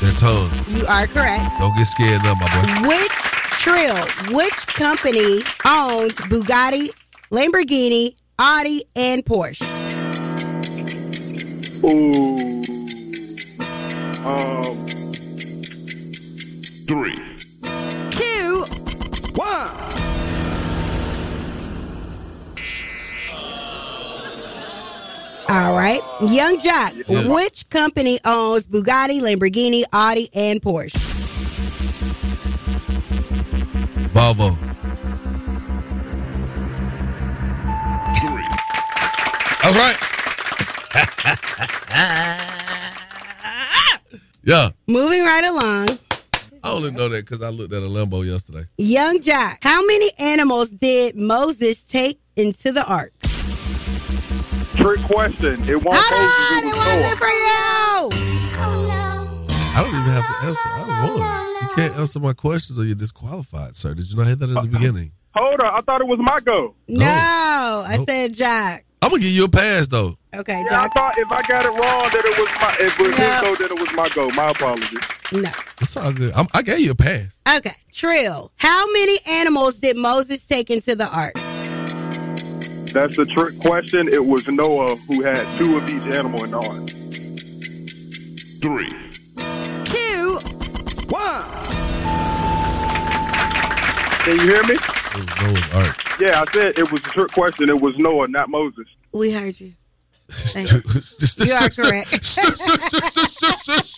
Their 0.00 0.14
tongue. 0.14 0.50
You 0.68 0.86
are 0.86 1.06
correct. 1.06 1.44
Don't 1.60 1.76
get 1.76 1.86
scared 1.86 2.22
now, 2.22 2.34
my 2.34 2.48
boy. 2.50 2.88
Which 2.88 3.43
Trill, 3.64 3.96
which 4.36 4.66
company 4.66 5.40
owns 5.66 6.12
Bugatti, 6.28 6.90
Lamborghini, 7.30 8.14
Audi, 8.38 8.84
and 8.94 9.24
Porsche? 9.24 9.62
Ooh. 11.82 12.36
Um. 14.22 14.86
Three. 16.86 17.14
Two. 18.10 18.66
One. 19.34 19.70
All 25.48 25.74
right. 25.74 26.00
Yung 26.20 26.58
Joc, 26.60 27.34
which 27.34 27.70
company 27.70 28.18
owns 28.26 28.66
Bugatti, 28.66 29.22
Lamborghini, 29.22 29.84
Audi, 29.90 30.28
and 30.34 30.60
Porsche? 30.60 31.13
Volvo. 34.14 34.56
All 39.64 39.72
right. 39.72 39.96
yeah. 44.44 44.68
Moving 44.86 45.22
right 45.22 45.44
along. 45.44 45.98
I 46.62 46.70
only 46.70 46.92
know 46.92 47.08
that 47.08 47.24
because 47.24 47.42
I 47.42 47.48
looked 47.48 47.72
at 47.72 47.82
a 47.82 47.86
Lambo 47.86 48.24
yesterday. 48.24 48.66
Young 48.78 49.18
Jack, 49.20 49.58
how 49.62 49.84
many 49.84 50.12
animals 50.20 50.70
did 50.70 51.16
Moses 51.16 51.80
take 51.82 52.20
into 52.36 52.70
the 52.70 52.86
ark? 52.86 53.12
Trick 54.76 55.00
question. 55.02 55.68
It 55.68 55.82
won't 55.82 55.98
Hold 55.98 56.12
on, 56.12 56.68
it 56.68 56.76
wasn't 56.76 57.18
for 57.18 57.26
you. 57.26 58.10
I 59.76 59.82
don't 59.82 59.88
even 59.88 60.02
have 60.12 60.24
to 60.24 60.34
answer. 60.46 60.60
I 60.62 61.10
won. 61.18 61.43
You 61.76 61.82
can't 61.88 61.96
answer 61.98 62.20
my 62.20 62.32
questions 62.32 62.78
or 62.78 62.84
you're 62.84 62.94
disqualified, 62.94 63.74
sir. 63.74 63.94
Did 63.94 64.08
you 64.10 64.16
not 64.16 64.26
hear 64.26 64.36
that 64.36 64.48
at 64.48 64.54
the 64.54 64.58
uh, 64.60 64.62
uh, 64.62 64.66
beginning? 64.66 65.10
Hold 65.34 65.60
on. 65.60 65.74
I 65.74 65.80
thought 65.80 66.00
it 66.00 66.06
was 66.06 66.20
my 66.20 66.38
go. 66.40 66.74
No, 66.86 67.04
I 67.06 67.96
said 68.06 68.34
Jack. 68.34 68.84
I'm 69.02 69.10
gonna 69.10 69.20
give 69.20 69.32
you 69.32 69.44
a 69.44 69.48
pass 69.48 69.86
though. 69.88 70.14
Okay, 70.34 70.52
Yeah, 70.70 70.80
I 70.80 70.84
Jack. 70.84 70.94
thought 70.94 71.18
if 71.18 71.30
I 71.32 71.42
got 71.42 71.66
it 71.66 71.70
wrong, 71.70 72.08
that 72.12 72.22
it 72.24 72.38
was 72.38 72.48
my. 72.60 72.76
If 72.80 72.98
it 73.00 73.06
was 73.08 73.16
his 73.18 73.40
go, 73.40 73.54
that 73.56 73.70
it 73.70 73.80
was 73.80 73.92
my 73.94 74.08
go. 74.10 74.28
My 74.30 74.50
apologies. 74.50 75.00
No. 75.32 75.50
It's 75.80 75.96
all 75.96 76.12
good. 76.12 76.32
I'm, 76.34 76.46
I 76.54 76.62
gave 76.62 76.78
you 76.80 76.92
a 76.92 76.94
pass. 76.94 77.38
Okay, 77.56 77.74
Trill. 77.92 78.52
How 78.56 78.86
many 78.92 79.18
animals 79.28 79.76
did 79.78 79.96
Moses 79.96 80.44
take 80.46 80.70
into 80.70 80.94
the 80.94 81.08
ark? 81.08 81.34
That's 82.94 83.16
the 83.16 83.26
trick 83.26 83.58
question. 83.58 84.06
It 84.08 84.24
was 84.24 84.46
Noah 84.46 84.94
who 84.96 85.22
had 85.22 85.44
two 85.58 85.76
of 85.76 85.88
each 85.88 86.02
animal 86.16 86.44
in 86.44 86.52
the 86.52 86.58
ark. 86.58 86.88
Three. 88.62 88.88
Two. 91.04 91.14
One. 91.14 91.42
Can 94.24 94.36
you 94.38 94.46
hear 94.46 94.62
me? 94.64 94.74
It 94.74 95.16
was 95.16 95.40
Noah's 95.42 95.74
ark. 95.86 96.20
Yeah, 96.20 96.40
I 96.40 96.52
said 96.52 96.78
it 96.78 96.90
was 96.90 97.00
a 97.00 97.10
trick 97.10 97.30
question. 97.32 97.68
It 97.68 97.80
was 97.80 97.96
Noah, 97.98 98.28
not 98.28 98.48
Moses. 98.48 98.86
We 99.12 99.30
heard 99.32 99.60
you. 99.60 99.72
Thank 100.30 100.70
you. 100.72 100.78
you 101.46 101.52
are 101.52 101.68
correct. 101.68 102.08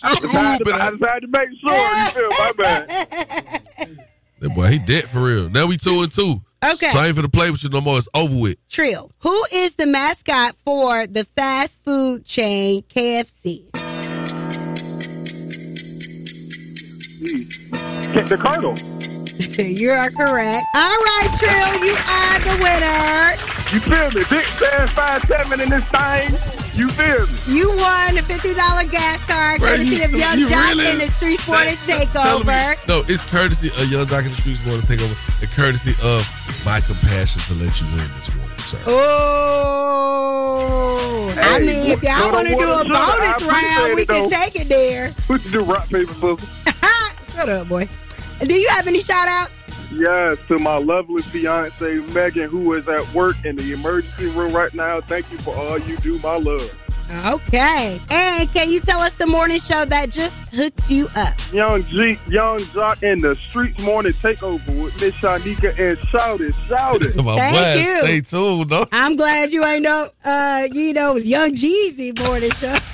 I 0.03 0.15
decided, 0.19 0.67
I 0.73 0.91
decided 0.91 1.21
to 1.21 1.27
make 1.27 1.49
sure. 1.59 1.71
You 1.71 2.09
feel 2.11 2.29
my 2.29 2.51
bad. 2.57 3.61
That 4.39 4.53
boy, 4.53 4.67
he 4.67 4.77
dead 4.77 5.05
for 5.05 5.23
real. 5.23 5.49
Now 5.49 5.65
we 5.65 5.77
two 5.77 6.03
and 6.03 6.11
two. 6.13 6.35
Okay. 6.63 6.89
So 6.89 6.99
I 6.99 7.07
ain't 7.07 7.17
finna 7.17 7.33
play 7.33 7.49
with 7.49 7.63
you 7.63 7.69
no 7.69 7.81
more. 7.81 7.97
It's 7.97 8.07
over 8.13 8.35
with. 8.39 8.57
Trill. 8.69 9.11
Who 9.21 9.43
is 9.51 9.73
the 9.75 9.87
mascot 9.87 10.55
for 10.57 11.07
the 11.07 11.23
fast 11.23 11.83
food 11.83 12.23
chain 12.23 12.83
KFC? 12.83 13.63
The 18.13 18.37
Colonel. 18.37 18.75
you 19.67 19.91
are 19.91 20.09
correct. 20.09 20.65
All 20.73 20.97
right, 20.99 21.29
Trill, 21.37 21.75
you 21.85 21.93
are 21.93 22.39
the 22.43 22.55
winner. 22.59 23.35
You 23.71 23.79
feel 23.83 24.09
me? 24.11 24.23
Big 24.29 24.45
fast 24.57 24.93
five 24.93 25.21
seven 25.25 25.59
in 25.61 25.69
this 25.69 25.83
thing. 25.91 26.31
You 26.73 26.89
feel 26.89 27.25
me? 27.27 27.35
You 27.59 27.69
won 27.77 28.17
a 28.17 28.23
fifty 28.23 28.53
dollar 28.55 28.83
gas 28.89 29.21
card 29.27 29.59
Bro, 29.59 29.69
courtesy 29.69 29.95
you- 29.97 30.03
of 30.05 30.11
Young 30.11 30.39
you 30.39 30.49
Jock 30.49 30.69
really- 30.71 30.87
and 30.87 30.99
the 31.01 31.07
Street 31.07 31.39
Sporting 31.39 31.75
Tell 31.85 31.99
me- 31.99 32.05
Takeover. 32.05 32.87
No, 32.87 33.03
it's 33.07 33.23
courtesy 33.25 33.69
of 33.69 33.85
Yung 33.91 34.05
Joc 34.07 34.25
in 34.25 34.31
the 34.31 34.37
Streets 34.41 34.65
want 34.65 34.81
to 34.81 34.87
take 34.87 35.01
over. 35.01 35.13
And 35.41 35.49
courtesy 35.51 35.93
of 36.03 36.25
my 36.65 36.79
compassion 36.81 37.41
to 37.47 37.53
let 37.63 37.79
you 37.79 37.87
win 37.93 38.09
this 38.17 38.33
morning, 38.33 38.59
sir. 38.63 38.79
Oh, 38.87 40.13
I 41.37 41.59
mean, 41.59 41.91
if 41.91 42.01
y'all 42.03 42.31
want 42.31 42.47
to 42.47 42.55
do 42.55 42.65
a 42.67 42.81
a 42.81 42.83
sugar. 42.83 42.95
I 42.95 43.37
bonus 43.37 43.41
round, 43.45 43.95
we 43.95 44.05
can 44.05 44.23
though. 44.23 44.29
take 44.29 44.55
it 44.55 44.67
there. 44.69 45.11
We 45.29 45.37
should 45.39 45.51
do 45.51 45.61
rock 45.63 45.87
paper 45.89 46.13
scissors. 46.15 46.63
Shut 47.37 47.49
up, 47.49 47.67
boy. 47.67 47.87
Do 48.39 48.55
you 48.55 48.67
have 48.69 48.87
any 48.87 48.99
shout 48.99 49.27
outs? 49.27 49.91
Yes, 49.91 50.39
to 50.47 50.57
my 50.57 50.77
lovely 50.77 51.21
fiance 51.21 51.97
Megan, 52.11 52.49
who 52.49 52.73
is 52.73 52.87
at 52.87 53.07
work 53.13 53.35
in 53.45 53.55
the 53.55 53.73
emergency 53.73 54.25
room 54.29 54.53
right 54.53 54.73
now. 54.73 55.01
Thank 55.01 55.31
you 55.31 55.37
for 55.37 55.55
all 55.55 55.77
you 55.77 55.97
do, 55.97 56.17
my 56.23 56.37
love. 56.37 56.73
Okay. 57.27 58.01
And 58.11 58.51
can 58.51 58.71
you 58.71 58.79
tell 58.79 59.01
us 59.01 59.13
the 59.13 59.27
morning 59.27 59.59
show 59.59 59.85
that 59.85 60.09
just 60.09 60.49
hooked 60.49 60.89
you 60.89 61.09
up? 61.15 61.35
Young 61.53 61.83
G, 61.83 62.17
Yung 62.27 62.61
Joc, 62.61 63.03
and 63.03 63.23
the 63.23 63.35
Streets 63.35 63.77
Morning 63.81 64.13
Takeover 64.13 64.83
with 64.83 64.99
Miss 64.99 65.13
Shyneka 65.17 65.77
and 65.77 65.99
Shout 66.07 66.41
It, 66.41 66.55
Shout 66.67 67.05
It. 67.05 67.15
My 67.23 67.37
Thank 67.37 67.55
boy, 67.55 67.87
you. 67.87 67.97
Stay 67.99 68.21
tuned, 68.21 68.71
though. 68.71 68.87
I'm 68.91 69.15
glad 69.15 69.51
you 69.51 69.63
ain't 69.63 69.83
know, 69.83 70.07
uh, 70.25 70.67
you 70.71 70.91
know, 70.91 71.11
it 71.11 71.13
was 71.13 71.27
Young 71.27 71.51
Jeezy 71.51 72.19
morning 72.25 72.49
show. 72.53 72.75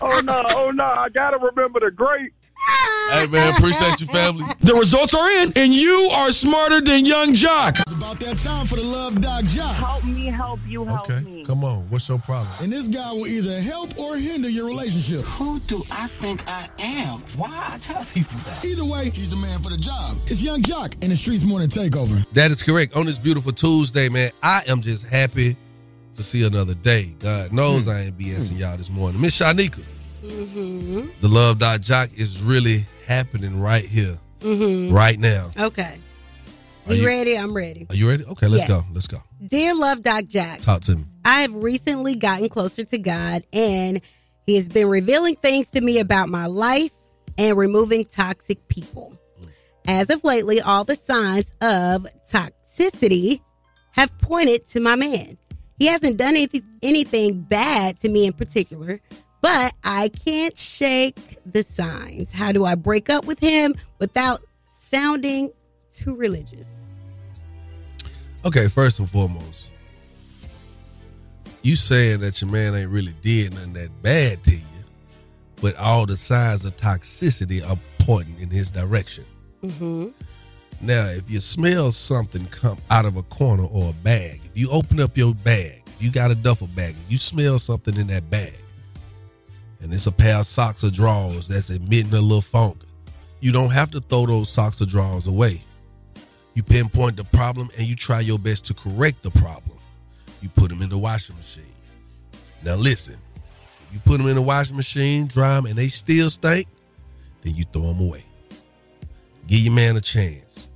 Oh 0.00 0.20
no, 0.24 0.42
oh 0.54 0.70
no, 0.70 0.84
I 0.84 1.08
gotta 1.08 1.38
remember 1.38 1.80
the 1.80 1.90
great. 1.90 2.32
Hey 3.10 3.26
man, 3.28 3.54
appreciate 3.54 4.00
you, 4.00 4.06
family. 4.06 4.44
The 4.60 4.74
results 4.74 5.14
are 5.14 5.30
in, 5.42 5.52
and 5.56 5.72
you 5.72 6.10
are 6.12 6.30
smarter 6.30 6.80
than 6.82 7.06
Yung 7.06 7.32
Joc. 7.32 7.80
It's 7.80 7.92
about 7.92 8.20
that 8.20 8.36
time 8.36 8.66
for 8.66 8.76
the 8.76 8.82
Love 8.82 9.20
Doc 9.22 9.44
Joc. 9.44 9.74
Help 9.74 10.04
me 10.04 10.26
help 10.26 10.60
you 10.68 10.84
help 10.84 11.08
Okay, 11.10 11.20
me. 11.24 11.44
come 11.44 11.64
on. 11.64 11.88
What's 11.88 12.06
your 12.08 12.18
problem? 12.18 12.52
And 12.60 12.70
this 12.70 12.86
guy 12.86 13.10
will 13.12 13.26
either 13.26 13.62
help 13.62 13.98
or 13.98 14.16
hinder 14.16 14.50
your 14.50 14.66
relationship. 14.66 15.20
Who 15.24 15.58
do 15.60 15.82
I 15.90 16.08
think 16.20 16.46
I 16.46 16.68
am? 16.78 17.20
Why 17.36 17.70
I 17.72 17.78
tell 17.78 18.04
people 18.12 18.36
that? 18.44 18.62
Either 18.64 18.84
way, 18.84 19.08
he's 19.10 19.32
a 19.32 19.36
man 19.36 19.60
for 19.62 19.70
the 19.70 19.78
job. 19.78 20.18
It's 20.26 20.42
Yung 20.42 20.60
Joc 20.62 20.92
and 21.02 21.10
the 21.10 21.16
Streets 21.16 21.44
Morning 21.44 21.68
Takeover. 21.68 22.28
That 22.32 22.50
is 22.50 22.62
correct. 22.62 22.94
On 22.94 23.06
this 23.06 23.18
beautiful 23.18 23.52
Tuesday, 23.52 24.10
man, 24.10 24.30
I 24.42 24.62
am 24.68 24.82
just 24.82 25.06
happy 25.06 25.56
to 26.14 26.22
see 26.22 26.46
another 26.46 26.74
day. 26.74 27.14
God 27.20 27.52
knows 27.54 27.84
hmm. 27.84 27.90
I 27.90 28.00
ain't 28.02 28.18
BSing 28.18 28.58
y'all 28.58 28.76
this 28.76 28.90
morning. 28.90 29.18
Miss 29.20 29.40
Shyneka, 29.40 29.82
Mm-hmm. 30.22 31.08
the 31.20 31.28
Love 31.28 31.58
Dot 31.58 31.80
Joc 31.80 32.16
is 32.16 32.40
really 32.42 32.84
happening 33.06 33.60
right 33.60 33.84
here, 33.84 34.18
Mm-hmm. 34.40 34.94
right 34.94 35.18
now. 35.18 35.50
Okay. 35.58 35.98
Are 36.86 36.94
You 36.94 37.02
you- 37.02 37.06
ready? 37.06 37.36
I'm 37.36 37.54
ready. 37.54 37.86
Are 37.90 37.94
you 37.96 38.08
ready? 38.08 38.24
Okay, 38.24 38.46
let's 38.48 38.68
Yes. 38.68 38.68
go. 38.68 38.82
Let's 38.92 39.06
go. 39.06 39.18
Dear 39.46 39.74
Love 39.74 40.02
Doc 40.02 40.24
Jack, 40.26 40.60
Talk 40.60 40.80
to 40.82 40.96
me. 40.96 41.04
I 41.24 41.42
have 41.42 41.54
recently 41.54 42.14
gotten 42.16 42.48
closer 42.48 42.84
to 42.84 42.98
God 42.98 43.42
and 43.52 44.00
He 44.46 44.56
has 44.56 44.68
been 44.68 44.88
revealing 44.88 45.34
things 45.36 45.70
to 45.72 45.80
me 45.82 45.98
about 45.98 46.28
my 46.30 46.46
life 46.46 46.92
and 47.36 47.56
removing 47.56 48.04
toxic 48.06 48.66
people. 48.68 49.16
As 49.86 50.08
of 50.10 50.24
lately, 50.24 50.60
all 50.60 50.84
the 50.84 50.96
signs 50.96 51.52
of 51.60 52.06
toxicity 52.30 53.40
have 53.92 54.16
pointed 54.18 54.66
to 54.68 54.80
my 54.80 54.96
man. 54.96 55.36
He 55.78 55.86
hasn't 55.86 56.16
done 56.16 56.30
anything, 56.30 56.62
anything 56.82 57.42
bad 57.42 57.98
to 58.00 58.08
me 58.08 58.26
in 58.26 58.32
particular, 58.32 59.00
but 59.40 59.72
I 59.84 60.08
can't 60.08 60.56
shake 60.56 61.38
the 61.46 61.62
signs. 61.62 62.32
How 62.32 62.52
do 62.52 62.64
I 62.64 62.74
break 62.74 63.10
up 63.10 63.26
with 63.26 63.38
him 63.38 63.74
without 63.98 64.40
sounding 64.66 65.50
too 65.90 66.14
religious? 66.14 66.66
Okay, 68.44 68.68
first 68.68 68.98
and 68.98 69.10
foremost, 69.10 69.70
you 71.62 71.76
saying 71.76 72.20
that 72.20 72.40
your 72.40 72.50
man 72.50 72.74
ain't 72.74 72.90
really 72.90 73.14
did 73.20 73.52
nothing 73.54 73.72
that 73.74 73.90
bad 74.02 74.42
to 74.44 74.54
you, 74.54 74.62
but 75.60 75.76
all 75.76 76.06
the 76.06 76.16
signs 76.16 76.64
of 76.64 76.76
toxicity 76.76 77.68
are 77.68 77.76
pointing 77.98 78.38
in 78.38 78.48
his 78.48 78.70
direction. 78.70 79.24
Mm-hmm. 79.62 80.08
Now, 80.80 81.06
if 81.08 81.28
you 81.28 81.40
smell 81.40 81.90
something 81.90 82.46
come 82.46 82.78
out 82.90 83.04
of 83.04 83.16
a 83.16 83.22
corner 83.24 83.64
or 83.64 83.90
a 83.90 83.92
bag, 84.04 84.40
if 84.44 84.52
you 84.54 84.70
open 84.70 85.00
up 85.00 85.16
your 85.16 85.34
bag, 85.34 85.82
you 85.98 86.10
got 86.10 86.30
a 86.30 86.36
duffel 86.36 86.68
bag, 86.68 86.94
you 87.08 87.18
smell 87.18 87.58
something 87.58 87.96
in 87.96 88.06
that 88.06 88.30
bag, 88.30 88.54
and 89.80 89.92
it's 89.92 90.06
a 90.06 90.12
pair 90.12 90.36
of 90.36 90.46
socks 90.46 90.84
or 90.84 90.90
drawers 90.90 91.48
that's 91.48 91.70
emitting 91.70 92.12
a 92.12 92.20
little 92.20 92.40
funk, 92.40 92.78
you 93.40 93.52
don't 93.52 93.70
have 93.70 93.90
to 93.92 94.00
throw 94.00 94.26
those 94.26 94.48
socks 94.48 94.82
or 94.82 94.86
drawers 94.86 95.26
away. 95.26 95.62
You 96.54 96.62
pinpoint 96.62 97.16
the 97.16 97.24
problem 97.24 97.70
and 97.78 97.86
you 97.86 97.94
try 97.94 98.20
your 98.20 98.38
best 98.38 98.64
to 98.66 98.74
correct 98.74 99.22
the 99.22 99.30
problem. 99.30 99.78
You 100.40 100.48
put 100.48 100.68
them 100.70 100.82
in 100.82 100.88
the 100.88 100.98
washing 100.98 101.36
machine. 101.36 101.64
Now, 102.64 102.74
listen, 102.74 103.16
if 103.80 103.92
you 103.92 104.00
put 104.00 104.18
them 104.18 104.26
in 104.26 104.34
the 104.34 104.42
washing 104.42 104.76
machine, 104.76 105.26
dry 105.26 105.54
them, 105.54 105.66
and 105.66 105.76
they 105.76 105.88
still 105.88 106.28
stink, 106.30 106.66
then 107.42 107.54
you 107.54 107.64
throw 107.64 107.82
them 107.82 108.00
away. 108.00 108.24
Give 109.46 109.60
your 109.60 109.72
man 109.72 109.96
a 109.96 110.00
chance. 110.00 110.68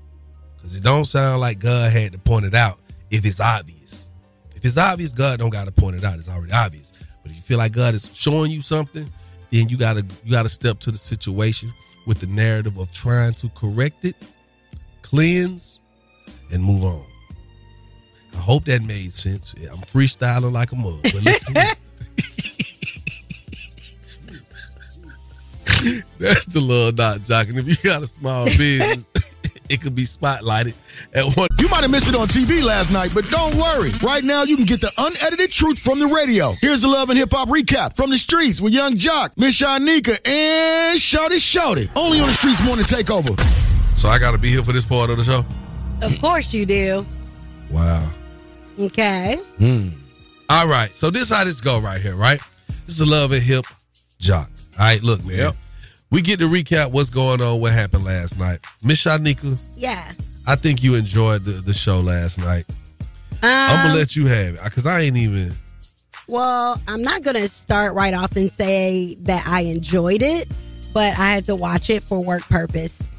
Because 0.56 0.76
it 0.76 0.84
don't 0.84 1.04
sound 1.04 1.40
like 1.40 1.58
God 1.58 1.92
had 1.92 2.12
to 2.12 2.18
point 2.18 2.44
it 2.44 2.54
out 2.54 2.78
if 3.10 3.26
it's 3.26 3.40
obvious. 3.40 4.10
If 4.54 4.64
it's 4.64 4.78
obvious, 4.78 5.12
God 5.12 5.40
don't 5.40 5.50
got 5.50 5.64
to 5.64 5.72
point 5.72 5.96
it 5.96 6.04
out. 6.04 6.14
It's 6.14 6.28
already 6.28 6.52
obvious. 6.52 6.91
Feel 7.52 7.58
like 7.58 7.72
God 7.72 7.92
is 7.92 8.10
showing 8.14 8.50
you 8.50 8.62
something, 8.62 9.06
then 9.50 9.68
you 9.68 9.76
gotta 9.76 10.02
you 10.24 10.30
gotta 10.30 10.48
step 10.48 10.78
to 10.78 10.90
the 10.90 10.96
situation 10.96 11.70
with 12.06 12.18
the 12.18 12.26
narrative 12.28 12.78
of 12.78 12.90
trying 12.92 13.34
to 13.34 13.50
correct 13.50 14.06
it, 14.06 14.16
cleanse, 15.02 15.78
and 16.50 16.64
move 16.64 16.82
on. 16.82 17.04
I 18.32 18.38
hope 18.38 18.64
that 18.64 18.82
made 18.82 19.12
sense. 19.12 19.54
I'm 19.70 19.82
freestyling 19.82 20.52
like 20.52 20.72
a 20.72 20.76
mug. 20.76 21.02
But 21.02 21.24
listen, 21.24 21.52
that's 26.18 26.46
the 26.46 26.60
little 26.60 26.92
dot 26.92 27.22
jock. 27.24 27.50
And 27.50 27.58
if 27.58 27.68
you 27.68 27.76
got 27.84 28.02
a 28.02 28.06
small 28.06 28.46
business, 28.46 29.11
it 29.72 29.80
could 29.80 29.94
be 29.94 30.04
spotlighted 30.04 30.74
at 31.14 31.24
one. 31.34 31.48
You 31.58 31.66
might 31.68 31.80
have 31.80 31.90
missed 31.90 32.08
it 32.08 32.14
on 32.14 32.28
TV 32.28 32.62
last 32.62 32.92
night, 32.92 33.10
but 33.14 33.26
don't 33.30 33.54
worry. 33.56 33.90
Right 34.02 34.22
now, 34.22 34.42
you 34.42 34.54
can 34.56 34.66
get 34.66 34.82
the 34.82 34.92
unedited 34.98 35.50
truth 35.50 35.78
from 35.78 35.98
the 35.98 36.06
radio. 36.06 36.52
Here's 36.60 36.82
the 36.82 36.88
Love 36.88 37.08
and 37.08 37.18
Hip 37.18 37.30
Hop 37.32 37.48
recap 37.48 37.96
from 37.96 38.10
the 38.10 38.18
streets 38.18 38.60
with 38.60 38.74
Yung 38.74 38.94
Joc, 38.96 39.30
Miss 39.38 39.58
Shyneka, 39.58 40.18
and 40.28 41.00
Shouty 41.00 41.40
Shouty. 41.40 41.90
Only 41.96 42.20
on 42.20 42.26
the 42.26 42.34
Streets 42.34 42.62
Morning 42.64 42.84
Takeover. 42.84 43.40
So 43.96 44.08
I 44.08 44.18
got 44.18 44.32
to 44.32 44.38
be 44.38 44.50
here 44.50 44.62
for 44.62 44.72
this 44.72 44.84
part 44.84 45.08
of 45.08 45.16
the 45.16 45.24
show. 45.24 45.44
Of 46.02 46.20
course 46.20 46.52
you 46.52 46.66
do. 46.66 47.06
Wow. 47.70 48.10
Okay. 48.78 49.36
Hmm. 49.56 49.88
All 50.50 50.68
right. 50.68 50.94
So 50.94 51.08
this 51.08 51.30
how 51.30 51.44
this 51.44 51.62
go 51.62 51.80
right 51.80 52.00
here, 52.00 52.14
right? 52.16 52.40
This 52.84 52.96
is 52.96 53.00
a 53.00 53.06
love 53.06 53.32
and 53.32 53.42
hip 53.42 53.64
jock. 54.18 54.50
All 54.78 54.84
right, 54.86 55.02
look, 55.02 55.24
man. 55.24 55.52
We 56.12 56.20
get 56.22 56.38
to 56.40 56.46
recap 56.46 56.92
what's 56.92 57.10
going 57.10 57.40
on, 57.40 57.60
what 57.60 57.72
happened 57.72 58.04
last 58.04 58.38
night. 58.38 58.60
Miss 58.84 59.02
Shyneka, 59.04 59.58
Yeah. 59.76 60.12
I 60.46 60.54
think 60.56 60.82
you 60.82 60.94
enjoyed 60.94 61.44
the, 61.44 61.52
the 61.52 61.72
show 61.72 62.00
last 62.00 62.38
night. 62.38 62.64
Um, 63.00 63.38
I'm 63.42 63.86
gonna 63.88 63.98
let 63.98 64.14
you 64.14 64.26
have 64.26 64.54
it 64.54 64.60
because 64.64 64.86
I 64.86 65.00
ain't 65.00 65.16
even 65.16 65.52
Well, 66.28 66.80
I'm 66.86 67.02
not 67.02 67.22
going 67.22 67.36
to 67.36 67.48
start 67.48 67.94
right 67.94 68.14
off 68.14 68.36
and 68.36 68.50
say 68.50 69.16
that 69.22 69.42
I 69.46 69.62
enjoyed 69.62 70.22
it, 70.22 70.46
but 70.94 71.18
I 71.18 71.30
had 71.30 71.46
to 71.46 71.56
watch 71.56 71.90
it 71.90 72.02
for 72.04 72.22
work 72.22 72.42
purpose. 72.42 73.10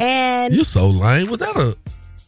And 0.00 0.54
You're 0.54 0.64
so 0.64 0.88
lame. 0.88 1.28
Was 1.30 1.38
that 1.40 1.54
a? 1.56 1.76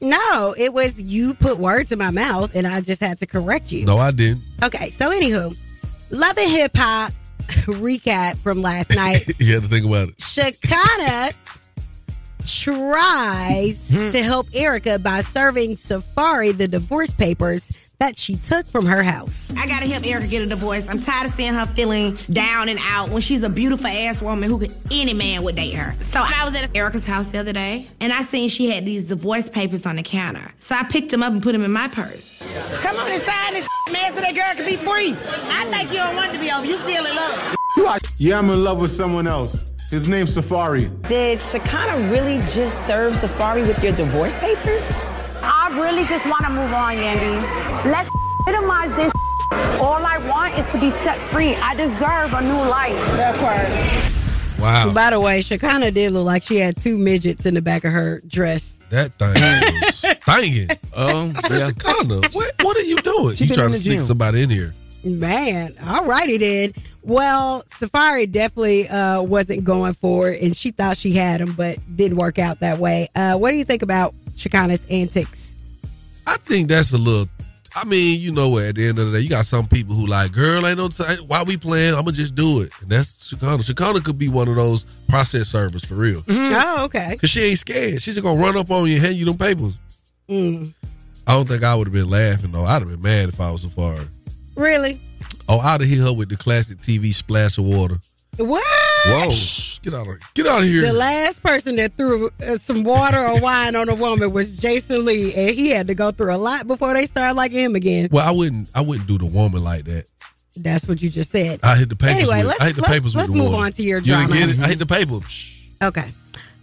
no, 0.03 0.55
it 0.59 0.73
was 0.73 1.01
you 1.01 1.35
put 1.35 1.59
words 1.59 1.93
in 1.93 1.99
my 1.99 2.11
mouth 2.11 2.55
and 2.55 2.67
I 2.67 2.81
just 2.81 3.03
had 3.03 3.19
to 3.19 3.27
correct 3.27 3.71
you. 3.73 3.85
No, 3.85 3.99
I 3.99 4.11
didn't. 4.13 4.43
Okay, 4.65 4.91
so 4.91 5.11
anywho, 5.11 5.57
Love 6.11 6.39
and 6.39 6.51
Hip 6.51 6.73
Hop 6.77 7.13
recap 7.67 8.39
from 8.39 8.63
last 8.63 8.95
night. 8.95 9.27
you 9.41 9.55
had 9.55 9.63
to 9.63 9.69
think 9.69 9.87
about 9.87 10.09
it. 10.09 10.21
Shekinah 10.21 11.31
tries 12.45 13.91
Hmm. 13.93 14.07
to 14.09 14.23
help 14.23 14.49
Erica 14.55 14.99
by 14.99 15.21
serving 15.21 15.77
Safaree 15.77 16.57
the 16.57 16.69
divorce 16.69 17.15
papers 17.15 17.73
that 18.01 18.17
she 18.17 18.35
took 18.37 18.67
from 18.67 18.87
her 18.87 19.03
house. 19.03 19.55
I 19.57 19.67
gotta 19.67 19.87
help 19.87 20.07
Erica 20.07 20.27
get 20.27 20.43
a 20.43 20.47
divorce. 20.47 20.89
I'm 20.89 21.01
tired 21.01 21.27
of 21.27 21.35
seeing 21.35 21.53
her 21.53 21.67
feeling 21.67 22.19
down 22.33 22.69
and 22.69 22.81
out 22.83 23.11
when 23.11 23.21
she's 23.21 23.43
a 23.43 23.49
beautiful 23.49 23.87
ass 23.87 24.21
woman 24.23 24.49
who 24.51 24.59
could 24.59 24.75
any 24.91 25.13
man 25.13 25.43
would 25.45 25.57
date 25.57 25.75
her. 25.75 25.95
So 26.13 26.21
I 26.25 26.45
was 26.45 26.55
at 26.57 26.75
Erica's 26.75 27.05
house 27.05 27.27
the 27.27 27.39
other 27.39 27.53
day 27.53 27.89
and 28.01 28.13
I 28.13 28.23
seen 28.23 28.49
she 28.49 28.71
had 28.71 28.87
these 28.87 29.05
divorce 29.05 29.49
papers 29.51 29.85
on 29.87 29.97
the 29.97 30.03
counter. 30.03 30.51
So 30.59 30.75
I 30.75 30.83
picked 30.85 31.11
them 31.11 31.23
up 31.23 31.33
and 31.33 31.43
put 31.43 31.53
them 31.53 31.63
in 31.63 31.71
my 31.73 31.89
purse. 31.89 32.43
Come 32.81 32.97
on 32.97 33.11
and 33.11 33.23
sign 33.23 33.55
this 33.55 33.69
man 33.93 34.13
so 34.13 34.21
that 34.21 34.35
girl 34.35 34.55
can 34.57 34.65
be 34.65 34.77
free. 34.77 35.15
I 35.51 35.69
think 35.71 35.91
you 35.91 35.99
don't 35.99 36.17
want 36.17 36.31
it 36.31 36.33
to 36.35 36.41
be 36.41 36.51
over. 36.51 36.65
You 36.65 36.79
still 36.79 37.05
in 37.05 37.15
love. 37.15 37.57
You 37.77 37.87
are. 37.87 37.99
Yeah, 38.19 38.39
I'm 38.39 38.51
in 38.51 38.63
love 38.63 38.81
with 38.83 38.93
someone 38.93 39.27
else. 39.27 39.63
His 39.91 40.07
name's 40.07 40.37
Safaree. 40.37 40.91
Did 41.09 41.41
Shekinah 41.41 42.13
really 42.13 42.37
just 42.53 42.87
serve 42.87 43.15
Safaree 43.15 43.67
with 43.67 43.83
your 43.83 43.93
divorce 43.93 44.33
papers? 44.39 44.83
I 45.43 45.71
really 45.81 46.05
just 46.07 46.25
want 46.27 46.45
to 46.45 46.51
move 46.51 46.73
on, 46.73 46.97
Yandy. 46.97 47.85
Let's 47.91 48.11
minimize 48.47 48.95
this. 48.97 49.13
All 49.81 50.05
I 50.05 50.19
want 50.29 50.59
is 50.59 50.67
to 50.73 50.79
be 50.79 50.91
set 51.03 51.19
free. 51.19 51.55
I 51.57 51.75
deserve 51.75 52.33
a 52.35 52.41
new 52.43 52.69
life. 52.71 52.95
That 53.17 53.37
part. 53.39 54.61
Wow. 54.61 54.93
By 54.93 55.11
the 55.11 55.21
way, 55.21 55.41
Shekinah 55.41 55.91
did 55.93 56.13
look 56.13 56.27
like 56.27 56.43
she 56.43 56.57
had 56.57 56.77
two 56.77 56.99
midgets 56.99 57.47
in 57.47 57.55
the 57.55 57.63
back 57.63 57.85
of 57.85 57.93
her 57.93 58.21
dress. 58.27 58.79
That 58.91 59.13
thing 59.15 59.33
was 59.35 59.97
stinging. 59.97 60.69
Um, 60.95 61.33
I 61.37 61.41
said, 61.49 61.75
Shekinah, 61.83 62.21
what, 62.33 62.53
what 62.63 62.77
are 62.77 62.83
you 62.83 62.97
doing? 62.97 63.37
She 63.37 63.45
You 63.47 63.55
trying 63.55 63.73
to 63.73 63.79
sneak 63.79 63.95
gym. 63.95 64.03
somebody 64.03 64.43
in 64.43 64.51
here. 64.51 64.75
Man, 65.03 65.73
all 65.87 66.05
righty 66.05 66.37
then. 66.37 66.73
Well, 67.03 67.63
Safaree 67.63 68.31
definitely 68.31 68.87
uh, 68.87 69.23
wasn't 69.23 69.65
going 69.65 69.95
for 69.95 70.29
it, 70.29 70.43
and 70.43 70.55
she 70.55 70.73
thought 70.73 70.99
she 70.99 71.13
had 71.13 71.41
him, 71.41 71.55
but 71.55 71.79
didn't 71.97 72.19
work 72.19 72.39
out 72.39 72.61
that 72.61 72.79
way. 72.79 73.09
Uh, 73.15 73.39
what 73.39 73.53
do 73.53 73.57
you 73.57 73.65
think 73.65 73.81
about 73.81 74.15
Shekinah's 74.37 74.87
antics? 74.91 75.59
I 76.27 76.37
think 76.39 76.69
that's 76.69 76.93
a 76.93 76.99
little. 76.99 77.27
I 77.75 77.85
mean, 77.85 78.21
you 78.21 78.33
know 78.33 78.49
what? 78.49 78.65
At 78.65 78.75
the 78.75 78.89
end 78.89 78.99
of 78.99 79.07
the 79.07 79.19
day, 79.19 79.23
you 79.23 79.31
got 79.31 79.47
some 79.47 79.69
people 79.69 79.95
who 79.95 80.07
like, 80.07 80.33
girl, 80.33 80.67
ain't 80.67 80.79
no 80.79 80.89
time. 80.89 81.19
Why 81.29 81.45
we 81.45 81.57
playing? 81.57 81.95
I'm 81.95 82.01
gonna 82.01 82.13
just 82.13 82.35
do 82.35 82.63
it. 82.63 82.73
And 82.81 82.89
that's 82.89 83.29
Shekinah. 83.29 83.63
Shekinah 83.63 84.01
could 84.01 84.19
be 84.19 84.29
one 84.29 84.49
of 84.49 84.57
those 84.57 84.85
process 85.09 85.49
servers 85.49 85.85
for 85.85 85.95
real. 85.95 86.23
Oh, 86.29 86.85
okay. 86.87 87.17
Cause 87.21 87.31
she 87.31 87.41
ain't 87.43 87.59
scared. 87.59 88.03
She's 88.03 88.15
just 88.15 88.23
gonna 88.23 88.41
run 88.41 88.57
up 88.57 88.71
on 88.71 88.89
you 88.89 88.95
and 88.95 89.05
hand 89.05 89.17
you 89.17 89.25
them 89.25 89.39
papers. 89.39 89.79
Mm. 90.29 90.75
I 91.27 91.35
don't 91.35 91.47
think 91.47 91.63
I 91.63 91.75
would 91.77 91.87
have 91.87 91.95
been 91.95 92.11
laughing 92.11 92.51
though. 92.51 92.65
I'd 92.65 92.83
have 92.83 92.89
been 92.89 93.03
mad 93.03 93.29
if 93.29 93.41
I 93.41 93.51
was 93.53 93.65
a 93.65 93.69
far. 93.69 93.99
Really? 94.57 95.01
Oh, 95.49 95.59
I'd 95.59 95.81
have 95.81 95.89
hit 95.89 95.99
her 95.99 96.13
with 96.13 96.29
the 96.29 96.37
classic 96.37 96.79
TV 96.79 97.15
splash 97.15 97.59
of 97.59 97.65
water. 97.65 97.99
What? 98.37 98.63
Whoa! 99.07 99.29
Get 99.83 99.95
out 99.95 100.07
of 100.09 100.19
get 100.35 100.47
out 100.47 100.61
of 100.61 100.65
here. 100.67 100.83
The 100.83 100.93
last 100.93 101.43
person 101.43 101.77
that 101.77 101.93
threw 101.95 102.29
uh, 102.43 102.57
some 102.57 102.85
water 102.85 103.19
or 103.19 103.41
wine 103.43 103.75
on 103.77 103.89
a 103.89 103.95
woman 103.95 104.33
was 104.33 104.57
Jason 104.57 105.05
Lee, 105.05 105.35
and 105.35 105.51
he 105.55 105.71
had 105.71 105.89
to 105.89 105.95
go 105.95 106.11
through 106.11 106.35
a 106.35 106.39
lot 106.39 106.67
before 106.67 106.95
they 106.95 107.07
started 107.07 107.37
liking 107.37 107.59
him 107.59 107.75
again. 107.75 108.09
well, 108.13 108.27
I 108.27 108.31
wouldn't. 108.31 108.69
I 108.75 108.81
wouldn't 108.83 109.09
do 109.09 109.19
the 109.19 109.27
woman 109.27 109.63
like 109.65 109.85
that. 109.85 110.05
That's 110.57 110.89
what 110.89 111.01
you 111.03 111.11
just 111.11 111.31
said. 111.31 111.61
I 111.63 111.77
hit 111.77 111.89
the 111.89 111.97
papers. 111.97 112.17
Anyway, 112.29 112.39
with, 112.39 112.47
let's- 112.49 112.61
I 112.61 112.67
hit 112.67 112.77
the 112.77 112.83
let's- 112.83 112.95
papers 112.95 113.15
let's 113.17 113.33
move 113.33 113.53
water. 113.53 113.65
on 113.67 113.73
to 113.73 113.83
your 113.83 113.99
You 113.99 114.05
didn't 114.17 114.29
drama. 114.31 114.47
get 114.47 114.49
it? 114.59 114.61
I 114.61 114.69
hit 114.69 114.79
the 114.79 114.87
papers. 114.87 115.67
Okay. 115.83 116.13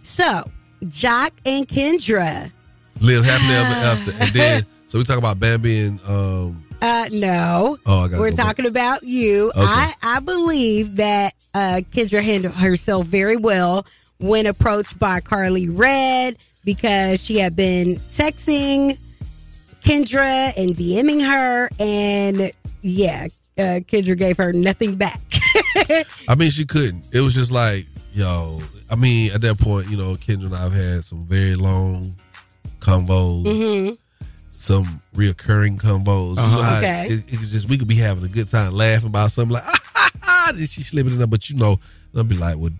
So, 0.02 0.50
Joc 0.84 1.30
and 1.46 1.66
Kendra. 1.66 2.50
Live 3.00 3.24
happily 3.24 3.54
ever 3.54 3.86
after, 3.86 4.10
and 4.22 4.30
then 4.34 4.66
so 4.86 4.98
we 4.98 5.04
talk 5.04 5.18
about 5.18 5.38
Bambi 5.38 5.80
and 5.86 6.00
um. 6.08 6.64
Uh, 6.80 7.06
no. 7.12 7.78
Oh, 7.86 8.04
I 8.04 8.08
got. 8.08 8.20
We're 8.20 8.30
talking 8.30 8.66
about 8.66 9.02
you. 9.02 9.48
Okay. 9.50 9.60
I, 9.60 9.92
I 10.02 10.20
believe 10.20 10.96
that 10.96 11.32
uh, 11.54 11.80
Kendra 11.90 12.22
handled 12.22 12.54
herself 12.54 13.06
very 13.06 13.36
well 13.36 13.86
when 14.18 14.46
approached 14.46 14.98
by 14.98 15.20
Karlie 15.20 15.68
Redd 15.70 16.36
because 16.64 17.22
she 17.24 17.38
had 17.38 17.56
been 17.56 17.96
texting 18.10 18.98
Kendra 19.82 20.52
and 20.56 20.74
DMing 20.74 21.26
her, 21.26 21.68
and 21.80 22.52
yeah, 22.82 23.26
uh, 23.58 23.80
Kendra 23.86 24.16
gave 24.16 24.36
her 24.36 24.52
nothing 24.52 24.96
back. 24.96 25.20
I 26.28 26.34
mean, 26.36 26.50
she 26.50 26.64
couldn't. 26.64 27.04
It 27.12 27.20
was 27.20 27.34
just 27.34 27.50
like, 27.50 27.86
yo. 28.12 28.60
I 28.90 28.96
mean, 28.96 29.32
at 29.34 29.42
that 29.42 29.58
point, 29.58 29.88
you 29.90 29.96
know, 29.96 30.14
Kendra 30.14 30.46
and 30.46 30.54
I've 30.54 30.72
had 30.72 31.04
some 31.04 31.26
very 31.26 31.54
long 31.54 32.14
convos, 32.80 33.44
hmm 33.44 33.94
some 34.60 35.00
reoccurring 35.14 35.80
combos. 35.80 36.38
Uh-huh. 36.38 36.62
how 36.62 36.78
Okay. 36.78 37.06
It, 37.08 37.24
it's 37.28 37.52
just 37.52 37.68
we 37.68 37.78
could 37.78 37.88
be 37.88 37.94
having 37.96 38.24
a 38.24 38.28
good 38.28 38.48
time 38.48 38.72
laughing 38.72 39.08
about 39.08 39.30
something 39.32 39.54
like, 39.54 39.64
ah, 39.64 39.80
ha, 39.94 40.10
ha, 40.22 40.52
then 40.54 40.66
she 40.66 40.82
slip 40.82 41.06
it 41.06 41.12
in 41.12 41.18
there. 41.18 41.26
But 41.26 41.48
you 41.48 41.56
know, 41.56 41.78
I'll 42.16 42.24
be 42.24 42.36
like, 42.36 42.56
well. 42.58 42.70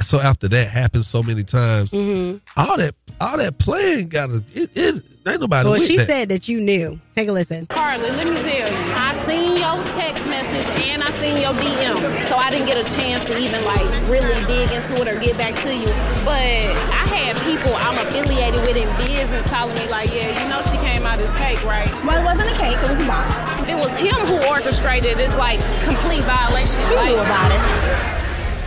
So 0.00 0.20
after 0.20 0.46
that 0.48 0.68
happens 0.68 1.06
so 1.06 1.22
many 1.22 1.42
times, 1.42 1.90
hmm 1.90 2.36
all 2.54 2.76
that 2.76 2.94
all 3.18 3.38
that 3.38 3.58
playing 3.58 4.08
got 4.08 4.28
to 4.28 4.44
it, 4.52 4.70
it 4.76 5.02
ain't 5.26 5.40
nobody. 5.40 5.68
Well, 5.70 5.80
she 5.80 5.96
that. 5.96 6.06
said 6.06 6.28
that 6.28 6.48
you 6.48 6.60
knew. 6.60 7.00
Take 7.14 7.28
a 7.28 7.32
listen. 7.32 7.66
Karlie, 7.66 8.02
let 8.02 8.28
me 8.28 8.36
tell 8.36 8.58
you, 8.58 8.76
I 8.94 9.24
seen 9.24 9.56
your 9.56 9.82
text 9.96 10.22
message 10.26 10.68
and 10.84 11.02
I 11.02 11.10
seen 11.18 11.40
your 11.40 11.54
DM, 11.54 12.28
so 12.28 12.36
I 12.36 12.50
didn't 12.50 12.66
get 12.66 12.76
a 12.76 12.84
chance 12.94 13.24
to 13.24 13.38
even 13.38 13.64
like 13.64 13.88
really 14.10 14.36
dig 14.44 14.70
into 14.70 15.00
it 15.00 15.08
or 15.08 15.18
get 15.18 15.38
back 15.38 15.54
to 15.64 15.74
you. 15.74 15.86
But 16.26 16.66
I 16.92 17.06
had 17.08 17.15
people 17.46 17.70
I'm 17.78 17.94
affiliated 17.94 18.60
with 18.66 18.74
in 18.74 18.90
business 18.98 19.46
telling 19.46 19.78
me 19.78 19.86
like, 19.86 20.10
yeah, 20.10 20.34
you 20.34 20.50
know, 20.50 20.58
she 20.66 20.76
came 20.82 21.06
out 21.06 21.22
as 21.22 21.30
cake, 21.38 21.62
right? 21.62 21.86
Well, 22.02 22.18
it 22.18 22.24
wasn't 22.26 22.50
a 22.50 22.56
cake, 22.58 22.74
it 22.74 22.90
was 22.90 22.98
a 22.98 23.06
box. 23.06 23.30
It 23.70 23.78
was 23.78 23.94
him 23.94 24.18
who 24.26 24.42
orchestrated 24.50 25.16
this 25.16 25.36
like 25.38 25.62
complete 25.86 26.26
violation. 26.26 26.82
He 26.90 26.98
like, 26.98 27.14
knew 27.14 27.22
about 27.22 27.50
it. 27.54 27.62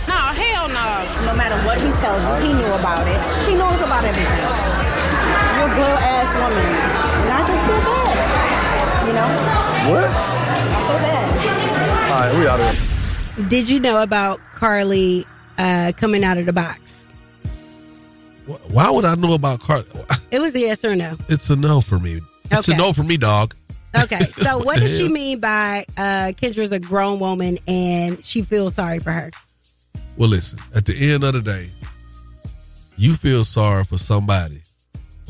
No, 0.07 0.19
hell 0.32 0.71
no. 0.71 0.88
No 1.27 1.36
matter 1.36 1.59
what 1.67 1.75
he 1.84 1.91
tells 1.99 2.23
you, 2.23 2.47
he 2.47 2.53
knew 2.55 2.71
about 2.71 3.03
it. 3.03 3.19
He 3.51 3.53
knows 3.53 3.84
about 3.84 4.07
everything. 4.07 4.47
You're 5.59 5.67
a 5.67 5.75
good 5.75 5.97
ass 5.99 6.32
woman. 6.39 6.71
And 7.19 7.32
I 7.36 7.41
just 7.43 7.61
feel 7.67 7.84
bad. 7.84 8.15
You 9.07 9.13
know? 9.13 9.30
What? 9.91 10.07
I 10.07 10.88
feel 10.88 10.99
bad. 11.03 11.27
All 12.11 12.19
right, 12.19 12.39
we 12.39 12.47
out 12.47 12.59
of 12.59 13.36
here. 13.36 13.47
Did 13.49 13.69
you 13.69 13.80
know 13.80 14.01
about 14.01 14.39
Karlie 14.55 15.25
uh, 15.57 15.91
coming 15.97 16.23
out 16.23 16.38
of 16.38 16.45
the 16.45 16.53
box? 16.53 17.09
Why 18.69 18.89
would 18.89 19.05
I 19.05 19.15
know 19.15 19.33
about 19.33 19.59
Karlie? 19.61 19.85
It 20.31 20.39
was 20.41 20.53
a 20.55 20.59
yes 20.59 20.85
or 20.85 20.95
no. 20.95 21.17
It's 21.27 21.49
a 21.49 21.55
no 21.55 21.81
for 21.81 21.97
me. 21.99 22.21
It's 22.51 22.69
Okay. 22.69 22.75
a 22.75 22.79
no 22.79 22.93
for 22.93 23.01
me, 23.03 23.17
dog. 23.17 23.55
Okay, 24.03 24.19
so 24.19 24.57
what 24.63 24.75
the 24.79 24.85
did 24.87 24.95
she 24.97 25.11
mean 25.11 25.39
by 25.39 25.83
uh, 25.97 26.31
Kendra's 26.39 26.71
a 26.71 26.79
grown 26.79 27.19
woman 27.19 27.57
and 27.67 28.23
she 28.23 28.43
feels 28.43 28.75
sorry 28.75 28.99
for 28.99 29.11
her? 29.11 29.31
Well, 30.17 30.29
listen. 30.29 30.59
At 30.75 30.85
the 30.85 30.95
end 31.13 31.23
of 31.23 31.33
the 31.33 31.41
day, 31.41 31.71
you 32.97 33.15
feel 33.15 33.43
sorry 33.43 33.83
for 33.85 33.97
somebody 33.97 34.61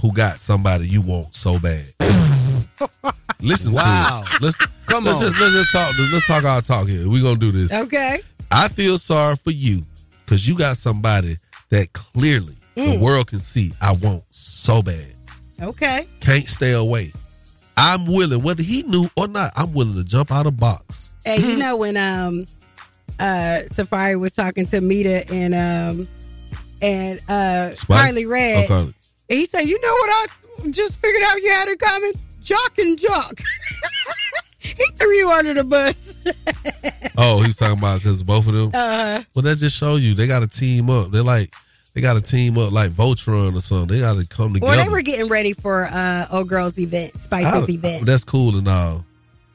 who 0.01 0.11
got 0.11 0.39
somebody 0.41 0.87
you 0.89 1.01
want 1.01 1.33
so 1.33 1.59
bad. 1.59 1.85
listen 3.41 3.71
Wow. 3.73 4.23
to 4.27 4.35
it. 4.35 4.41
Let's 4.41 4.57
Come 4.85 5.05
let's 5.05 5.17
on. 5.17 5.21
Just, 5.27 5.39
let's 5.39 5.53
just 5.53 5.71
talk. 5.71 5.95
Let's 6.11 6.27
talk 6.27 6.43
our 6.43 6.61
talk 6.61 6.87
here. 6.87 7.07
We're 7.09 7.23
gonna 7.23 7.39
do 7.39 7.51
this. 7.51 7.71
Okay. 7.71 8.19
I 8.51 8.67
feel 8.67 8.97
sorry 8.97 9.35
for 9.37 9.51
you 9.51 9.85
because 10.25 10.47
you 10.47 10.57
got 10.57 10.75
somebody 10.77 11.37
that 11.69 11.93
clearly 11.93 12.55
the 12.85 12.97
Mm. 12.97 13.01
world 13.01 13.27
can 13.27 13.39
see 13.39 13.71
I 13.81 13.93
want 13.93 14.23
so 14.31 14.81
bad. 14.81 15.13
Okay. 15.61 16.07
Can't 16.21 16.47
stay 16.47 16.71
away. 16.73 17.11
I'm 17.77 18.05
willing, 18.05 18.41
whether 18.43 18.63
he 18.63 18.83
knew 18.83 19.09
or 19.15 19.27
not, 19.27 19.51
I'm 19.55 19.73
willing 19.73 19.95
to 19.95 20.03
jump 20.03 20.31
out 20.31 20.45
of 20.47 20.57
box. 20.57 21.15
And 21.25 21.41
you 21.41 21.55
know 21.57 21.75
when 21.77 21.95
um 21.97 22.45
uh 23.19 23.61
Safaree 23.71 24.19
was 24.19 24.33
talking 24.33 24.65
to 24.67 24.81
Meda 24.81 25.29
and 25.31 25.53
um 25.53 26.07
and 26.81 27.19
uh 27.29 27.75
Spice? 27.75 28.11
Karlie 28.11 28.25
Redd, 28.29 28.65
Oh, 28.65 28.73
Karlie. 28.73 28.93
he 29.27 29.45
said, 29.45 29.61
"You 29.63 29.79
know 29.81 29.91
what 29.93 30.09
I 30.09 30.69
just 30.71 30.99
figured 31.01 31.23
out 31.23 31.41
you 31.41 31.51
had 31.51 31.67
in 31.69 31.77
common? 31.77 32.11
Joc 32.43 32.77
and 32.77 32.97
Joc." 32.99 33.41
he 34.59 34.85
threw 34.97 35.11
you 35.15 35.29
under 35.31 35.53
the 35.53 35.63
bus. 35.63 36.17
Oh, 37.17 37.41
he's 37.41 37.55
talking 37.57 37.77
about 37.77 37.99
because 37.99 38.23
both 38.23 38.47
of 38.47 38.53
them. 38.53 38.71
Uh, 38.73 39.23
Well, 39.35 39.43
that 39.43 39.57
just 39.57 39.77
shows 39.77 40.01
you 40.01 40.13
they 40.13 40.25
got 40.27 40.39
to 40.39 40.47
team 40.47 40.89
up. 40.89 41.11
They're 41.11 41.21
like 41.23 41.53
they 41.99 42.07
got 42.07 42.13
to 42.13 42.21
team 42.21 42.57
up 42.57 42.71
like 42.71 42.91
Voltron 42.91 43.55
or 43.55 43.59
something. 43.61 43.87
They 43.97 43.99
got 44.01 44.15
to 44.17 44.25
come 44.25 44.53
together. 44.53 44.71
well, 44.71 44.85
they 44.85 44.89
were 44.89 45.01
getting 45.01 45.27
ready 45.27 45.51
for 45.53 45.85
uh 45.91 46.25
old 46.31 46.47
girls 46.47 46.79
event, 46.79 47.19
Spice's 47.19 47.69
I- 47.69 47.71
event. 47.73 48.05
That's 48.05 48.23
cool 48.23 48.57
and 48.57 48.67
all, 48.67 49.05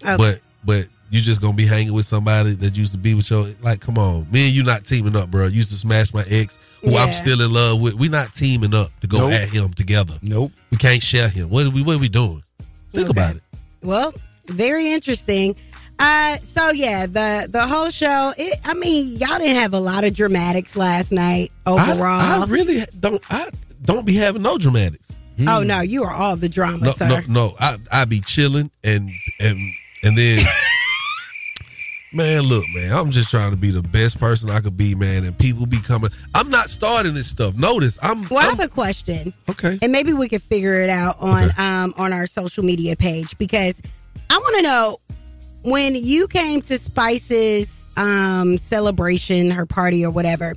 Okay. 0.05 0.17
but 0.19 0.41
but 0.65 0.87
you 1.11 1.21
just 1.21 1.41
gonna 1.41 1.55
be 1.57 1.67
hanging 1.67 1.93
with 1.95 2.05
somebody 2.07 2.53
that 2.57 2.77
used 2.77 2.93
to 2.93 2.99
be 2.99 3.15
with 3.15 3.31
your 3.31 3.47
like. 3.63 3.81
Come 3.81 3.97
on, 3.99 4.27
me 4.31 4.47
and 4.49 4.55
you 4.55 4.63
not 4.63 4.85
teaming 4.85 5.17
up, 5.17 5.31
bro. 5.31 5.47
Used 5.47 5.71
to 5.71 5.75
smash 5.77 6.13
my 6.13 6.25
ex, 6.31 6.59
who 6.83 6.91
Yeah. 6.91 6.99
I'm 7.05 7.13
still 7.15 7.41
in 7.41 7.51
love 7.53 7.81
with. 7.81 7.95
We 7.95 8.09
not 8.09 8.35
teaming 8.35 8.75
up 8.75 8.91
to 9.01 9.07
go 9.07 9.19
Nope. 9.29 9.33
at 9.33 9.49
him 9.49 9.73
together. 9.73 10.15
Nope. 10.23 10.53
We 10.71 10.77
can't 10.77 11.03
share 11.03 11.29
him. 11.31 11.49
What 11.49 11.65
are 11.67 11.71
we? 11.71 11.83
What 11.83 11.97
are 11.97 11.99
we 12.01 12.09
doing? 12.11 12.43
Think 12.93 13.09
Okay. 13.09 13.19
about 13.21 13.37
it. 13.37 13.43
Well, 13.83 14.13
very 14.49 14.93
interesting. 14.93 15.55
Uh, 15.99 16.37
so 16.39 16.71
yeah, 16.73 17.07
the 17.07 17.47
the 17.51 17.63
whole 17.63 17.89
show. 17.91 18.33
It, 18.37 18.59
I 18.65 18.75
mean, 18.75 19.17
y'all 19.17 19.39
didn't 19.39 19.57
have 19.57 19.75
a 19.75 19.81
lot 19.81 20.05
of 20.05 20.15
dramatics 20.15 20.77
last 20.77 21.13
night 21.13 21.51
overall. 21.67 22.21
I, 22.21 22.41
I 22.43 22.47
really 22.47 22.81
don't. 23.01 23.23
I 23.31 23.49
don't 23.85 24.05
be 24.07 24.15
having 24.17 24.43
no 24.43 24.59
dramatics. 24.59 25.15
oh 25.49 25.63
no, 25.63 25.81
you 25.81 26.03
are 26.05 26.13
all 26.15 26.37
the 26.37 26.49
drama, 26.49 26.79
No, 26.87 26.91
sir. 26.93 27.09
no, 27.09 27.21
no. 27.29 27.53
I 27.61 27.79
I 27.93 28.05
be 28.05 28.21
chilling 28.21 28.71
and 28.83 29.11
and 29.41 29.59
and 30.03 30.19
then. 30.19 30.39
Man, 32.13 32.43
look, 32.43 32.63
man, 32.73 32.93
I'm 32.93 33.11
just 33.11 33.29
trying 33.29 33.51
to 33.51 33.57
be 33.57 33.73
the 33.73 33.83
best 33.83 34.21
person 34.21 34.49
I 34.49 34.61
could 34.61 34.77
be, 34.77 34.95
man, 34.95 35.25
and 35.25 35.37
people 35.37 35.67
be 35.67 35.81
coming. 35.81 36.11
I'm 36.33 36.49
not 36.49 36.71
starting 36.71 37.13
this 37.13 37.27
stuff. 37.29 37.57
Notice, 37.57 37.99
I'm. 38.03 38.29
Well, 38.29 38.39
I 38.39 38.51
I'm 38.51 38.57
have 38.57 38.65
a 38.67 38.69
question. 38.69 39.35
Okay. 39.51 39.81
And 39.83 39.91
maybe 39.91 40.13
we 40.13 40.29
could 40.29 40.43
figure 40.43 40.75
it 40.75 40.91
out 40.91 41.17
on 41.19 41.49
um 41.59 41.93
on 41.99 42.13
our 42.13 42.29
social 42.29 42.63
media 42.63 42.95
page 42.95 43.37
because 43.37 43.83
I 44.31 44.39
want 44.39 44.57
to 44.59 44.63
know 44.63 44.99
when 45.65 45.95
you 45.95 46.29
came 46.29 46.61
to 46.63 46.79
Spice's 46.79 47.87
um 47.97 48.57
celebration, 48.59 49.51
her 49.51 49.67
party 49.67 50.05
or 50.05 50.11
whatever, 50.11 50.55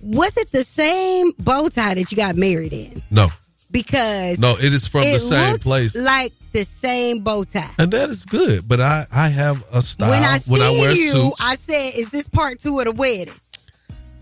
was 0.00 0.36
it 0.36 0.52
the 0.52 0.62
same 0.64 1.32
bow 1.38 1.68
tie 1.68 1.94
that 1.94 2.10
you 2.10 2.16
got 2.16 2.36
married 2.36 2.72
in? 2.72 3.02
no, 3.10 3.28
Because 3.70 4.38
no. 4.38 4.52
It 4.58 4.72
is 4.72 4.86
from 4.86 5.02
the 5.02 5.18
same 5.18 5.56
place, 5.58 5.96
like 5.96 6.32
the 6.52 6.62
same 6.64 7.20
bow 7.24 7.44
tie. 7.44 7.70
and 7.78 7.90
that 7.92 8.08
is 8.10 8.24
good. 8.26 8.68
But 8.68 8.80
I 8.80 9.06
I 9.12 9.28
have 9.28 9.64
a 9.72 9.82
style 9.82 10.10
when 10.10 10.22
I 10.22 10.38
when 10.48 10.62
I 10.62 10.70
wear 10.70 10.90
you, 10.92 11.08
suits. 11.08 11.42
I 11.42 11.54
said, 11.56 11.92
"Is 11.96 12.08
this 12.10 12.28
part 12.28 12.60
two 12.60 12.78
of 12.78 12.84
the 12.84 12.92
wedding?" 12.92 13.34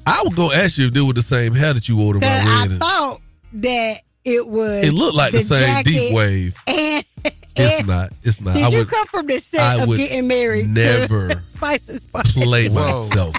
I 0.06 0.20
would 0.24 0.34
go 0.34 0.50
ask 0.50 0.78
you 0.78 0.86
if 0.86 0.94
they 0.94 1.00
were 1.00 1.12
the 1.12 1.22
same 1.22 1.54
hair 1.54 1.72
that 1.74 1.88
you 1.88 1.96
wore 1.96 2.14
to 2.14 2.18
my 2.18 2.26
Because 2.26 2.40
I 2.46 2.62
wedding. 2.62 2.78
thought 2.80 3.18
that 3.54 4.00
it 4.24 4.48
was. 4.48 4.86
It 4.88 4.92
looked 4.92 5.14
like 5.16 5.32
the, 5.32 5.38
same 5.40 5.82
deep 5.84 6.12
wave. 6.14 6.56
And 6.66 7.04
It's 7.56 7.86
not. 7.86 8.10
It's 8.22 8.40
not. 8.40 8.54
did 8.54 8.64
I 8.64 8.68
you 8.68 8.78
would 8.78 8.88
come 8.88 9.06
from 9.06 9.26
the 9.26 9.38
set 9.38 9.60
I 9.60 9.82
of 9.82 9.88
would 9.88 9.98
getting 9.98 10.26
married? 10.28 10.68
never 10.68 11.28
to 11.28 11.40
Spice's 11.40 12.06
party? 12.06 12.40
play 12.42 12.68
myself. 12.68 13.34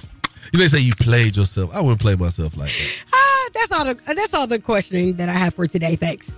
You 0.54 0.60
may 0.60 0.68
say 0.68 0.80
you 0.82 0.94
played 1.00 1.36
yourself. 1.36 1.74
I 1.76 1.82
wouldn't 1.82 2.00
play 2.02 2.16
myself 2.16 2.56
like 2.56 2.70
that. 2.70 3.04
Ah, 3.14 3.50
that's 3.54 3.72
all. 3.72 3.86
The, 3.86 4.14
that's 4.14 4.34
all 4.34 4.46
the 4.48 4.60
questioning 4.60 5.14
that 5.16 5.30
I 5.30 5.34
have 5.34 5.56
for 5.56 5.66
today. 5.68 5.96
Thanks. 5.96 6.38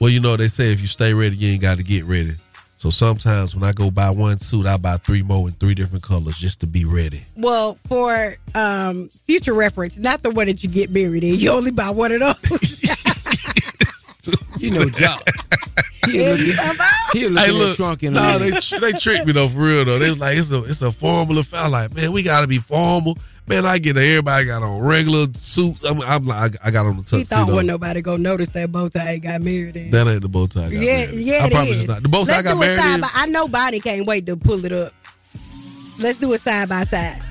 Well, 0.00 0.10
you 0.10 0.20
know, 0.20 0.36
they 0.36 0.48
say 0.48 0.72
if 0.72 0.80
you 0.80 0.86
stay 0.86 1.14
ready, 1.14 1.36
you 1.36 1.52
ain't 1.52 1.62
got 1.62 1.78
to 1.78 1.82
get 1.82 2.04
ready. 2.04 2.34
So 2.76 2.90
sometimes 2.90 3.54
when 3.56 3.64
I 3.64 3.72
go 3.72 3.90
buy 3.90 4.10
one 4.10 4.38
suit, 4.38 4.66
I 4.66 4.76
buy 4.76 4.98
three 4.98 5.22
more 5.22 5.48
in 5.48 5.54
three 5.54 5.74
different 5.74 6.04
colors 6.04 6.36
just 6.38 6.60
to 6.60 6.66
be 6.66 6.84
ready. 6.84 7.22
Well, 7.34 7.78
for 7.88 8.34
um, 8.54 9.08
future 9.26 9.54
reference, 9.54 9.98
not 9.98 10.22
the 10.22 10.30
one 10.30 10.46
that 10.46 10.62
you 10.62 10.68
get 10.68 10.90
married 10.90 11.24
in. 11.24 11.34
You 11.36 11.52
only 11.52 11.70
buy 11.72 11.90
one 11.90 12.12
of 12.12 12.20
those. 12.20 12.82
You 14.58 14.70
know, 14.70 14.80
Joc. 14.80 15.20
He 16.12 16.18
Yeah, 16.18 16.28
look, 16.30 16.40
you 16.40 16.54
talking 16.54 17.32
look 17.32 17.44
Hey, 17.44 17.48
in 17.50 17.54
the 17.54 17.58
look, 17.66 17.76
trunk 17.76 18.02
and 18.02 18.14
no, 18.14 18.38
they 18.38 18.50
they 18.50 18.92
tricked 18.98 19.26
me 19.26 19.32
though 19.32 19.48
for 19.48 19.58
real 19.60 19.84
though. 19.84 19.98
They 19.98 20.08
was 20.10 20.18
like, 20.20 20.36
it's 20.38 20.52
a 20.52 20.64
it's 20.64 20.82
a 20.82 20.92
formal 20.92 21.38
affair. 21.38 21.60
I'm 21.60 21.70
like, 21.70 21.94
man, 21.94 22.12
we 22.12 22.22
gotta 22.22 22.46
be 22.46 22.58
formal. 22.58 23.16
Man, 23.48 23.64
I 23.64 23.78
get 23.78 23.92
there, 23.94 24.04
everybody 24.18 24.44
got 24.46 24.64
on 24.64 24.80
regular 24.82 25.26
suits. 25.34 25.84
I'm, 25.84 26.00
I'm 26.02 26.24
like, 26.24 26.56
I 26.64 26.72
got 26.72 26.84
on 26.86 26.96
the 26.96 27.02
He 27.16 27.22
thought 27.22 27.36
tuxedo. 27.46 27.52
wasn't 27.52 27.68
nobody 27.68 28.02
gonna 28.02 28.18
notice 28.18 28.48
that 28.50 28.72
bow 28.72 28.88
tie 28.88 29.14
he 29.14 29.20
got 29.20 29.40
married 29.40 29.76
in. 29.76 29.92
That 29.92 30.08
ain't 30.08 30.22
the 30.22 30.28
bow 30.28 30.46
tie. 30.48 30.62
I 30.66 30.70
got 30.70 30.72
yeah, 30.72 30.80
married. 31.06 31.10
yeah, 31.14 31.34
I 31.42 31.46
it 31.46 31.52
promise 31.52 31.70
is. 31.70 31.80
it's 31.82 31.88
not. 31.90 32.02
The 32.02 32.08
bow 32.08 32.24
tie 32.24 32.32
Let's 32.32 32.42
got 32.42 32.54
do 32.54 32.62
it 32.62 32.66
married 32.66 32.80
side 32.80 32.94
in. 32.96 33.00
by. 33.02 33.08
I 33.14 33.26
know 33.26 33.46
Bonnie 33.48 33.78
can't 33.80 34.04
wait 34.06 34.26
to 34.26 34.36
pull 34.36 34.64
it 34.64 34.72
up. 34.72 34.92
Let's 36.00 36.18
do 36.18 36.32
it 36.32 36.40
side 36.40 36.68
by 36.68 36.82
side. 36.82 37.22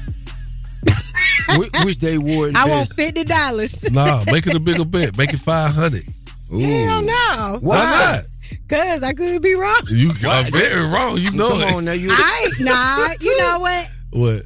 Which, 1.58 1.70
which 1.84 2.00
they 2.00 2.18
wore 2.18 2.48
it 2.50 2.56
I 2.58 2.66
best. 2.66 2.70
want 2.70 2.94
fifty 2.94 3.24
dollars. 3.24 3.92
Nah, 3.92 4.24
make 4.32 4.48
it 4.48 4.56
a 4.56 4.60
bigger 4.60 4.86
bet. 4.86 5.18
Make 5.18 5.34
it 5.34 5.40
five 5.40 5.74
hundred. 5.76 6.04
Hell 6.50 7.02
no. 7.04 7.58
Why 7.62 7.78
not? 7.84 8.24
Cause 8.68 9.04
I 9.04 9.14
could 9.14 9.42
be 9.42 9.54
wrong. 9.54 9.82
You 9.88 10.10
are 10.28 10.44
very 10.50 10.82
wrong. 10.90 11.18
You 11.18 11.32
know 11.32 11.50
Come 11.50 11.62
it. 11.62 11.76
on 11.76 11.86
now, 11.86 11.92
you. 11.92 12.10
I 12.12 12.48
nah. 12.60 13.08
You 13.22 13.38
know 13.40 13.60
what? 13.60 13.90
What? 14.12 14.42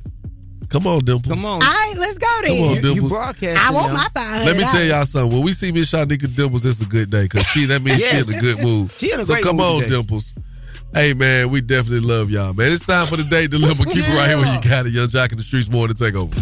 Come 0.70 0.86
on, 0.88 0.99
Dimple. 0.99 1.32
Come 1.32 1.45
on. 1.45 1.53
All 1.53 1.59
right, 1.59 1.93
let's 1.97 2.17
go 2.17 2.28
then. 2.43 2.57
Come 2.57 2.67
on, 2.70 2.76
You 2.76 2.82
Dimples. 2.82 3.11
broadcast. 3.11 3.57
I 3.57 3.72
want 3.72 3.93
my 3.93 4.05
five 4.13 4.28
hundred. 4.41 4.45
Let 4.45 4.57
me 4.57 4.63
tell 4.63 4.84
y'all 4.84 5.05
something. 5.05 5.32
When 5.38 5.43
we 5.45 5.53
see 5.53 5.72
Miss 5.72 5.91
Shyneka 5.91 6.36
Dimples, 6.36 6.65
it's 6.65 6.82
a 6.82 6.86
good 6.86 7.09
day 7.09 7.24
because 7.24 7.43
she 7.47 7.65
that 7.65 7.82
means 7.82 7.99
Yes. 7.99 8.26
she 8.26 8.32
in 8.32 8.38
a 8.38 8.41
good 8.41 8.61
mood. 8.61 8.91
She 8.97 9.11
in 9.11 9.20
a 9.20 9.26
so 9.26 9.34
great 9.34 9.43
come 9.45 9.55
mood 9.57 9.65
on, 9.65 9.82
today. 9.84 9.95
Dimples. 9.95 10.32
Hey 10.93 11.13
man, 11.13 11.49
we 11.49 11.61
definitely 11.61 11.99
love 12.01 12.30
y'all, 12.32 12.53
man. 12.53 12.72
It's 12.72 12.84
time 12.86 13.05
for 13.07 13.15
the 13.15 13.24
day 13.24 13.47
dilemma. 13.47 13.86
Keep 13.86 13.97
it 14.09 14.15
right 14.15 14.28
here 14.28 14.38
where 14.38 14.53
you 14.55 14.61
got 14.70 14.86
it. 14.86 14.91
Yung 14.93 15.07
Joc 15.07 15.32
in 15.32 15.38
the 15.38 15.43
streets 15.43 15.70
more 15.72 15.88
to 15.88 15.93
take 15.93 16.15
over. 16.15 16.36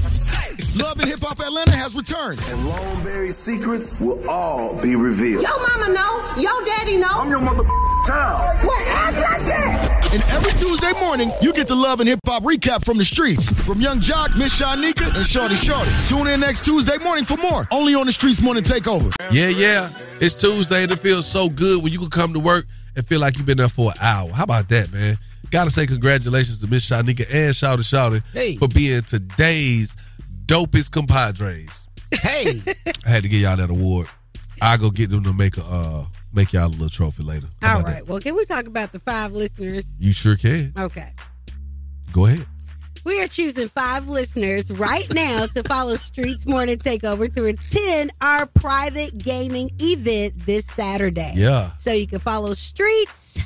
Love 0.78 1.00
and 1.00 1.08
Hip 1.10 1.20
Hop 1.22 1.40
Atlanta 1.40 1.76
has 1.76 1.96
returned. 1.96 2.40
And 2.40 2.60
Longberry 2.68 3.34
secrets 3.34 4.00
will 4.00 4.20
all 4.30 4.80
be 4.82 4.96
revealed. 4.96 5.42
Yo 5.44 5.50
mama 5.50 5.94
know, 5.94 6.22
yo 6.38 6.52
daddy 6.66 6.98
know. 6.98 7.08
I'm 7.10 7.30
your 7.30 7.40
mother 7.42 7.64
child. 8.06 8.42
What 8.66 8.88
act 8.90 9.16
like 9.18 9.42
that? 9.48 10.10
And 10.14 10.24
every 10.30 10.52
Tuesday 10.54 10.92
morning, 11.00 11.32
you 11.42 11.52
get 11.54 11.68
the 11.68 11.76
Love 11.76 12.00
and 12.00 12.08
Hip 12.10 12.20
Hop 12.26 12.44
recap 12.44 12.86
from 12.86 12.98
the 12.98 13.06
streets. 13.06 13.52
From 13.66 13.82
Yung 13.82 14.00
Joc, 14.00 14.38
Miss 14.38 14.60
Shyneka, 14.60 15.16
and 15.18 15.26
Shorty 15.26 15.56
Shorty. 15.56 15.90
Tune 16.08 16.28
in 16.28 16.40
next 16.42 16.64
Tuesday 16.64 16.98
morning 17.04 17.26
for 17.26 17.38
more. 17.38 17.68
Only 17.72 17.96
on 17.96 18.06
the 18.06 18.12
Streetz 18.12 18.42
Morning 18.44 18.64
Takeover. 18.64 19.12
Yeah, 19.32 19.50
yeah. 19.50 19.90
It's 20.22 20.36
Tuesday 20.36 20.84
and 20.84 20.92
it 20.92 21.00
feels 21.00 21.26
so 21.26 21.50
good 21.50 21.84
when 21.84 21.92
you 21.92 22.00
can 22.00 22.10
come 22.10 22.34
to 22.34 22.40
work 22.40 22.66
and 22.96 23.08
feel 23.08 23.20
like 23.20 23.38
you've 23.38 23.46
been 23.46 23.58
there 23.58 23.68
for 23.70 23.92
an 23.92 23.98
hour. 24.02 24.30
How 24.32 24.44
about 24.44 24.70
that, 24.70 24.92
man? 24.94 25.18
Gotta 25.50 25.72
say 25.72 25.88
congratulations 25.88 26.60
to 26.62 26.68
Miss 26.70 26.90
Shyneka 26.90 27.26
and 27.32 27.54
Shouty 27.54 27.78
Shouty 27.80 28.22
Hey. 28.34 28.58
for 28.58 28.68
being 28.68 29.02
today's 29.04 29.96
dopest 30.48 30.92
compadres. 30.92 31.88
Hey, 32.12 32.62
I 33.06 33.10
had 33.10 33.24
to 33.24 33.30
give 33.30 33.42
y'all 33.42 33.58
that 33.58 33.70
award. 33.70 34.08
I 34.62 34.78
go 34.78 34.90
get 34.90 35.10
them 35.10 35.24
to 35.24 35.34
make 35.34 35.58
a 35.58 35.64
uh 35.64 36.06
make 36.34 36.54
y'all 36.54 36.68
a 36.68 36.70
little 36.70 36.90
trophy 36.90 37.24
later. 37.24 37.48
How 37.62 37.78
All 37.78 37.84
right. 37.84 38.06
Well, 38.08 38.20
can 38.20 38.36
we 38.36 38.46
talk 38.46 38.66
about 38.66 38.92
the 38.92 39.00
five 39.00 39.34
listeners? 39.34 39.96
You 40.00 40.14
sure 40.14 40.36
can. 40.36 40.74
Okay. 40.78 41.12
Go 42.14 42.26
ahead. 42.26 42.46
We 43.04 43.22
are 43.24 43.28
choosing 43.28 43.70
five 43.70 44.10
listeners 44.10 44.72
right 44.72 45.08
now 45.14 45.46
to 45.54 45.64
follow 45.64 45.94
Streetz 45.94 46.48
Morning 46.48 46.78
Takeover 46.78 47.34
to 47.36 47.46
attend 47.46 48.12
our 48.22 48.46
private 48.48 49.18
gaming 49.18 49.70
event 49.80 50.34
this 50.40 50.66
Saturday. 50.66 51.32
Yeah. 51.36 51.70
So 51.78 51.94
you 51.94 52.08
can 52.08 52.20
follow 52.20 52.52
Streetz 52.52 53.42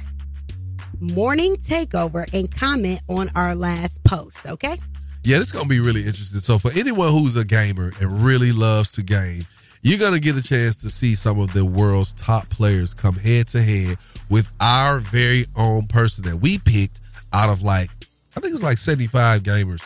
Morning 0.99 1.58
Takeover 1.58 2.32
and 2.34 2.49
comment 2.49 3.02
on 3.08 3.30
our 3.36 3.54
last 3.54 4.04
post, 4.04 4.47
okay? 4.47 4.80
Yeah, 5.24 5.38
it's 5.38 5.51
gonna 5.51 5.65
be 5.67 5.80
really 5.80 6.01
interesting. 6.05 6.39
So 6.39 6.57
for 6.57 6.72
anyone 6.72 7.09
who's 7.09 7.36
a 7.38 7.45
gamer 7.45 7.93
and 7.99 8.24
really 8.24 8.51
loves 8.51 8.91
to 8.93 9.03
game, 9.03 9.45
you're 9.84 9.99
gonna 9.99 10.19
get 10.19 10.36
a 10.36 10.41
chance 10.43 10.76
to 10.78 10.89
see 10.89 11.15
some 11.15 11.39
of 11.39 11.53
the 11.53 11.63
world's 11.65 12.13
top 12.13 12.49
players 12.49 12.93
come 12.93 13.15
head 13.15 13.47
to 13.49 13.61
head 13.61 13.97
with 14.30 14.47
our 14.59 14.99
very 14.99 15.45
own 15.55 15.88
person 15.88 16.24
that 16.26 16.38
we 16.38 16.57
picked 16.59 16.99
out 17.34 17.49
of 17.49 17.61
like 17.61 17.89
I 18.36 18.39
think 18.39 18.53
it's 18.53 18.63
like 18.63 18.78
75 18.78 19.43
gamers. 19.43 19.82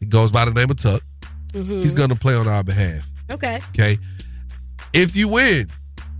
He 0.00 0.06
goes 0.06 0.32
by 0.32 0.44
the 0.44 0.52
name 0.52 0.70
of 0.70 0.76
Tuck. 0.76 1.02
Mhm. 1.52 1.82
He's 1.82 1.94
gonna 1.94 2.16
play 2.16 2.34
on 2.34 2.48
our 2.48 2.64
behalf. 2.64 3.02
Okay. 3.30 3.58
Okay. 3.70 3.98
If 4.92 5.14
you 5.16 5.28
win, 5.28 5.66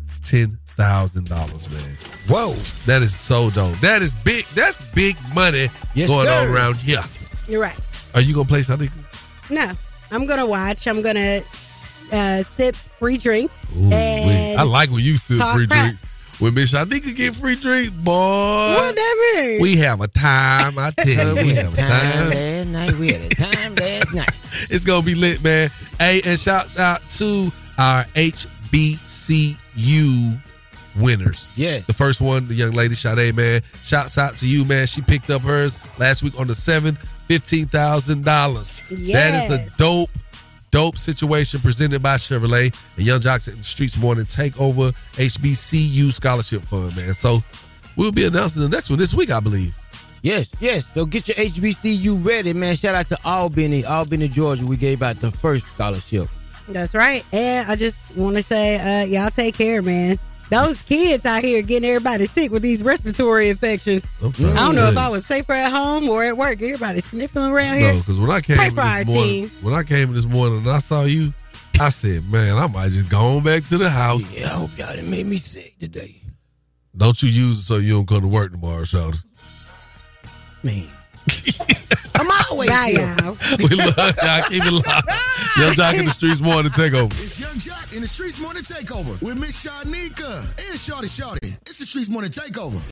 it's 0.04 0.20
ten 0.20 0.58
thousand 0.66 1.28
dollars, 1.28 1.68
man. 1.70 1.82
whoa. 2.28 2.52
That 2.86 3.02
is 3.02 3.18
so 3.18 3.50
dope. 3.50 3.78
That 3.80 4.02
is 4.02 4.14
big. 4.16 4.44
That's 4.54 4.78
big 4.92 5.16
money 5.34 5.68
Yes, 5.94 6.08
going 6.10 6.28
on 6.28 6.48
around 6.48 6.76
here. 6.76 7.02
You're 7.48 7.60
right. 7.62 7.76
Are 8.16 8.20
you 8.22 8.34
gonna 8.34 8.48
play 8.48 8.60
Shyneka? 8.62 8.98
No, 9.50 9.72
I'm 10.10 10.26
going 10.26 10.38
to 10.40 10.46
watch. 10.46 10.88
I'm 10.88 11.02
going 11.02 11.16
to 11.16 11.36
uh, 11.38 12.42
sip 12.42 12.74
free 12.74 13.16
drinks. 13.18 13.76
Ooh, 13.78 13.90
and. 13.92 14.58
I 14.58 14.62
like 14.64 14.90
when 14.90 15.04
you 15.04 15.16
sip 15.18 15.38
talk 15.38 15.54
free 15.54 15.66
crap. 15.68 15.84
drinks. 15.84 16.02
When 16.40 16.54
Miss 16.54 16.72
Shyneka 16.74 17.16
get 17.16 17.34
free 17.34 17.56
drinks, 17.56 17.90
boy. 17.90 18.12
What 18.12 18.94
that 18.94 19.34
mean? 19.36 19.60
We 19.62 19.76
have 19.76 20.00
a 20.00 20.08
time, 20.08 20.78
I 20.78 20.90
tell 20.96 21.36
you, 21.36 21.42
we 21.42 21.54
have 21.54 21.72
a 21.72 21.76
time. 21.76 22.30
last 22.30 22.66
night. 22.68 22.92
We 22.98 23.12
had 23.12 23.22
a 23.22 23.28
time 23.28 23.74
last 23.76 24.14
night. 24.14 24.30
It's 24.70 24.86
gonna 24.86 25.04
be 25.04 25.14
lit, 25.14 25.42
man. 25.44 25.70
Hey, 25.98 26.22
and 26.24 26.38
shouts 26.40 26.78
out 26.78 27.06
to 27.10 27.52
our 27.78 28.04
HBCU 29.16 30.40
winners. 30.98 31.50
Yes. 31.56 31.86
The 31.86 31.92
first 31.92 32.20
one, 32.22 32.48
the 32.48 32.54
young 32.54 32.72
lady 32.72 32.94
Sade, 32.94 33.34
man. 33.36 33.60
Shouts 33.82 34.16
out 34.16 34.36
to 34.38 34.48
you, 34.48 34.64
man. 34.64 34.86
She 34.86 35.02
picked 35.02 35.28
up 35.30 35.42
hers 35.42 35.78
last 35.98 36.22
week 36.22 36.38
on 36.40 36.46
the 36.46 36.54
seventh, 36.54 37.04
fifteen 37.26 37.66
thousand 37.66 38.24
dollars. 38.24 38.82
Yes. 38.90 39.48
That 39.48 39.60
is 39.60 39.74
a 39.74 39.78
dope, 39.78 40.10
dope 40.70 40.96
situation 40.96 41.60
presented 41.60 42.02
by 42.02 42.16
Chevrolet 42.16 42.74
and 42.96 43.06
Yung 43.06 43.20
Joc's 43.20 43.48
in 43.48 43.56
the 43.56 43.62
Streetz 43.62 43.98
Morning 43.98 44.24
Takeover 44.24 44.92
HBCU 45.14 46.12
Scholarship 46.12 46.62
Fund, 46.62 46.94
man. 46.96 47.14
So 47.14 47.38
we'll 47.96 48.12
be 48.12 48.26
announcing 48.26 48.62
the 48.62 48.68
next 48.68 48.90
one 48.90 48.98
this 48.98 49.14
week, 49.14 49.30
I 49.30 49.40
believe. 49.40 49.76
Yes, 50.22 50.52
yes. 50.60 50.86
So 50.92 51.06
get 51.06 51.28
your 51.28 51.36
HBCU 51.36 52.24
ready, 52.24 52.52
man. 52.52 52.74
Shout 52.74 52.94
out 52.94 53.08
to 53.08 53.18
Albany, 53.24 53.84
Albany, 53.84 54.28
Georgia. 54.28 54.66
We 54.66 54.76
gave 54.76 55.02
out 55.02 55.20
the 55.20 55.30
first 55.30 55.66
scholarship. 55.66 56.28
That's 56.68 56.94
right. 56.94 57.24
And 57.32 57.70
I 57.70 57.76
just 57.76 58.16
want 58.16 58.36
to 58.36 58.42
say, 58.42 59.02
uh, 59.02 59.06
y'all 59.06 59.30
take 59.30 59.56
care, 59.56 59.82
man. 59.82 60.18
Those 60.48 60.80
kids 60.82 61.26
out 61.26 61.42
here 61.42 61.60
getting 61.62 61.88
everybody 61.88 62.26
sick 62.26 62.52
with 62.52 62.62
these 62.62 62.82
respiratory 62.82 63.48
infections. 63.48 64.06
I'm 64.22 64.28
I 64.30 64.66
don't 64.66 64.76
know 64.76 64.86
if. 64.88 64.96
I 64.96 65.08
was 65.08 65.26
safer 65.26 65.52
at 65.52 65.70
home 65.70 66.08
or 66.08 66.22
at 66.24 66.36
work. 66.36 66.62
Everybody 66.62 67.00
sniffing 67.00 67.42
around 67.42 67.74
here. 67.78 67.88
No, 67.88 67.92
here. 67.94 68.00
because 68.00 68.18
when 68.18 68.30
I 68.30 68.40
came 68.40 68.56
Pray 68.56 68.66
in 68.66 68.74
for 68.74 68.80
our 68.80 69.04
this 69.04 69.14
morning, 69.14 69.48
team. 69.48 69.50
when 69.62 69.74
I 69.74 69.82
came 69.82 70.08
in 70.08 70.14
this 70.14 70.26
morning 70.26 70.58
and 70.58 70.70
I 70.70 70.78
saw 70.78 71.02
you, 71.02 71.32
I 71.80 71.90
said, 71.90 72.30
"Man, 72.30 72.56
I 72.56 72.66
might 72.68 72.90
just 72.92 73.10
go 73.10 73.18
on 73.36 73.42
back 73.42 73.64
to 73.68 73.78
the 73.78 73.90
house." 73.90 74.22
Yeah, 74.32 74.46
I 74.46 74.48
hope 74.50 74.70
y'all 74.78 74.90
didn't 74.94 75.10
make 75.10 75.26
me 75.26 75.36
sick 75.38 75.74
today. 75.80 76.20
Don't 76.96 77.20
you 77.22 77.28
use 77.28 77.58
it 77.58 77.62
so 77.62 77.76
you 77.78 77.94
don't 77.94 78.08
come 78.08 78.22
to 78.22 78.28
work 78.28 78.52
tomorrow, 78.52 78.82
Shawty. 78.84 79.18
Man. 80.62 80.88
I'm 82.18 82.30
always 82.50 82.70
Bye, 82.70 82.94
here. 82.96 83.16
y'all. 83.22 83.36
We 83.58 83.76
love 83.76 84.14
y'all. 84.22 84.42
Keep 84.48 84.64
it 84.64 84.72
locked. 84.72 85.10
Yung 85.58 85.72
Joc 85.74 85.98
in 85.98 86.04
the 86.04 86.10
streets 86.10 86.40
morning 86.40 86.72
takeover. 86.72 87.12
It's 87.22 87.38
Yung 87.40 87.56
Joc 87.60 87.94
in 87.96 88.02
the 88.02 88.08
Streetz 88.08 88.38
Morning 88.40 88.62
Takeover 88.62 89.20
with 89.22 89.38
Miss 89.40 89.64
Shyneka 89.64 90.70
and 90.70 90.78
Shorty 90.78 91.08
Shorty. 91.08 91.54
It's 91.66 91.78
the 91.78 91.84
Streetz 91.86 92.10
Morning 92.10 92.30
Takeover. 92.30 92.76